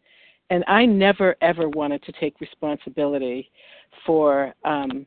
And 0.49 0.64
I 0.68 0.86
never 0.86 1.36
ever 1.41 1.70
wanted 1.70 2.03
to 2.03 2.11
take 2.14 2.39
responsibility 2.39 3.49
for 4.05 4.53
um, 4.66 5.05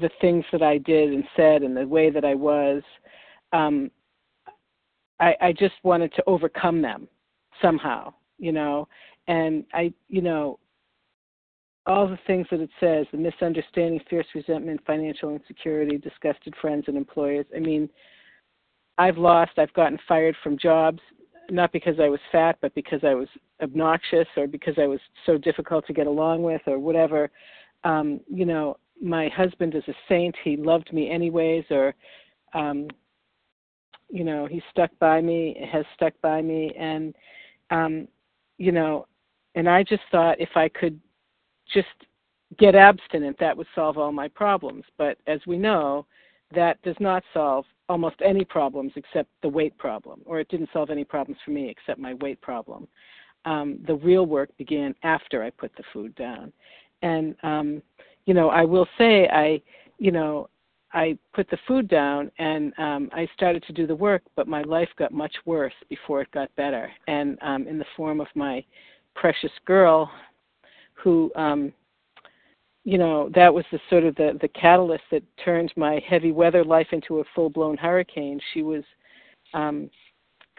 the 0.00 0.10
things 0.20 0.44
that 0.52 0.62
I 0.62 0.78
did 0.78 1.12
and 1.12 1.24
said 1.36 1.62
and 1.62 1.76
the 1.76 1.86
way 1.86 2.10
that 2.10 2.24
I 2.24 2.34
was. 2.34 2.82
Um, 3.52 3.90
I, 5.20 5.34
I 5.40 5.52
just 5.52 5.74
wanted 5.84 6.12
to 6.14 6.24
overcome 6.26 6.82
them 6.82 7.08
somehow, 7.62 8.12
you 8.38 8.52
know. 8.52 8.88
And 9.28 9.64
I, 9.72 9.92
you 10.08 10.20
know, 10.20 10.58
all 11.86 12.08
the 12.08 12.18
things 12.26 12.46
that 12.50 12.60
it 12.60 12.70
says 12.80 13.06
the 13.12 13.18
misunderstanding, 13.18 14.00
fierce 14.08 14.26
resentment, 14.34 14.80
financial 14.86 15.30
insecurity, 15.30 15.98
disgusted 15.98 16.54
friends 16.60 16.84
and 16.86 16.96
employers. 16.96 17.46
I 17.54 17.60
mean, 17.60 17.88
I've 18.96 19.18
lost, 19.18 19.52
I've 19.58 19.72
gotten 19.74 19.98
fired 20.08 20.36
from 20.42 20.56
jobs, 20.56 21.00
not 21.50 21.72
because 21.72 21.96
I 22.00 22.08
was 22.08 22.20
fat, 22.32 22.56
but 22.62 22.74
because 22.74 23.00
I 23.02 23.14
was 23.14 23.28
obnoxious 23.62 24.28
or 24.36 24.46
because 24.46 24.74
I 24.78 24.86
was 24.86 25.00
so 25.26 25.36
difficult 25.36 25.86
to 25.86 25.92
get 25.92 26.06
along 26.06 26.42
with 26.42 26.62
or 26.66 26.78
whatever. 26.78 27.30
Um, 27.82 28.20
you 28.28 28.46
know, 28.46 28.78
my 29.02 29.28
husband 29.28 29.74
is 29.74 29.82
a 29.88 29.94
saint. 30.08 30.34
He 30.42 30.56
loved 30.56 30.92
me 30.92 31.10
anyways, 31.10 31.64
or, 31.70 31.94
um, 32.54 32.88
you 34.08 34.24
know, 34.24 34.46
he 34.46 34.62
stuck 34.70 34.90
by 34.98 35.20
me, 35.20 35.68
has 35.70 35.84
stuck 35.94 36.14
by 36.22 36.40
me. 36.40 36.72
And, 36.78 37.14
um, 37.70 38.08
you 38.56 38.72
know, 38.72 39.06
and 39.54 39.68
I 39.68 39.82
just 39.82 40.02
thought 40.10 40.40
if 40.40 40.50
I 40.54 40.68
could 40.68 40.98
just 41.74 41.88
get 42.58 42.74
abstinent, 42.74 43.36
that 43.40 43.56
would 43.56 43.66
solve 43.74 43.98
all 43.98 44.12
my 44.12 44.28
problems. 44.28 44.84
But 44.96 45.18
as 45.26 45.40
we 45.46 45.58
know, 45.58 46.06
that 46.54 46.80
does 46.82 46.96
not 47.00 47.22
solve 47.34 47.64
almost 47.88 48.16
any 48.24 48.44
problems 48.44 48.92
except 48.96 49.28
the 49.42 49.48
weight 49.48 49.76
problem, 49.76 50.20
or 50.24 50.40
it 50.40 50.48
didn't 50.48 50.70
solve 50.72 50.90
any 50.90 51.04
problems 51.04 51.38
for 51.44 51.50
me 51.50 51.68
except 51.68 51.98
my 51.98 52.14
weight 52.14 52.40
problem. 52.40 52.88
Um, 53.44 53.78
the 53.86 53.96
real 53.96 54.24
work 54.24 54.56
began 54.56 54.94
after 55.02 55.42
I 55.42 55.50
put 55.50 55.72
the 55.76 55.82
food 55.92 56.14
down. 56.14 56.52
And, 57.02 57.34
um, 57.42 57.82
you 58.24 58.32
know, 58.32 58.48
I 58.48 58.64
will 58.64 58.86
say, 58.96 59.28
I, 59.28 59.60
you 59.98 60.12
know, 60.12 60.48
I 60.94 61.18
put 61.34 61.50
the 61.50 61.58
food 61.66 61.88
down 61.88 62.30
and 62.38 62.72
um, 62.78 63.10
I 63.12 63.28
started 63.34 63.64
to 63.64 63.72
do 63.72 63.86
the 63.86 63.94
work, 63.94 64.22
but 64.36 64.46
my 64.46 64.62
life 64.62 64.88
got 64.96 65.12
much 65.12 65.34
worse 65.44 65.74
before 65.90 66.22
it 66.22 66.30
got 66.30 66.54
better. 66.56 66.88
And 67.08 67.36
um, 67.42 67.66
in 67.66 67.78
the 67.78 67.84
form 67.96 68.20
of 68.20 68.28
my 68.34 68.64
precious 69.14 69.50
girl, 69.66 70.10
who 71.04 71.30
um, 71.36 71.72
you 72.84 72.98
know 72.98 73.30
that 73.34 73.52
was 73.52 73.64
the 73.70 73.78
sort 73.88 74.04
of 74.04 74.16
the 74.16 74.36
the 74.40 74.48
catalyst 74.48 75.04
that 75.12 75.22
turned 75.44 75.72
my 75.76 76.02
heavy 76.08 76.32
weather 76.32 76.64
life 76.64 76.88
into 76.92 77.20
a 77.20 77.24
full 77.34 77.50
blown 77.50 77.76
hurricane. 77.76 78.40
She 78.52 78.62
was 78.62 78.82
um 79.52 79.90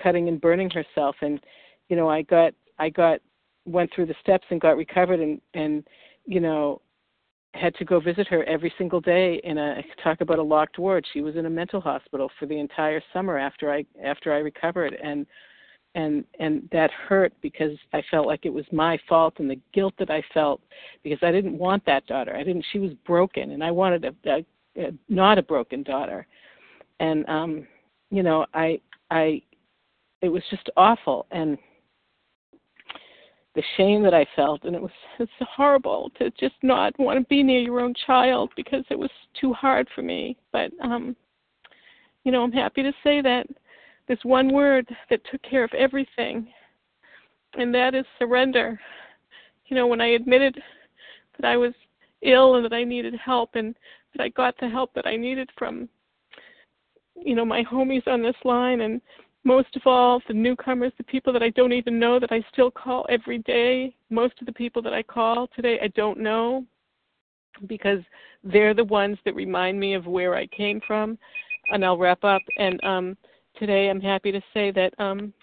cutting 0.02 0.30
and 0.30 0.40
burning 0.40 0.70
herself. 0.70 1.16
And 1.22 1.42
you 1.90 1.96
know 1.96 2.10
i 2.10 2.22
got 2.22 2.54
i 2.80 2.90
got 2.90 3.20
went 3.66 3.92
through 3.94 4.06
the 4.06 4.16
steps 4.22 4.46
and 4.50 4.62
got 4.62 4.78
recovered 4.78 5.20
and 5.20 5.42
and 5.54 5.84
you 6.26 6.40
know 6.40 6.82
had 7.54 7.74
to 7.76 7.86
go 7.86 8.00
visit 8.00 8.28
her 8.28 8.44
every 8.46 8.74
single 8.78 9.00
day 9.00 9.40
in 9.44 9.58
a 9.58 9.82
talk 10.04 10.20
about 10.20 10.40
a 10.40 10.44
locked 10.44 10.78
ward. 10.78 11.06
She 11.14 11.22
was 11.22 11.38
in 11.38 11.46
a 11.46 11.50
mental 11.50 11.80
hospital 11.80 12.30
for 12.38 12.46
the 12.48 12.60
entire 12.60 13.02
summer 13.14 13.38
after 13.38 13.72
i 13.72 13.86
after 14.04 14.34
i 14.34 14.38
recovered. 14.38 14.96
And 15.02 15.26
and 15.96 16.26
and 16.40 16.68
that 16.72 16.92
hurt 16.92 17.34
because 17.42 17.72
I 17.94 18.04
felt 18.12 18.28
like 18.28 18.46
it 18.46 18.54
was 18.54 18.66
my 18.72 19.00
fault 19.10 19.36
and 19.40 19.50
the 19.50 19.60
guilt 19.74 19.94
that 19.98 20.12
I 20.12 20.22
felt 20.34 20.62
because 21.04 21.20
I 21.24 21.32
didn't 21.32 21.58
want 21.58 21.86
that 21.86 22.06
daughter. 22.06 22.36
I 22.36 22.44
didn't. 22.44 22.66
She 22.72 22.80
was 22.80 22.92
broken, 23.06 23.52
and 23.52 23.64
I 23.64 23.72
wanted 23.72 24.06
a, 24.06 24.30
a, 24.30 24.46
a 24.78 24.92
not 25.10 25.38
a 25.38 25.44
broken 25.44 25.82
daughter. 25.84 26.28
And 27.00 27.28
um, 27.28 27.68
you 28.12 28.22
know, 28.22 28.46
I 28.54 28.80
I 29.10 29.42
it 30.22 30.30
was 30.30 30.44
just 30.50 30.70
awful 30.78 31.26
and 31.32 31.58
the 33.54 33.64
shame 33.78 34.04
that 34.04 34.14
I 34.14 34.26
felt 34.36 34.64
and 34.66 34.76
it 34.76 34.82
was 34.82 34.92
it's 35.20 35.32
horrible 35.40 36.12
to 36.18 36.30
just 36.32 36.56
not 36.62 36.98
want 37.00 37.20
to 37.20 37.26
be 37.28 37.42
near 37.42 37.62
your 37.62 37.80
own 37.80 37.94
child 38.06 38.52
because 38.56 38.84
it 38.90 39.00
was 39.00 39.10
too 39.40 39.54
hard 39.54 39.88
for 39.96 40.02
me. 40.02 40.38
But 40.52 40.72
um 40.84 41.16
you 42.24 42.32
know, 42.32 42.44
I'm 42.44 42.52
happy 42.52 42.82
to 42.84 42.92
say 43.04 43.22
that 43.22 43.48
this 44.08 44.20
one 44.24 44.54
word 44.54 44.88
that 45.10 45.22
took 45.32 45.42
care 45.44 45.64
of 45.64 45.74
everything, 45.74 46.48
and 47.58 47.74
that 47.74 47.96
is 47.96 48.06
surrender. 48.20 48.80
You 49.68 49.76
know, 49.76 49.88
when 49.88 50.02
I 50.02 50.10
admitted 50.10 50.62
that 51.40 51.48
I 51.48 51.58
was 51.58 51.74
ill 52.22 52.56
and 52.56 52.66
that 52.66 52.74
I 52.74 52.84
needed 52.84 53.16
help, 53.16 53.52
and 53.56 53.76
that 54.16 54.24
I 54.24 54.30
got 54.30 54.56
the 54.60 54.70
help 54.70 54.94
that 54.94 55.08
I 55.08 55.16
needed 55.16 55.50
from, 55.58 55.90
you 57.16 57.36
know, 57.36 57.46
my 57.46 57.64
homies 57.64 58.08
on 58.08 58.22
this 58.22 58.36
line, 58.44 58.82
and 58.82 59.02
most 59.46 59.76
of 59.76 59.84
all, 59.86 60.22
the 60.28 60.34
newcomers, 60.34 60.92
the 60.98 61.04
people 61.04 61.32
that 61.32 61.44
I 61.44 61.50
don't 61.52 61.72
even 61.72 62.00
know 62.00 62.20
that 62.20 62.32
I 62.32 62.44
still 62.52 62.72
call 62.72 63.06
every 63.10 63.38
day. 63.40 63.96
Most 64.10 64.34
of 64.42 64.48
the 64.48 64.54
people 64.54 64.82
that 64.82 64.94
I 64.94 65.04
call 65.04 65.48
today, 65.56 65.80
I 65.82 65.88
don't 65.90 66.20
know 66.20 66.66
because 67.68 68.00
they're 68.44 68.74
the 68.74 68.84
ones 68.84 69.18
that 69.24 69.36
remind 69.36 69.80
me 69.80 69.94
of 69.94 70.08
where 70.08 70.36
I 70.36 70.48
came 70.48 70.82
from. 70.86 71.18
And 71.70 71.86
I'll 71.86 71.98
wrap 71.98 72.24
up. 72.24 72.42
And 72.58 72.84
um, 72.84 73.18
today 73.58 73.90
I'm 73.90 74.02
happy 74.02 74.32
to 74.32 74.42
say 74.54 74.72
that 74.72 74.94
um 75.00 75.34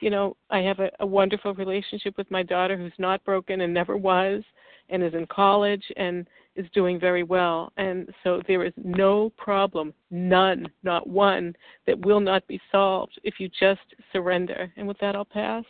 you 0.00 0.10
know 0.10 0.36
I 0.50 0.58
have 0.60 0.80
a, 0.80 0.90
a 1.00 1.06
wonderful 1.06 1.54
relationship 1.54 2.16
with 2.16 2.30
my 2.30 2.42
daughter 2.42 2.76
who's 2.76 2.92
not 2.98 3.24
broken 3.24 3.62
and 3.62 3.72
never 3.72 3.96
was 3.96 4.42
and 4.88 5.02
is 5.02 5.14
in 5.14 5.26
college 5.26 5.82
and 5.96 6.26
is 6.54 6.66
doing 6.72 6.98
very 6.98 7.22
well. 7.22 7.72
And 7.76 8.08
so 8.22 8.40
there 8.46 8.64
is 8.64 8.72
no 8.76 9.30
problem 9.36 9.92
none 10.10 10.66
not 10.82 11.06
one 11.06 11.54
that 11.86 11.98
will 12.04 12.20
not 12.20 12.46
be 12.46 12.60
solved 12.70 13.18
if 13.24 13.34
you 13.38 13.48
just 13.58 13.80
surrender. 14.12 14.72
And 14.76 14.86
with 14.86 14.98
that 14.98 15.16
I'll 15.16 15.24
pass. 15.24 15.64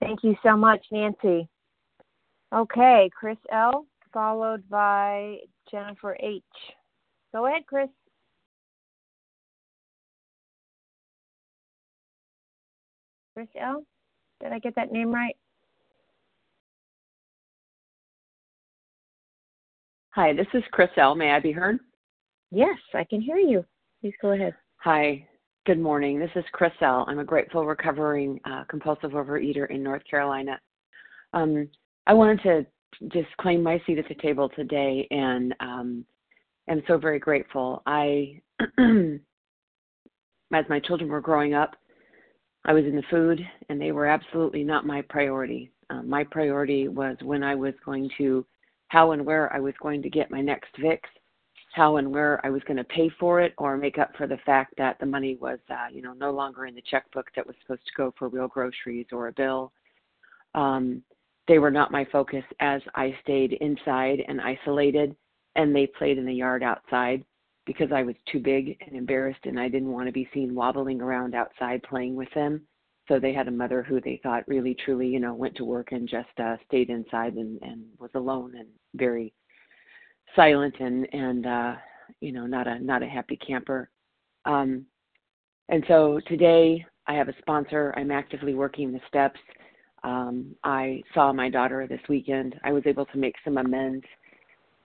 Thank 0.00 0.22
you 0.22 0.36
so 0.42 0.56
much 0.56 0.84
Nancy. 0.90 1.48
Okay 2.54 3.10
Chris 3.18 3.38
L 3.50 3.86
followed 4.12 4.68
by 4.68 5.38
Jennifer 5.70 6.16
H. 6.20 6.42
Go 7.32 7.46
ahead 7.46 7.66
Chris 7.66 7.88
Chris 13.34 13.48
L. 13.58 13.84
Did 14.42 14.52
I 14.52 14.58
get 14.58 14.74
that 14.76 14.92
name 14.92 15.12
right? 15.12 15.36
Hi, 20.10 20.34
this 20.34 20.46
is 20.52 20.62
Chris 20.72 20.90
L. 20.98 21.14
May 21.14 21.30
I 21.30 21.40
be 21.40 21.52
heard? 21.52 21.78
Yes, 22.50 22.76
I 22.94 23.04
can 23.04 23.22
hear 23.22 23.38
you. 23.38 23.64
Please 24.00 24.12
go 24.20 24.32
ahead. 24.32 24.54
Hi, 24.78 25.26
good 25.64 25.78
morning. 25.78 26.18
This 26.18 26.30
is 26.36 26.44
Chris 26.52 26.72
L. 26.82 27.06
I'm 27.08 27.20
a 27.20 27.24
grateful 27.24 27.64
recovering 27.64 28.38
uh, 28.44 28.64
compulsive 28.68 29.12
overeater 29.12 29.70
in 29.70 29.82
North 29.82 30.02
Carolina. 30.08 30.60
Um, 31.32 31.68
I 32.06 32.12
wanted 32.12 32.42
to 32.42 32.66
just 33.08 33.34
claim 33.38 33.62
my 33.62 33.80
seat 33.86 33.98
at 33.98 34.08
the 34.08 34.14
table 34.16 34.50
today 34.50 35.06
and 35.10 35.54
um, 35.60 36.04
am 36.68 36.82
so 36.86 36.98
very 36.98 37.18
grateful. 37.18 37.82
I, 37.86 38.38
as 38.78 40.64
my 40.68 40.80
children 40.80 41.08
were 41.08 41.22
growing 41.22 41.54
up, 41.54 41.74
I 42.64 42.72
was 42.72 42.84
in 42.84 42.94
the 42.94 43.02
food, 43.10 43.40
and 43.68 43.80
they 43.80 43.92
were 43.92 44.06
absolutely 44.06 44.62
not 44.62 44.86
my 44.86 45.02
priority. 45.02 45.70
Uh, 45.90 46.02
my 46.02 46.24
priority 46.24 46.88
was 46.88 47.16
when 47.22 47.42
I 47.42 47.54
was 47.54 47.74
going 47.84 48.08
to, 48.18 48.46
how 48.88 49.12
and 49.12 49.26
where 49.26 49.52
I 49.52 49.58
was 49.58 49.74
going 49.82 50.02
to 50.02 50.10
get 50.10 50.30
my 50.30 50.40
next 50.40 50.70
fix, 50.80 51.08
how 51.72 51.96
and 51.96 52.12
where 52.12 52.44
I 52.46 52.50
was 52.50 52.62
going 52.64 52.76
to 52.76 52.84
pay 52.84 53.10
for 53.18 53.40
it, 53.40 53.52
or 53.58 53.76
make 53.76 53.98
up 53.98 54.12
for 54.16 54.26
the 54.26 54.36
fact 54.46 54.74
that 54.78 54.98
the 55.00 55.06
money 55.06 55.36
was, 55.40 55.58
uh, 55.70 55.88
you 55.90 56.02
know, 56.02 56.12
no 56.12 56.30
longer 56.30 56.66
in 56.66 56.74
the 56.74 56.82
checkbook 56.82 57.26
that 57.34 57.46
was 57.46 57.56
supposed 57.62 57.84
to 57.86 57.92
go 57.96 58.14
for 58.18 58.28
real 58.28 58.48
groceries 58.48 59.06
or 59.10 59.28
a 59.28 59.32
bill. 59.32 59.72
Um, 60.54 61.02
they 61.48 61.58
were 61.58 61.70
not 61.70 61.90
my 61.90 62.06
focus 62.12 62.44
as 62.60 62.80
I 62.94 63.16
stayed 63.22 63.54
inside 63.54 64.22
and 64.28 64.40
isolated, 64.40 65.16
and 65.56 65.74
they 65.74 65.86
played 65.86 66.18
in 66.18 66.26
the 66.26 66.34
yard 66.34 66.62
outside 66.62 67.24
because 67.66 67.92
I 67.92 68.02
was 68.02 68.16
too 68.30 68.40
big 68.40 68.76
and 68.86 68.96
embarrassed 68.96 69.44
and 69.44 69.58
I 69.58 69.68
didn't 69.68 69.92
want 69.92 70.06
to 70.06 70.12
be 70.12 70.28
seen 70.34 70.54
wobbling 70.54 71.00
around 71.00 71.34
outside 71.34 71.82
playing 71.82 72.14
with 72.16 72.28
them. 72.34 72.62
so 73.08 73.18
they 73.18 73.32
had 73.32 73.48
a 73.48 73.52
mother 73.52 73.82
who 73.82 74.00
they 74.00 74.20
thought 74.22 74.46
really 74.48 74.74
truly 74.84 75.08
you 75.08 75.20
know 75.20 75.34
went 75.34 75.54
to 75.56 75.64
work 75.64 75.92
and 75.92 76.08
just 76.08 76.28
uh 76.38 76.56
stayed 76.66 76.90
inside 76.90 77.34
and 77.34 77.58
and 77.62 77.84
was 77.98 78.10
alone 78.14 78.52
and 78.56 78.68
very 78.94 79.32
silent 80.36 80.74
and 80.80 81.06
and 81.12 81.46
uh 81.46 81.74
you 82.20 82.32
know 82.32 82.46
not 82.46 82.66
a 82.66 82.78
not 82.80 83.02
a 83.02 83.06
happy 83.06 83.36
camper. 83.36 83.90
Um 84.44 84.86
and 85.68 85.84
so 85.88 86.20
today 86.26 86.84
i 87.06 87.14
have 87.14 87.28
a 87.28 87.34
sponsor. 87.38 87.92
I'm 87.96 88.10
actively 88.10 88.54
working 88.54 88.92
the 88.92 89.00
steps. 89.08 89.40
Um 90.04 90.54
i 90.64 91.02
saw 91.14 91.32
my 91.32 91.48
daughter 91.48 91.86
this 91.86 92.00
weekend. 92.08 92.58
I 92.64 92.72
was 92.72 92.84
able 92.86 93.06
to 93.06 93.18
make 93.18 93.36
some 93.44 93.58
amends 93.58 94.04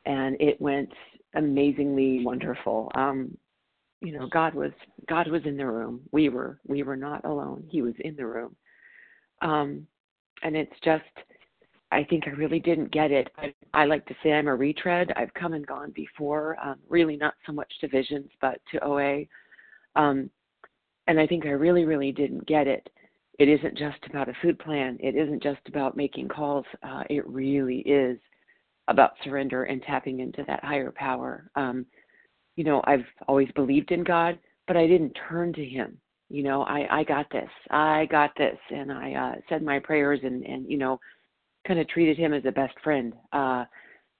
and 0.05 0.37
it 0.39 0.59
went 0.61 0.91
amazingly 1.35 2.23
wonderful. 2.23 2.91
Um 2.95 3.37
you 4.01 4.11
know 4.17 4.27
god 4.27 4.53
was 4.53 4.71
god 5.07 5.27
was 5.29 5.41
in 5.45 5.57
the 5.57 5.65
room. 5.65 6.01
We 6.11 6.29
were 6.29 6.59
we 6.67 6.83
were 6.83 6.97
not 6.97 7.25
alone. 7.25 7.63
He 7.69 7.81
was 7.81 7.93
in 7.99 8.15
the 8.15 8.25
room. 8.25 8.55
Um 9.41 9.87
and 10.43 10.55
it's 10.55 10.79
just 10.83 11.03
i 11.91 12.03
think 12.03 12.27
i 12.27 12.31
really 12.31 12.59
didn't 12.59 12.91
get 12.91 13.11
it. 13.11 13.29
I, 13.37 13.53
I 13.73 13.85
like 13.85 14.05
to 14.07 14.15
say 14.21 14.33
i'm 14.33 14.47
a 14.47 14.55
retread. 14.55 15.11
I've 15.15 15.33
come 15.33 15.53
and 15.53 15.65
gone 15.65 15.91
before 15.95 16.57
um 16.63 16.77
really 16.89 17.17
not 17.17 17.33
so 17.45 17.51
much 17.51 17.71
to 17.81 17.87
visions 17.87 18.29
but 18.41 18.59
to 18.71 18.83
oa 18.83 19.23
um 19.95 20.29
and 21.07 21.19
i 21.19 21.25
think 21.25 21.45
i 21.45 21.49
really 21.49 21.85
really 21.85 22.11
didn't 22.11 22.45
get 22.47 22.67
it. 22.67 22.89
It 23.39 23.49
isn't 23.49 23.77
just 23.77 23.99
about 24.09 24.29
a 24.29 24.33
food 24.41 24.57
plan. 24.57 24.97
It 24.99 25.15
isn't 25.15 25.43
just 25.43 25.61
about 25.67 25.97
making 25.97 26.27
calls. 26.27 26.65
Uh 26.83 27.03
it 27.09 27.27
really 27.27 27.79
is 27.79 28.19
about 28.87 29.11
surrender 29.23 29.65
and 29.65 29.81
tapping 29.83 30.19
into 30.19 30.43
that 30.47 30.63
higher 30.63 30.91
power 30.91 31.49
um 31.55 31.85
you 32.57 32.63
know, 32.63 32.81
I've 32.85 33.05
always 33.27 33.49
believed 33.55 33.91
in 33.91 34.03
God, 34.03 34.37
but 34.65 34.75
I 34.75 34.87
didn't 34.87 35.17
turn 35.29 35.53
to 35.53 35.63
Him. 35.63 35.97
You 36.29 36.43
know, 36.43 36.63
I 36.63 36.99
I 36.99 37.03
got 37.03 37.29
this, 37.31 37.49
I 37.69 38.05
got 38.11 38.31
this, 38.35 38.57
and 38.69 38.91
I 38.91 39.13
uh, 39.13 39.39
said 39.47 39.63
my 39.63 39.79
prayers 39.79 40.19
and 40.23 40.43
and 40.43 40.69
you 40.69 40.77
know, 40.77 40.99
kind 41.65 41.79
of 41.79 41.87
treated 41.87 42.17
Him 42.17 42.33
as 42.33 42.43
a 42.45 42.51
best 42.51 42.73
friend, 42.83 43.13
uh, 43.31 43.63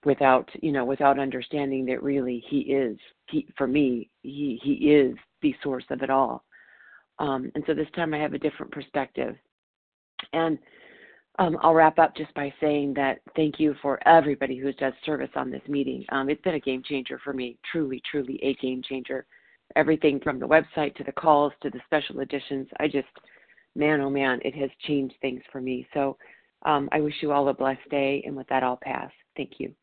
without 0.06 0.48
you 0.62 0.72
know, 0.72 0.86
without 0.86 1.20
understanding 1.20 1.86
that 1.88 2.02
really 2.02 2.44
He 2.48 2.60
is 2.60 2.98
He 3.30 3.48
for 3.58 3.68
me, 3.68 4.10
He 4.22 4.60
He 4.64 4.92
is 4.92 5.18
the 5.42 5.54
source 5.62 5.86
of 5.90 6.02
it 6.02 6.10
all. 6.10 6.46
Um, 7.20 7.52
and 7.56 7.64
so 7.66 7.74
this 7.74 7.90
time 7.96 8.14
I 8.14 8.20
have 8.20 8.36
a 8.36 8.40
different 8.40 8.72
perspective, 8.72 9.36
and 10.32 10.60
um, 11.40 11.58
I'll 11.62 11.74
wrap 11.74 12.00
up 12.00 12.16
just 12.16 12.34
by 12.34 12.54
saying 12.60 12.94
that 12.96 13.20
thank 13.36 13.60
you 13.60 13.76
for 13.82 14.00
everybody 14.08 14.58
who's 14.58 14.76
done 14.76 14.94
service 15.06 15.30
on 15.36 15.52
this 15.52 15.62
meeting. 15.68 16.04
Um, 16.10 16.30
it's 16.30 16.42
been 16.42 16.56
a 16.56 16.60
game 16.60 16.82
changer 16.84 17.20
for 17.24 17.34
me, 17.34 17.58
truly, 17.72 18.02
truly 18.10 18.40
a 18.42 18.56
game 18.56 18.82
changer. 18.88 19.26
Everything 19.76 20.20
from 20.20 20.40
the 20.40 20.48
website 20.48 20.96
to 20.96 21.04
the 21.04 21.12
calls 21.12 21.54
to 21.62 21.70
the 21.70 21.80
special 21.86 22.22
editions. 22.22 22.68
I 22.80 22.88
just, 22.88 23.08
man, 23.76 24.02
oh 24.02 24.10
man, 24.10 24.40
it 24.44 24.56
has 24.56 24.70
changed 24.88 25.16
things 25.22 25.42
for 25.52 25.62
me. 25.62 25.88
So 25.94 26.18
um, 26.64 26.90
I 26.92 27.02
wish 27.02 27.16
you 27.22 27.32
all 27.32 27.50
a 27.50 27.54
blessed 27.54 27.88
day, 27.92 28.24
and 28.26 28.36
with 28.36 28.48
that, 28.48 28.64
I'll 28.64 28.80
pass. 28.82 29.12
Thank 29.36 29.60
you. 29.60 29.74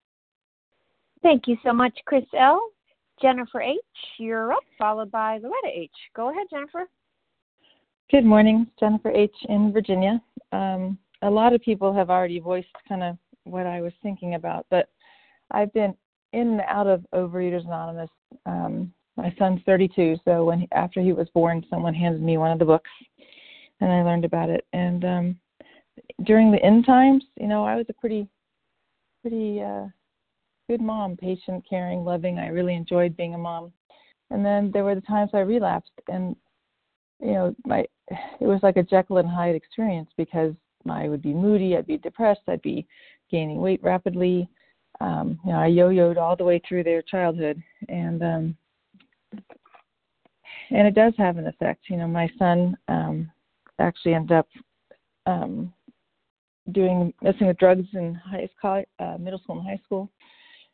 Thank 1.23 1.47
you 1.47 1.57
so 1.65 1.73
much, 1.73 1.97
Chris 2.05 2.25
L. 2.37 2.61
Jennifer 3.23 3.63
H., 3.63 3.79
you're 4.19 4.53
up, 4.53 4.65
followed 4.77 5.11
by 5.13 5.39
Loretta 5.39 5.69
H. 5.73 5.91
Go 6.17 6.31
ahead, 6.31 6.49
Jennifer. 6.51 6.89
Good 8.11 8.25
morning, 8.25 8.67
Jennifer 8.81 9.13
H. 9.13 9.35
in 9.49 9.73
Virginia. 9.73 10.21
Um, 10.51 10.99
a 11.25 11.31
lot 11.31 11.55
of 11.55 11.63
people 11.63 11.93
have 11.93 12.11
already 12.11 12.39
voiced 12.39 12.69
kind 12.87 13.03
of 13.03 13.17
what 13.45 13.67
I 13.67 13.81
was 13.81 13.93
thinking 14.03 14.35
about, 14.35 14.67
but 14.71 14.89
I've 15.51 15.73
been 15.73 15.95
in 16.33 16.49
and 16.49 16.61
out 16.69 16.87
of 16.87 17.05
Overeaters 17.15 17.65
Anonymous. 17.65 18.11
Um, 18.47 18.93
my 19.17 19.35
son's 19.39 19.61
32, 19.65 20.17
so 20.25 20.45
when 20.45 20.61
he, 20.61 20.69
after 20.73 21.01
he 21.01 21.13
was 21.13 21.29
born, 21.33 21.65
someone 21.71 21.95
handed 21.95 22.21
me 22.21 22.37
one 22.37 22.51
of 22.51 22.59
the 22.59 22.65
books, 22.65 22.91
and 23.81 23.91
I 23.91 24.03
learned 24.03 24.25
about 24.25 24.51
it. 24.51 24.67
And 24.73 25.05
um, 25.05 25.41
during 26.25 26.51
the 26.51 26.63
end 26.63 26.85
times, 26.85 27.25
you 27.41 27.47
know, 27.47 27.65
I 27.65 27.77
was 27.77 27.87
a 27.89 27.95
pretty, 27.95 28.29
pretty 29.23 29.63
uh, 29.63 29.87
good 30.69 30.81
mom, 30.81 31.17
patient, 31.17 31.65
caring, 31.69 32.05
loving. 32.05 32.39
I 32.39 32.49
really 32.49 32.75
enjoyed 32.75 33.17
being 33.17 33.35
a 33.35 33.39
mom. 33.39 33.73
And 34.31 34.45
then 34.45 34.71
there 34.73 34.85
were 34.85 34.95
the 34.95 35.01
times 35.03 35.31
I 35.33 35.41
relapsed, 35.41 35.93
and 36.09 36.37
you 37.21 37.33
know, 37.33 37.55
my 37.65 37.87
it 38.11 38.47
was 38.47 38.61
like 38.63 38.77
a 38.77 38.83
Jekyll 38.83 39.19
and 39.19 39.29
Hyde 39.29 39.55
experience 39.55 40.11
because 40.19 40.55
I 40.91 41.09
would 41.09 41.23
be 41.23 41.35
moody, 41.35 41.77
I'd 41.77 41.87
be 41.87 41.99
depressed, 41.99 42.43
I'd 42.49 42.63
be 42.63 42.87
gaining 43.31 43.61
weight 43.61 43.83
rapidly. 43.83 44.49
Um, 45.01 45.41
you 45.45 45.53
know, 45.53 45.59
I 45.59 45.67
yo-yoed 45.67 46.19
all 46.19 46.37
the 46.37 46.45
way 46.45 46.61
through 46.67 46.85
their 46.85 47.03
childhood, 47.03 47.63
and 47.89 48.23
um, 48.23 48.57
and 50.71 50.87
it 50.87 50.95
does 50.95 51.13
have 51.19 51.37
an 51.37 51.47
effect. 51.47 51.85
You 51.89 51.97
know, 51.97 52.07
my 52.07 52.29
son 52.39 52.77
um, 52.89 53.31
actually 53.79 54.15
ended 54.15 54.37
up 54.37 54.49
um, 55.27 55.73
doing 56.73 57.13
messing 57.23 57.49
with 57.49 57.59
drugs 57.59 57.87
in 57.95 58.15
high 58.15 58.49
school, 58.57 58.85
uh, 58.99 59.19
middle 59.19 59.41
school 59.41 59.59
and 59.59 59.67
high 59.67 59.81
school, 59.85 60.11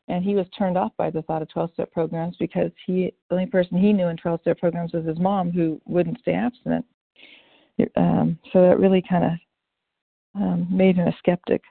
and 0.09 0.25
he 0.25 0.35
was 0.35 0.47
turned 0.57 0.77
off 0.77 0.93
by 0.97 1.11
the 1.11 1.23
thought 1.23 1.43
of 1.43 1.49
12-step 1.49 1.93
programs 1.93 2.37
because 2.39 2.71
he 2.87 3.13
the 3.29 3.37
only 3.37 3.47
person 3.47 3.79
he 3.79 3.93
knew 3.93 4.09
in 4.09 4.17
12-step 4.17 4.59
programs 4.59 4.93
was 4.93 5.07
his 5.07 5.19
mom, 5.19 5.51
who 5.51 5.81
wouldn't 5.87 6.21
stay 6.21 6.35
abstinent. 6.35 6.85
Um, 7.97 8.39
so 8.53 8.61
that 8.61 8.79
really 8.79 9.03
kind 9.09 9.25
of 9.25 9.31
um, 10.35 10.67
made 10.71 10.97
him 10.97 11.09
a 11.09 11.17
skeptic. 11.19 11.63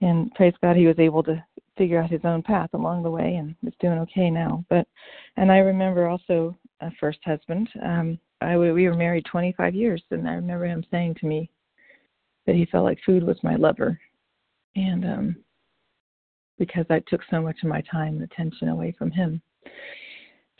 And 0.00 0.32
praise 0.34 0.54
God, 0.62 0.76
he 0.76 0.86
was 0.86 0.98
able 0.98 1.22
to 1.24 1.42
figure 1.76 2.00
out 2.00 2.10
his 2.10 2.24
own 2.24 2.42
path 2.42 2.70
along 2.72 3.02
the 3.02 3.10
way 3.10 3.36
and 3.36 3.54
is 3.66 3.74
doing 3.80 3.98
okay 3.98 4.30
now. 4.30 4.64
But, 4.68 4.86
and 5.36 5.50
I 5.50 5.58
remember 5.58 6.06
also 6.06 6.56
a 6.80 6.90
first 7.00 7.18
husband. 7.24 7.68
Um, 7.82 8.18
I 8.40 8.56
we 8.56 8.86
were 8.88 8.94
married 8.94 9.24
25 9.30 9.74
years, 9.74 10.02
and 10.10 10.28
I 10.28 10.34
remember 10.34 10.66
him 10.66 10.84
saying 10.90 11.16
to 11.20 11.26
me 11.26 11.50
that 12.46 12.54
he 12.54 12.66
felt 12.66 12.84
like 12.84 12.98
food 13.06 13.22
was 13.22 13.38
my 13.42 13.56
lover, 13.56 13.98
and 14.76 15.04
um, 15.04 15.36
because 16.58 16.84
I 16.90 17.00
took 17.08 17.22
so 17.30 17.40
much 17.40 17.56
of 17.62 17.68
my 17.68 17.82
time 17.90 18.14
and 18.14 18.22
attention 18.22 18.68
away 18.68 18.94
from 18.98 19.10
him. 19.10 19.40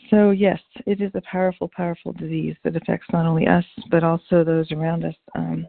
So 0.09 0.31
yes, 0.31 0.59
it 0.85 1.01
is 1.01 1.11
a 1.15 1.21
powerful, 1.21 1.69
powerful 1.75 2.13
disease 2.13 2.55
that 2.63 2.75
affects 2.75 3.07
not 3.11 3.25
only 3.25 3.47
us 3.47 3.65
but 3.89 4.03
also 4.03 4.43
those 4.43 4.71
around 4.71 5.03
us. 5.03 5.15
Um, 5.35 5.67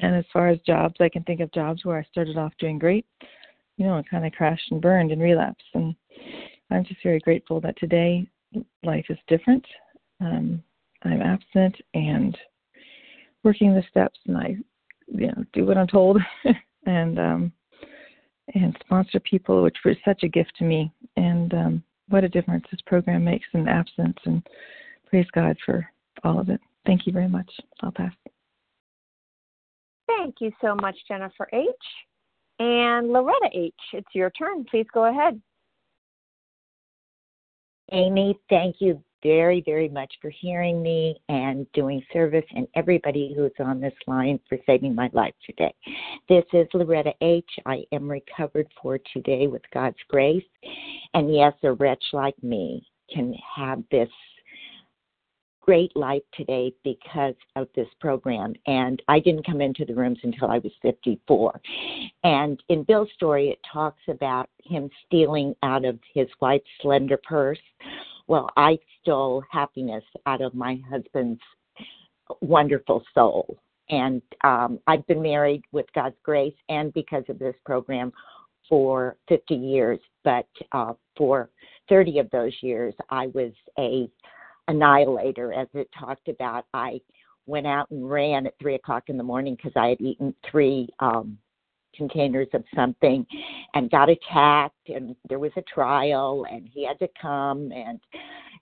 and 0.00 0.14
as 0.14 0.24
far 0.32 0.48
as 0.48 0.58
jobs, 0.60 0.94
I 1.00 1.08
can 1.08 1.22
think 1.24 1.40
of 1.40 1.52
jobs 1.52 1.84
where 1.84 1.98
I 1.98 2.04
started 2.10 2.36
off 2.36 2.52
doing 2.58 2.78
great, 2.78 3.06
you 3.76 3.86
know, 3.86 3.96
and 3.96 4.08
kind 4.08 4.26
of 4.26 4.32
crashed 4.32 4.70
and 4.70 4.80
burned 4.80 5.10
and 5.12 5.20
relapsed. 5.20 5.64
And 5.74 5.94
I'm 6.70 6.84
just 6.84 7.02
very 7.02 7.20
grateful 7.20 7.60
that 7.62 7.78
today 7.78 8.26
life 8.82 9.06
is 9.08 9.18
different. 9.26 9.64
Um, 10.20 10.62
I'm 11.02 11.22
absent 11.22 11.76
and 11.94 12.36
working 13.44 13.74
the 13.74 13.84
steps, 13.90 14.18
and 14.26 14.36
I, 14.36 14.56
you 15.06 15.28
know, 15.28 15.44
do 15.52 15.64
what 15.64 15.78
I'm 15.78 15.86
told, 15.86 16.20
and 16.86 17.18
um, 17.18 17.52
and 18.54 18.76
sponsor 18.80 19.20
people, 19.20 19.62
which 19.62 19.76
was 19.84 19.96
such 20.04 20.22
a 20.22 20.28
gift 20.28 20.52
to 20.58 20.64
me. 20.64 20.92
And 21.16 21.52
um, 21.54 21.82
what 22.08 22.24
a 22.24 22.28
difference 22.28 22.64
this 22.70 22.80
program 22.86 23.24
makes 23.24 23.46
in 23.52 23.68
absence. 23.68 24.16
And 24.24 24.46
praise 25.06 25.26
God 25.34 25.56
for 25.64 25.86
all 26.24 26.40
of 26.40 26.48
it. 26.48 26.60
Thank 26.86 27.06
you 27.06 27.12
very 27.12 27.28
much. 27.28 27.50
I'll 27.82 27.92
pass. 27.92 28.12
Thank 30.18 30.36
you 30.40 30.50
so 30.60 30.74
much, 30.74 30.96
Jennifer 31.06 31.48
H. 31.52 31.64
And 32.58 33.12
Loretta 33.12 33.50
H., 33.54 33.72
it's 33.92 34.08
your 34.14 34.30
turn. 34.30 34.64
Please 34.64 34.86
go 34.92 35.04
ahead. 35.04 35.40
Amy, 37.92 38.36
thank 38.50 38.76
you 38.80 39.00
very, 39.22 39.62
very 39.64 39.88
much 39.88 40.12
for 40.20 40.30
hearing 40.30 40.82
me 40.82 41.20
and 41.28 41.66
doing 41.72 42.02
service, 42.12 42.44
and 42.54 42.66
everybody 42.74 43.32
who's 43.36 43.52
on 43.60 43.80
this 43.80 43.94
line 44.08 44.40
for 44.48 44.58
saving 44.66 44.94
my 44.94 45.08
life 45.12 45.34
today. 45.46 45.72
This 46.28 46.44
is 46.52 46.66
Loretta 46.74 47.12
H. 47.20 47.50
I 47.64 47.84
am 47.92 48.10
recovered 48.10 48.66
for 48.82 48.98
today 49.12 49.46
with 49.46 49.62
God's 49.72 49.96
grace. 50.08 50.44
And 51.14 51.32
yes, 51.32 51.54
a 51.62 51.72
wretch 51.72 52.04
like 52.12 52.40
me 52.42 52.84
can 53.12 53.34
have 53.56 53.82
this 53.90 54.10
great 55.68 55.94
life 55.94 56.22
today 56.32 56.72
because 56.82 57.34
of 57.54 57.68
this 57.76 57.88
program. 58.00 58.54
And 58.66 59.02
I 59.06 59.20
didn't 59.20 59.44
come 59.44 59.60
into 59.60 59.84
the 59.84 59.94
rooms 59.94 60.18
until 60.22 60.48
I 60.48 60.60
was 60.60 60.72
54. 60.80 61.60
And 62.24 62.58
in 62.70 62.84
Bill's 62.84 63.10
story, 63.14 63.50
it 63.50 63.58
talks 63.70 64.00
about 64.08 64.48
him 64.64 64.88
stealing 65.04 65.54
out 65.62 65.84
of 65.84 65.98
his 66.14 66.26
wife's 66.40 66.64
slender 66.80 67.18
purse. 67.22 67.58
Well, 68.28 68.48
I 68.56 68.78
stole 69.02 69.44
happiness 69.50 70.02
out 70.24 70.40
of 70.40 70.54
my 70.54 70.80
husband's 70.88 71.42
wonderful 72.40 73.04
soul. 73.14 73.58
And 73.90 74.22
um, 74.44 74.78
I've 74.86 75.06
been 75.06 75.20
married 75.20 75.64
with 75.70 75.84
God's 75.94 76.16
grace 76.22 76.56
and 76.70 76.94
because 76.94 77.24
of 77.28 77.38
this 77.38 77.56
program 77.66 78.10
for 78.70 79.18
50 79.28 79.54
years. 79.54 80.00
But 80.24 80.48
uh, 80.72 80.94
for 81.14 81.50
30 81.90 82.20
of 82.20 82.30
those 82.30 82.54
years, 82.62 82.94
I 83.10 83.26
was 83.26 83.52
a 83.78 84.08
annihilator, 84.68 85.52
as 85.52 85.68
it 85.74 85.88
talked 85.98 86.28
about. 86.28 86.66
I 86.72 87.00
went 87.46 87.66
out 87.66 87.90
and 87.90 88.08
ran 88.08 88.46
at 88.46 88.54
three 88.60 88.74
o'clock 88.74 89.04
in 89.08 89.16
the 89.16 89.24
morning 89.24 89.56
because 89.56 89.72
I 89.74 89.88
had 89.88 90.00
eaten 90.00 90.34
three 90.50 90.88
um, 91.00 91.38
containers 91.98 92.48
of 92.54 92.64
something 92.74 93.26
and 93.74 93.90
got 93.90 94.08
attacked 94.08 94.88
and 94.88 95.16
there 95.28 95.38
was 95.38 95.50
a 95.56 95.62
trial 95.62 96.46
and 96.50 96.68
he 96.72 96.86
had 96.86 96.98
to 96.98 97.08
come 97.20 97.72
and 97.72 97.98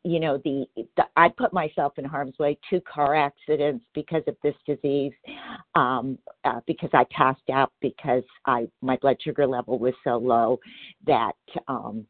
you 0.04 0.18
know 0.18 0.40
the, 0.44 0.64
the 0.96 1.04
i 1.16 1.28
put 1.28 1.52
myself 1.52 1.92
in 1.98 2.04
harm's 2.04 2.38
way 2.38 2.58
two 2.70 2.80
car 2.80 3.14
accidents 3.14 3.84
because 3.94 4.22
of 4.26 4.36
this 4.42 4.54
disease 4.66 5.12
um 5.74 6.18
uh, 6.44 6.60
because 6.66 6.90
i 6.94 7.04
passed 7.10 7.50
out 7.52 7.72
because 7.80 8.22
i 8.46 8.66
my 8.80 8.96
blood 8.96 9.16
sugar 9.20 9.46
level 9.46 9.78
was 9.78 9.94
so 10.02 10.16
low 10.16 10.58
that 11.06 11.36
um 11.68 12.06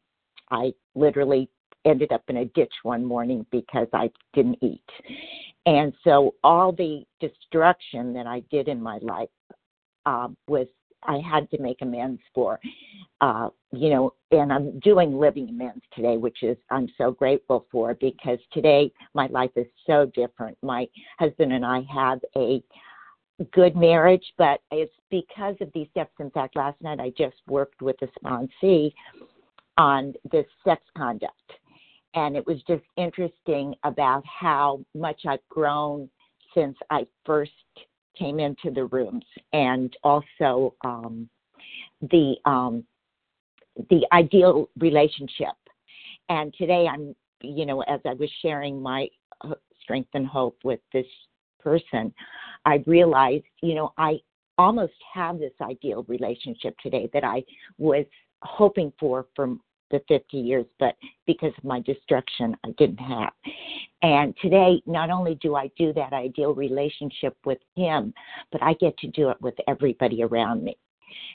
i 0.50 0.72
literally 0.94 1.48
ended 1.86 2.12
up 2.12 2.22
in 2.28 2.38
a 2.38 2.44
ditch 2.46 2.72
one 2.82 3.04
morning 3.04 3.46
because 3.50 3.88
i 3.92 4.10
didn't 4.34 4.58
eat 4.62 4.82
and 5.66 5.92
so 6.04 6.34
all 6.44 6.72
the 6.72 7.04
destruction 7.20 8.12
that 8.12 8.26
i 8.26 8.40
did 8.50 8.68
in 8.68 8.82
my 8.82 8.98
life 9.02 9.28
um 10.04 10.36
was 10.48 10.66
I 11.06 11.18
had 11.18 11.50
to 11.50 11.58
make 11.60 11.82
amends 11.82 12.20
for. 12.34 12.58
Uh, 13.20 13.48
you 13.72 13.90
know, 13.90 14.12
and 14.30 14.52
I'm 14.52 14.78
doing 14.80 15.18
living 15.18 15.48
amends 15.48 15.84
today, 15.94 16.16
which 16.16 16.42
is 16.42 16.56
I'm 16.70 16.88
so 16.98 17.10
grateful 17.12 17.66
for 17.70 17.94
because 17.94 18.38
today 18.52 18.92
my 19.14 19.26
life 19.28 19.50
is 19.56 19.66
so 19.86 20.10
different. 20.14 20.56
My 20.62 20.86
husband 21.18 21.52
and 21.52 21.64
I 21.64 21.82
have 21.92 22.20
a 22.36 22.62
good 23.52 23.76
marriage, 23.76 24.24
but 24.38 24.60
it's 24.70 24.94
because 25.10 25.56
of 25.60 25.70
these 25.74 25.88
steps. 25.90 26.12
In 26.20 26.30
fact, 26.30 26.56
last 26.56 26.80
night 26.80 27.00
I 27.00 27.10
just 27.16 27.36
worked 27.46 27.82
with 27.82 27.96
a 28.02 28.08
sponsee 28.18 28.92
on 29.78 30.14
this 30.32 30.46
sex 30.64 30.82
conduct. 30.96 31.52
And 32.16 32.34
it 32.36 32.46
was 32.46 32.56
just 32.66 32.82
interesting 32.96 33.74
about 33.84 34.24
how 34.26 34.80
much 34.94 35.22
I've 35.28 35.46
grown 35.50 36.08
since 36.54 36.76
I 36.90 37.06
first 37.24 37.52
came 38.18 38.40
into 38.40 38.70
the 38.70 38.86
rooms, 38.86 39.24
and 39.52 39.94
also 40.02 40.74
um, 40.82 41.28
the 42.00 42.34
um, 42.46 42.84
the 43.90 44.06
ideal 44.12 44.70
relationship. 44.78 45.54
And 46.30 46.54
today, 46.54 46.88
I'm 46.90 47.14
you 47.42 47.66
know 47.66 47.82
as 47.82 48.00
I 48.06 48.14
was 48.14 48.30
sharing 48.40 48.80
my 48.80 49.08
uh, 49.42 49.54
strength 49.82 50.08
and 50.14 50.26
hope 50.26 50.56
with 50.64 50.80
this 50.94 51.06
person, 51.60 52.14
I 52.64 52.82
realized 52.86 53.44
you 53.62 53.74
know 53.74 53.92
I 53.98 54.20
almost 54.58 54.94
have 55.12 55.38
this 55.38 55.52
ideal 55.60 56.04
relationship 56.08 56.74
today 56.82 57.10
that 57.12 57.24
I 57.24 57.44
was 57.76 58.06
hoping 58.42 58.92
for 58.98 59.26
from 59.34 59.60
the 59.90 60.00
50 60.08 60.36
years, 60.36 60.66
but 60.78 60.96
because 61.26 61.52
of 61.56 61.64
my 61.64 61.80
destruction, 61.80 62.56
I 62.64 62.70
didn't 62.78 62.98
have. 62.98 63.32
And 64.02 64.34
today, 64.42 64.82
not 64.86 65.10
only 65.10 65.36
do 65.36 65.56
I 65.56 65.70
do 65.78 65.92
that 65.94 66.12
ideal 66.12 66.54
relationship 66.54 67.36
with 67.44 67.58
him, 67.76 68.12
but 68.52 68.62
I 68.62 68.74
get 68.74 68.96
to 68.98 69.08
do 69.08 69.30
it 69.30 69.40
with 69.40 69.54
everybody 69.68 70.22
around 70.22 70.62
me. 70.62 70.76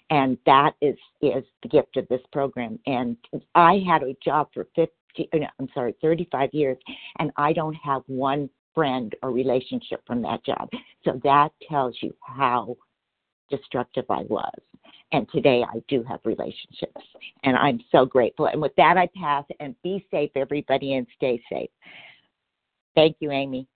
And 0.10 0.38
that 0.45 0.74
is 0.82 0.97
is 1.22 1.43
the 1.64 1.70
gift 1.70 1.97
of 1.97 2.08
this 2.10 2.22
program. 2.32 2.80
And 2.86 3.18
I 3.56 3.82
had 3.88 4.04
a 4.04 4.16
job 4.24 4.49
for 4.54 4.68
50, 4.76 4.91
uh, 5.18 5.38
no, 5.38 5.47
I'm 5.60 5.70
sorry, 5.74 5.95
35 6.02 6.49
years, 6.54 6.78
and 7.20 7.32
I 7.38 7.54
don't 7.54 7.76
have 7.76 8.04
one 8.08 8.49
friend 8.76 9.14
or 9.22 9.32
relationship 9.32 10.02
from 10.06 10.22
that 10.22 10.45
job. 10.45 10.70
So 11.04 11.20
that 11.24 11.49
tells 11.70 11.97
you 12.02 12.14
how 12.22 12.78
destructive 13.52 14.06
I 14.10 14.22
was. 14.22 14.54
And 15.12 15.30
today 15.32 15.64
I 15.64 15.84
do 15.88 16.04
have 16.04 16.22
relationships. 16.24 17.02
And 17.43 17.56
I'm 17.58 17.82
so 17.91 18.06
grateful. 18.06 18.47
And 18.47 18.62
with 18.62 18.76
that, 18.78 18.97
I 18.97 19.08
pass 19.16 19.43
and 19.60 19.76
be 19.84 20.06
safe, 20.10 20.32
everybody, 20.36 20.95
and 20.95 21.06
stay 21.16 21.41
safe. 21.52 21.70
Thank 22.95 23.18
you, 23.20 23.32
Amy. 23.32 23.68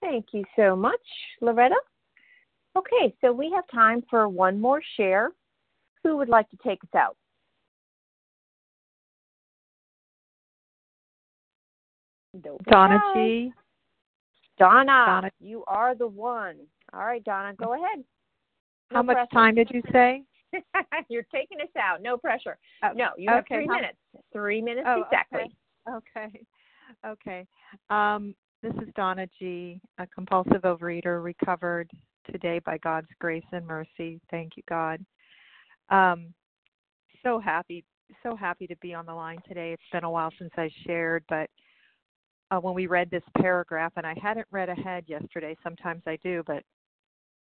Thank 0.00 0.26
you 0.32 0.44
so 0.54 0.76
much, 0.76 1.00
Loretta. 1.40 1.76
Okay, 2.76 3.14
so 3.20 3.32
we 3.32 3.50
have 3.54 3.64
time 3.72 4.04
for 4.08 4.28
one 4.28 4.60
more 4.60 4.80
share. 4.96 5.30
Who 6.04 6.16
would 6.18 6.28
like 6.28 6.48
to 6.50 6.56
take 6.64 6.82
us 6.84 6.94
out? 6.94 7.16
Donna 12.68 13.00
G. 13.14 13.52
Donna, 14.58 14.84
Donna, 14.86 15.30
you 15.40 15.64
are 15.66 15.94
the 15.94 16.06
one. 16.06 16.56
All 16.92 17.04
right, 17.04 17.22
Donna, 17.24 17.54
go 17.54 17.74
ahead. 17.74 18.04
No 18.90 18.98
How 18.98 19.02
much 19.02 19.16
pressure. 19.16 19.30
time 19.32 19.54
did 19.54 19.70
you 19.70 19.82
say? 19.92 20.22
You're 21.08 21.26
taking 21.32 21.60
us 21.60 21.68
out. 21.78 22.02
No 22.02 22.16
pressure. 22.16 22.58
Oh, 22.82 22.92
no, 22.94 23.08
you 23.16 23.30
have 23.30 23.44
three 23.46 23.66
minutes. 23.66 23.98
Three 24.32 24.62
minutes 24.62 24.86
oh, 24.88 25.02
exactly. 25.02 25.52
Okay. 25.88 26.26
Okay. 26.26 26.40
okay. 27.06 27.46
Um, 27.90 28.34
this 28.62 28.74
is 28.82 28.88
Donna 28.96 29.26
G., 29.38 29.80
a 29.98 30.06
compulsive 30.06 30.62
overeater, 30.62 31.22
recovered 31.22 31.90
today 32.30 32.60
by 32.64 32.78
God's 32.78 33.08
grace 33.20 33.44
and 33.52 33.66
mercy. 33.66 34.20
Thank 34.30 34.56
you, 34.56 34.62
God. 34.68 35.04
Um, 35.90 36.34
so 37.22 37.38
happy, 37.38 37.84
so 38.22 38.34
happy 38.34 38.66
to 38.66 38.76
be 38.76 38.94
on 38.94 39.06
the 39.06 39.14
line 39.14 39.38
today. 39.46 39.72
It's 39.72 39.82
been 39.92 40.04
a 40.04 40.10
while 40.10 40.32
since 40.38 40.50
I 40.56 40.70
shared, 40.86 41.24
but 41.28 41.48
uh, 42.50 42.58
when 42.58 42.74
we 42.74 42.86
read 42.86 43.10
this 43.10 43.22
paragraph, 43.36 43.92
and 43.96 44.06
I 44.06 44.14
hadn't 44.20 44.46
read 44.50 44.68
ahead 44.68 45.04
yesterday. 45.06 45.56
Sometimes 45.62 46.02
I 46.06 46.18
do, 46.22 46.42
but 46.46 46.62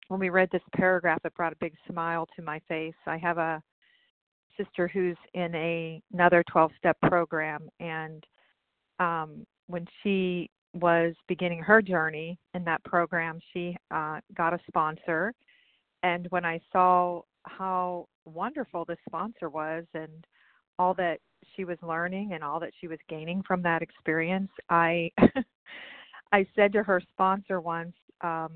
when 0.08 0.20
we 0.20 0.30
read 0.30 0.50
this 0.52 0.62
paragraph, 0.76 1.20
it 1.26 1.34
brought 1.36 1.54
a 1.54 1.58
big 1.60 1.74
smile 1.90 2.28
to 2.36 2.42
my 2.42 2.60
face. 2.68 2.94
I 3.06 3.18
have 3.18 3.38
a 3.38 3.62
sister 4.58 4.88
who's 4.88 5.18
in 5.34 5.54
a, 5.56 6.02
another 6.14 6.44
12 6.50 6.72
step 6.78 6.98
program, 7.02 7.70
and 7.80 8.24
um, 9.00 9.46
when 9.68 9.86
she 10.02 10.50
was 10.74 11.14
beginning 11.28 11.60
her 11.60 11.82
journey 11.82 12.38
in 12.54 12.64
that 12.66 12.84
program, 12.84 13.40
she 13.54 13.76
uh, 13.92 14.20
got 14.36 14.54
a 14.54 14.60
sponsor. 14.68 15.34
And 16.04 16.28
when 16.30 16.46
I 16.46 16.60
saw 16.72 17.22
how 17.44 18.08
wonderful 18.26 18.86
the 18.86 18.98
sponsor 19.08 19.50
was 19.50 19.86
and 19.94 20.26
all 20.78 20.94
that 20.96 21.20
she 21.56 21.64
was 21.64 21.78
learning 21.82 22.34
and 22.34 22.44
all 22.44 22.60
that 22.60 22.72
she 22.80 22.88
was 22.88 23.00
gaining 23.08 23.42
from 23.48 23.62
that 23.64 23.82
experience, 23.82 24.52
I 24.70 25.12
I 26.32 26.46
said 26.56 26.74
to 26.74 26.84
her 26.84 27.02
sponsor 27.14 27.62
once, 27.62 27.96
um, 28.22 28.52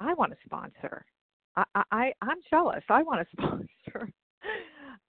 I 0.00 0.14
want 0.14 0.32
a 0.32 0.36
sponsor. 0.44 1.04
I, 1.56 1.64
I 1.90 2.12
I'm 2.22 2.38
jealous. 2.50 2.82
I 2.88 3.02
want 3.02 3.20
a 3.20 3.26
sponsor. 3.32 4.12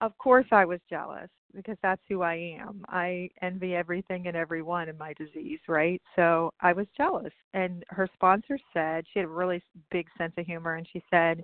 of 0.01 0.17
course 0.17 0.47
I 0.51 0.65
was 0.65 0.79
jealous 0.89 1.29
because 1.55 1.77
that's 1.81 2.01
who 2.07 2.21
I 2.21 2.57
am. 2.59 2.83
I 2.89 3.29
envy 3.41 3.75
everything 3.75 4.27
and 4.27 4.38
everyone 4.38 4.89
in 4.89 4.97
my 4.97 5.13
disease, 5.13 5.59
right? 5.67 6.01
So 6.15 6.53
I 6.61 6.73
was 6.73 6.88
jealous. 6.95 7.33
And 7.53 7.83
her 7.89 8.07
sponsor 8.13 8.59
said 8.73 9.05
she 9.11 9.19
had 9.19 9.25
a 9.25 9.31
really 9.31 9.61
big 9.91 10.07
sense 10.17 10.33
of 10.38 10.45
humor 10.45 10.75
and 10.75 10.88
she 10.91 11.03
said, 11.09 11.41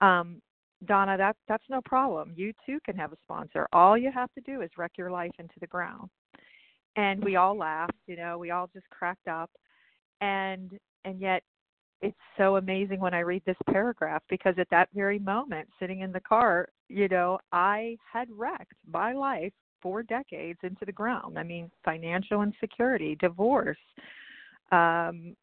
um, 0.00 0.40
Donna, 0.86 1.16
that 1.16 1.36
that's 1.48 1.64
no 1.68 1.80
problem. 1.84 2.32
You 2.34 2.52
too 2.66 2.78
can 2.84 2.96
have 2.96 3.12
a 3.12 3.18
sponsor. 3.22 3.68
All 3.72 3.96
you 3.96 4.10
have 4.12 4.32
to 4.34 4.40
do 4.40 4.62
is 4.62 4.70
wreck 4.76 4.92
your 4.96 5.10
life 5.10 5.32
into 5.38 5.54
the 5.60 5.66
ground. 5.66 6.10
And 6.96 7.22
we 7.24 7.36
all 7.36 7.56
laughed, 7.56 7.96
you 8.06 8.16
know, 8.16 8.36
we 8.36 8.50
all 8.50 8.68
just 8.72 8.88
cracked 8.90 9.28
up. 9.28 9.50
And 10.20 10.78
and 11.04 11.20
yet 11.20 11.42
it's 12.02 12.16
so 12.36 12.56
amazing 12.56 13.00
when 13.00 13.14
I 13.14 13.20
read 13.20 13.42
this 13.46 13.56
paragraph 13.70 14.22
because 14.28 14.54
at 14.58 14.68
that 14.70 14.88
very 14.94 15.18
moment, 15.18 15.68
sitting 15.78 16.00
in 16.00 16.12
the 16.12 16.20
car, 16.20 16.68
you 16.88 17.08
know, 17.08 17.38
I 17.52 17.96
had 18.12 18.28
wrecked 18.30 18.74
my 18.90 19.12
life 19.12 19.52
four 19.80 20.02
decades 20.02 20.58
into 20.62 20.84
the 20.84 20.92
ground. 20.92 21.38
I 21.38 21.44
mean, 21.44 21.70
financial 21.84 22.42
insecurity, 22.42 23.16
divorce, 23.16 23.78
um, 24.72 25.36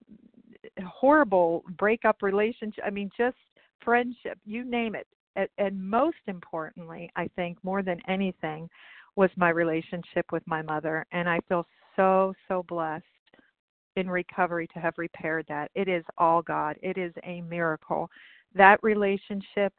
horrible 0.85 1.63
breakup 1.77 2.21
relationship. 2.21 2.83
I 2.85 2.89
mean, 2.89 3.09
just 3.17 3.37
friendship, 3.83 4.37
you 4.45 4.63
name 4.63 4.95
it. 4.95 5.07
And, 5.35 5.47
and 5.57 5.89
most 5.89 6.17
importantly, 6.27 7.09
I 7.15 7.29
think 7.35 7.57
more 7.63 7.81
than 7.81 7.99
anything, 8.07 8.69
was 9.15 9.29
my 9.35 9.49
relationship 9.49 10.25
with 10.31 10.43
my 10.47 10.61
mother. 10.61 11.05
And 11.11 11.27
I 11.27 11.39
feel 11.49 11.65
so, 11.97 12.33
so 12.47 12.63
blessed 12.69 13.03
in 13.95 14.09
recovery 14.09 14.67
to 14.73 14.79
have 14.79 14.93
repaired 14.97 15.45
that. 15.49 15.71
It 15.75 15.87
is 15.87 16.03
all 16.17 16.41
God. 16.41 16.77
It 16.81 16.97
is 16.97 17.13
a 17.23 17.41
miracle. 17.41 18.09
That 18.55 18.81
relationship 18.83 19.73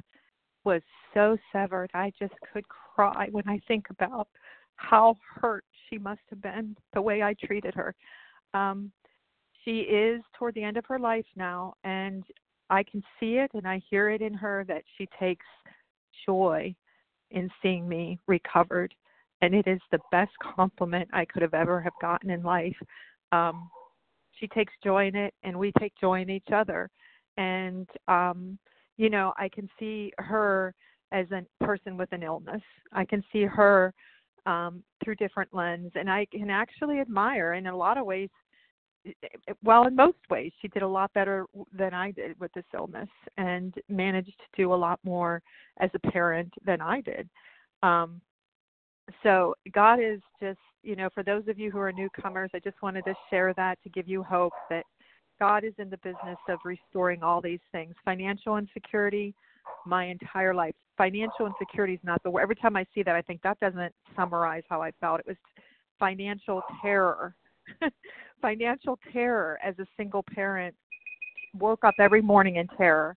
was 0.64 0.82
so 1.14 1.36
severed. 1.52 1.90
I 1.94 2.12
just 2.18 2.34
could 2.52 2.64
cry 2.68 3.28
when 3.30 3.48
I 3.48 3.61
think 3.66 3.86
about 3.90 4.28
how 4.76 5.16
hurt 5.40 5.64
she 5.88 5.98
must 5.98 6.20
have 6.30 6.42
been 6.42 6.76
the 6.94 7.02
way 7.02 7.22
I 7.22 7.34
treated 7.34 7.74
her. 7.74 7.94
Um, 8.54 8.92
she 9.64 9.80
is 9.80 10.22
toward 10.38 10.54
the 10.54 10.62
end 10.62 10.76
of 10.76 10.86
her 10.86 10.98
life 10.98 11.26
now, 11.36 11.74
and 11.84 12.24
I 12.70 12.82
can 12.82 13.02
see 13.18 13.36
it 13.36 13.50
and 13.54 13.66
I 13.66 13.82
hear 13.90 14.11
it 14.11 14.22
in 14.22 14.32
her 14.34 14.64
that 14.68 14.82
she 14.96 15.08
takes 15.18 15.46
joy 16.24 16.74
in 17.30 17.50
seeing 17.62 17.88
me 17.88 18.18
recovered. 18.26 18.94
And 19.42 19.54
it 19.54 19.66
is 19.66 19.80
the 19.90 20.00
best 20.11 20.32
compliment 20.42 21.08
I 21.12 21.24
could 21.24 21.42
have 21.42 21.54
ever 21.54 21.80
have 21.80 21.94
gotten 22.00 22.30
in 22.30 22.42
life. 22.42 22.76
Um, 23.32 23.70
she 24.41 24.49
takes 24.49 24.72
joy 24.82 25.07
in 25.07 25.14
it 25.14 25.34
and 25.45 25.57
we 25.57 25.72
take 25.78 25.93
joy 26.01 26.22
in 26.22 26.30
each 26.30 26.49
other. 26.53 26.91
And 27.36 27.88
um 28.09 28.59
you 28.97 29.09
know 29.09 29.32
i 29.38 29.49
can 29.49 29.68
see 29.78 30.12
her 30.18 30.74
as 31.12 31.26
a 31.30 31.45
person 31.64 31.97
with 31.97 32.12
an 32.12 32.22
illness. 32.22 32.62
I 32.93 33.05
can 33.05 33.22
see 33.32 33.45
her 33.45 33.95
um 34.47 34.82
through 35.05 35.16
different 35.16 35.53
lens 35.53 35.93
and 35.95 36.11
i 36.11 36.26
can 36.32 36.49
actually 36.49 36.99
admire 37.01 37.55
in 37.55 37.66
a 37.66 37.76
lot 37.76 37.99
of 37.99 38.07
ways 38.07 38.30
well 39.62 39.86
in 39.86 39.95
most 39.95 40.18
ways 40.30 40.53
she 40.61 40.68
did 40.68 40.82
a 40.82 40.88
lot 40.88 41.12
better 41.12 41.45
than 41.76 41.93
i 41.93 42.11
did 42.11 42.38
with 42.41 42.53
this 42.53 42.64
illness 42.74 43.09
and 43.36 43.74
managed 43.88 44.28
to 44.38 44.62
do 44.62 44.72
a 44.72 44.74
lot 44.74 44.99
more 45.05 45.43
as 45.78 45.91
a 45.95 46.11
parent 46.11 46.53
than 46.64 46.80
i 46.80 47.01
did. 47.03 47.28
Um 47.82 48.20
so 49.22 49.54
God 49.72 50.00
is 50.00 50.20
just, 50.40 50.58
you 50.82 50.96
know, 50.96 51.08
for 51.14 51.22
those 51.22 51.46
of 51.48 51.58
you 51.58 51.70
who 51.70 51.78
are 51.78 51.92
newcomers, 51.92 52.50
I 52.54 52.58
just 52.58 52.80
wanted 52.82 53.04
to 53.04 53.14
share 53.28 53.54
that 53.54 53.78
to 53.82 53.88
give 53.88 54.08
you 54.08 54.22
hope 54.22 54.52
that 54.68 54.84
God 55.38 55.64
is 55.64 55.72
in 55.78 55.88
the 55.88 55.96
business 55.98 56.38
of 56.48 56.58
restoring 56.64 57.22
all 57.22 57.40
these 57.40 57.61
things. 57.72 57.94
Financial 58.04 58.58
insecurity, 58.58 59.34
my 59.86 60.04
entire 60.04 60.54
life. 60.54 60.74
Financial 60.98 61.46
insecurity 61.46 61.94
is 61.94 62.00
not 62.02 62.22
the 62.22 62.30
word. 62.30 62.42
Every 62.42 62.56
time 62.56 62.76
I 62.76 62.84
see 62.94 63.02
that, 63.02 63.16
I 63.16 63.22
think 63.22 63.40
that 63.42 63.58
doesn't 63.61 63.94
summarize 64.14 64.64
how 64.68 64.82
I 64.82 64.92
felt. 65.00 65.20
It 65.20 65.26
was 65.26 65.36
financial 65.98 66.62
terror. 66.82 67.34
financial 68.42 68.98
terror 69.12 69.58
as 69.64 69.78
a 69.78 69.86
single 69.96 70.24
parent. 70.34 70.74
Woke 71.58 71.84
up 71.84 71.94
every 71.98 72.22
morning 72.22 72.56
in 72.56 72.68
terror, 72.76 73.16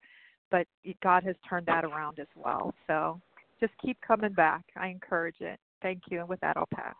but 0.50 0.66
God 1.02 1.24
has 1.24 1.34
turned 1.48 1.66
that 1.66 1.84
around 1.84 2.18
as 2.18 2.28
well. 2.36 2.72
So 2.86 3.20
just 3.60 3.72
keep 3.84 3.98
coming 4.00 4.32
back. 4.32 4.62
I 4.76 4.88
encourage 4.88 5.40
it. 5.40 5.58
Thank 5.82 6.02
you. 6.10 6.20
And 6.20 6.28
with 6.28 6.40
that, 6.40 6.56
I'll 6.56 6.68
pass. 6.72 6.94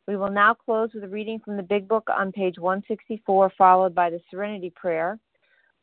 We 0.07 0.15
will 0.15 0.31
now 0.31 0.53
close 0.53 0.91
with 0.93 1.03
a 1.03 1.07
reading 1.07 1.39
from 1.43 1.57
the 1.57 1.63
Big 1.63 1.87
Book 1.87 2.07
on 2.09 2.31
page 2.31 2.57
164, 2.57 3.51
followed 3.57 3.93
by 3.93 4.09
the 4.09 4.21
Serenity 4.31 4.71
Prayer. 4.75 5.19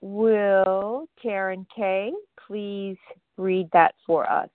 Will 0.01 1.07
Karen 1.23 1.67
Kay 1.75 2.13
please 2.47 2.97
read 3.37 3.69
that 3.73 3.95
for 4.07 4.31
us? 4.31 4.49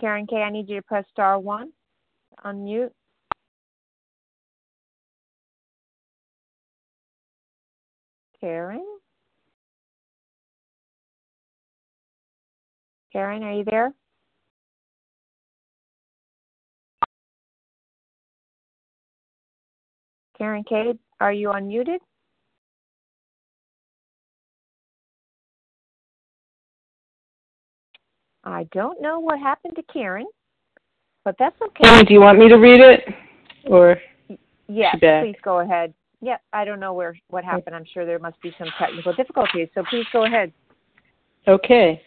Karen 0.00 0.26
Kay, 0.26 0.42
I 0.42 0.50
need 0.50 0.68
you 0.68 0.76
to 0.76 0.82
press 0.82 1.04
star 1.10 1.38
one, 1.38 1.72
unmute. 2.44 2.90
Karen? 8.40 8.84
Karen, 13.12 13.42
are 13.42 13.52
you 13.52 13.64
there? 13.64 13.92
Karen 20.38 20.64
Cade, 20.66 20.98
are 21.20 21.32
you 21.32 21.48
unmuted? 21.48 21.98
I 28.42 28.64
don't 28.72 29.02
know 29.02 29.20
what 29.20 29.38
happened 29.38 29.76
to 29.76 29.82
Karen, 29.92 30.24
but 31.26 31.34
that's 31.38 31.60
okay. 31.60 31.86
Amy, 31.86 32.04
do 32.04 32.14
you 32.14 32.20
want 32.20 32.38
me 32.38 32.48
to 32.48 32.56
read 32.56 32.80
it, 32.80 33.00
or 33.66 33.98
yes? 34.66 34.96
Please 34.98 35.36
go 35.42 35.60
ahead. 35.60 35.92
Yep, 36.22 36.42
I 36.52 36.64
don't 36.64 36.80
know 36.80 36.92
where 36.92 37.16
what 37.28 37.44
happened. 37.44 37.74
I'm 37.74 37.86
sure 37.92 38.04
there 38.04 38.18
must 38.18 38.40
be 38.42 38.52
some 38.58 38.68
technical 38.78 39.14
difficulties. 39.14 39.68
So 39.74 39.82
please 39.88 40.06
go 40.12 40.24
ahead. 40.24 40.52
Okay. 41.48 42.02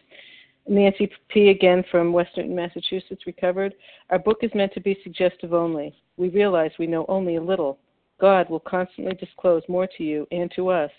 Nancy 0.67 1.09
P. 1.29 1.49
again 1.49 1.83
from 1.91 2.13
Western 2.13 2.55
Massachusetts 2.55 3.25
recovered. 3.25 3.73
Our 4.09 4.19
book 4.19 4.39
is 4.43 4.51
meant 4.53 4.73
to 4.73 4.81
be 4.81 4.97
suggestive 5.03 5.53
only. 5.53 5.93
We 6.15 6.29
realize 6.29 6.71
we 6.79 6.87
know 6.87 7.05
only 7.09 7.35
a 7.35 7.41
little. 7.41 7.79
God 8.21 8.49
will 8.49 8.61
constantly 8.61 9.15
disclose 9.15 9.63
more 9.67 9.87
to 9.97 10.03
you 10.03 10.25
and 10.31 10.49
to 10.55 10.69
us. 10.69 10.91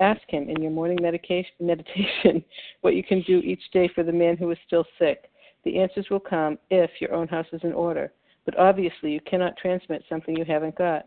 Ask 0.00 0.22
Him 0.28 0.48
in 0.48 0.60
your 0.60 0.72
morning 0.72 0.98
meditation 1.60 2.44
what 2.80 2.94
you 2.94 3.04
can 3.04 3.22
do 3.22 3.38
each 3.38 3.62
day 3.72 3.88
for 3.94 4.02
the 4.02 4.12
man 4.12 4.36
who 4.36 4.50
is 4.50 4.58
still 4.66 4.84
sick. 4.98 5.30
The 5.64 5.78
answers 5.78 6.06
will 6.10 6.20
come 6.20 6.58
if 6.70 6.90
your 7.00 7.12
own 7.12 7.28
house 7.28 7.46
is 7.52 7.60
in 7.62 7.72
order. 7.72 8.12
But 8.44 8.58
obviously, 8.58 9.12
you 9.12 9.20
cannot 9.20 9.56
transmit 9.56 10.04
something 10.08 10.36
you 10.36 10.44
haven't 10.44 10.76
got. 10.76 11.06